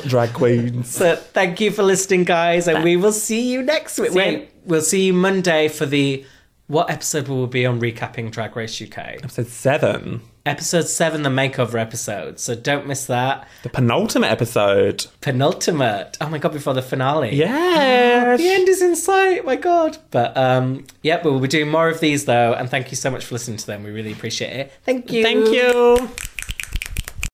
Drag 0.07 0.33
queens. 0.33 0.89
So 0.89 1.15
thank 1.15 1.59
you 1.59 1.71
for 1.71 1.83
listening, 1.83 2.23
guys, 2.23 2.67
and 2.67 2.83
we 2.83 2.95
will 2.95 3.11
see 3.11 3.51
you 3.51 3.61
next 3.61 3.99
week. 3.99 4.11
See 4.11 4.17
Wait, 4.17 4.39
you. 4.39 4.47
we'll 4.65 4.81
see 4.81 5.05
you 5.07 5.13
Monday 5.13 5.67
for 5.67 5.85
the 5.85 6.25
what 6.67 6.89
episode 6.89 7.27
will 7.27 7.41
we 7.41 7.47
be 7.47 7.65
on 7.65 7.79
recapping 7.79 8.31
Drag 8.31 8.55
Race 8.55 8.81
UK? 8.81 8.97
Episode 8.97 9.47
seven, 9.47 10.21
Episode 10.45 10.87
seven, 10.89 11.23
the 11.23 11.29
makeover 11.29 11.79
episode. 11.79 12.37
So 12.37 12.53
don't 12.53 12.85
miss 12.85 13.05
that. 13.05 13.47
the 13.63 13.69
penultimate 13.69 14.29
episode. 14.29 15.05
Penultimate. 15.21 16.17
Oh 16.19 16.27
my 16.27 16.37
god, 16.37 16.51
before 16.51 16.73
the 16.73 16.81
finale. 16.81 17.33
Yes. 17.33 18.39
The 18.39 18.49
end 18.49 18.67
is 18.67 18.81
in 18.81 18.97
sight, 18.97 19.45
my 19.45 19.55
god. 19.55 19.97
But 20.11 20.35
um 20.35 20.85
yep, 21.01 21.23
we'll 21.23 21.39
be 21.39 21.47
doing 21.47 21.69
more 21.69 21.87
of 21.87 22.01
these 22.01 22.25
though, 22.25 22.53
and 22.53 22.69
thank 22.69 22.91
you 22.91 22.97
so 22.97 23.09
much 23.09 23.23
for 23.23 23.35
listening 23.35 23.57
to 23.57 23.67
them. 23.67 23.83
We 23.83 23.91
really 23.91 24.11
appreciate 24.11 24.53
it. 24.53 24.73
Thank 24.83 25.13
you. 25.13 25.23
Thank 25.23 25.47
you. 25.47 26.09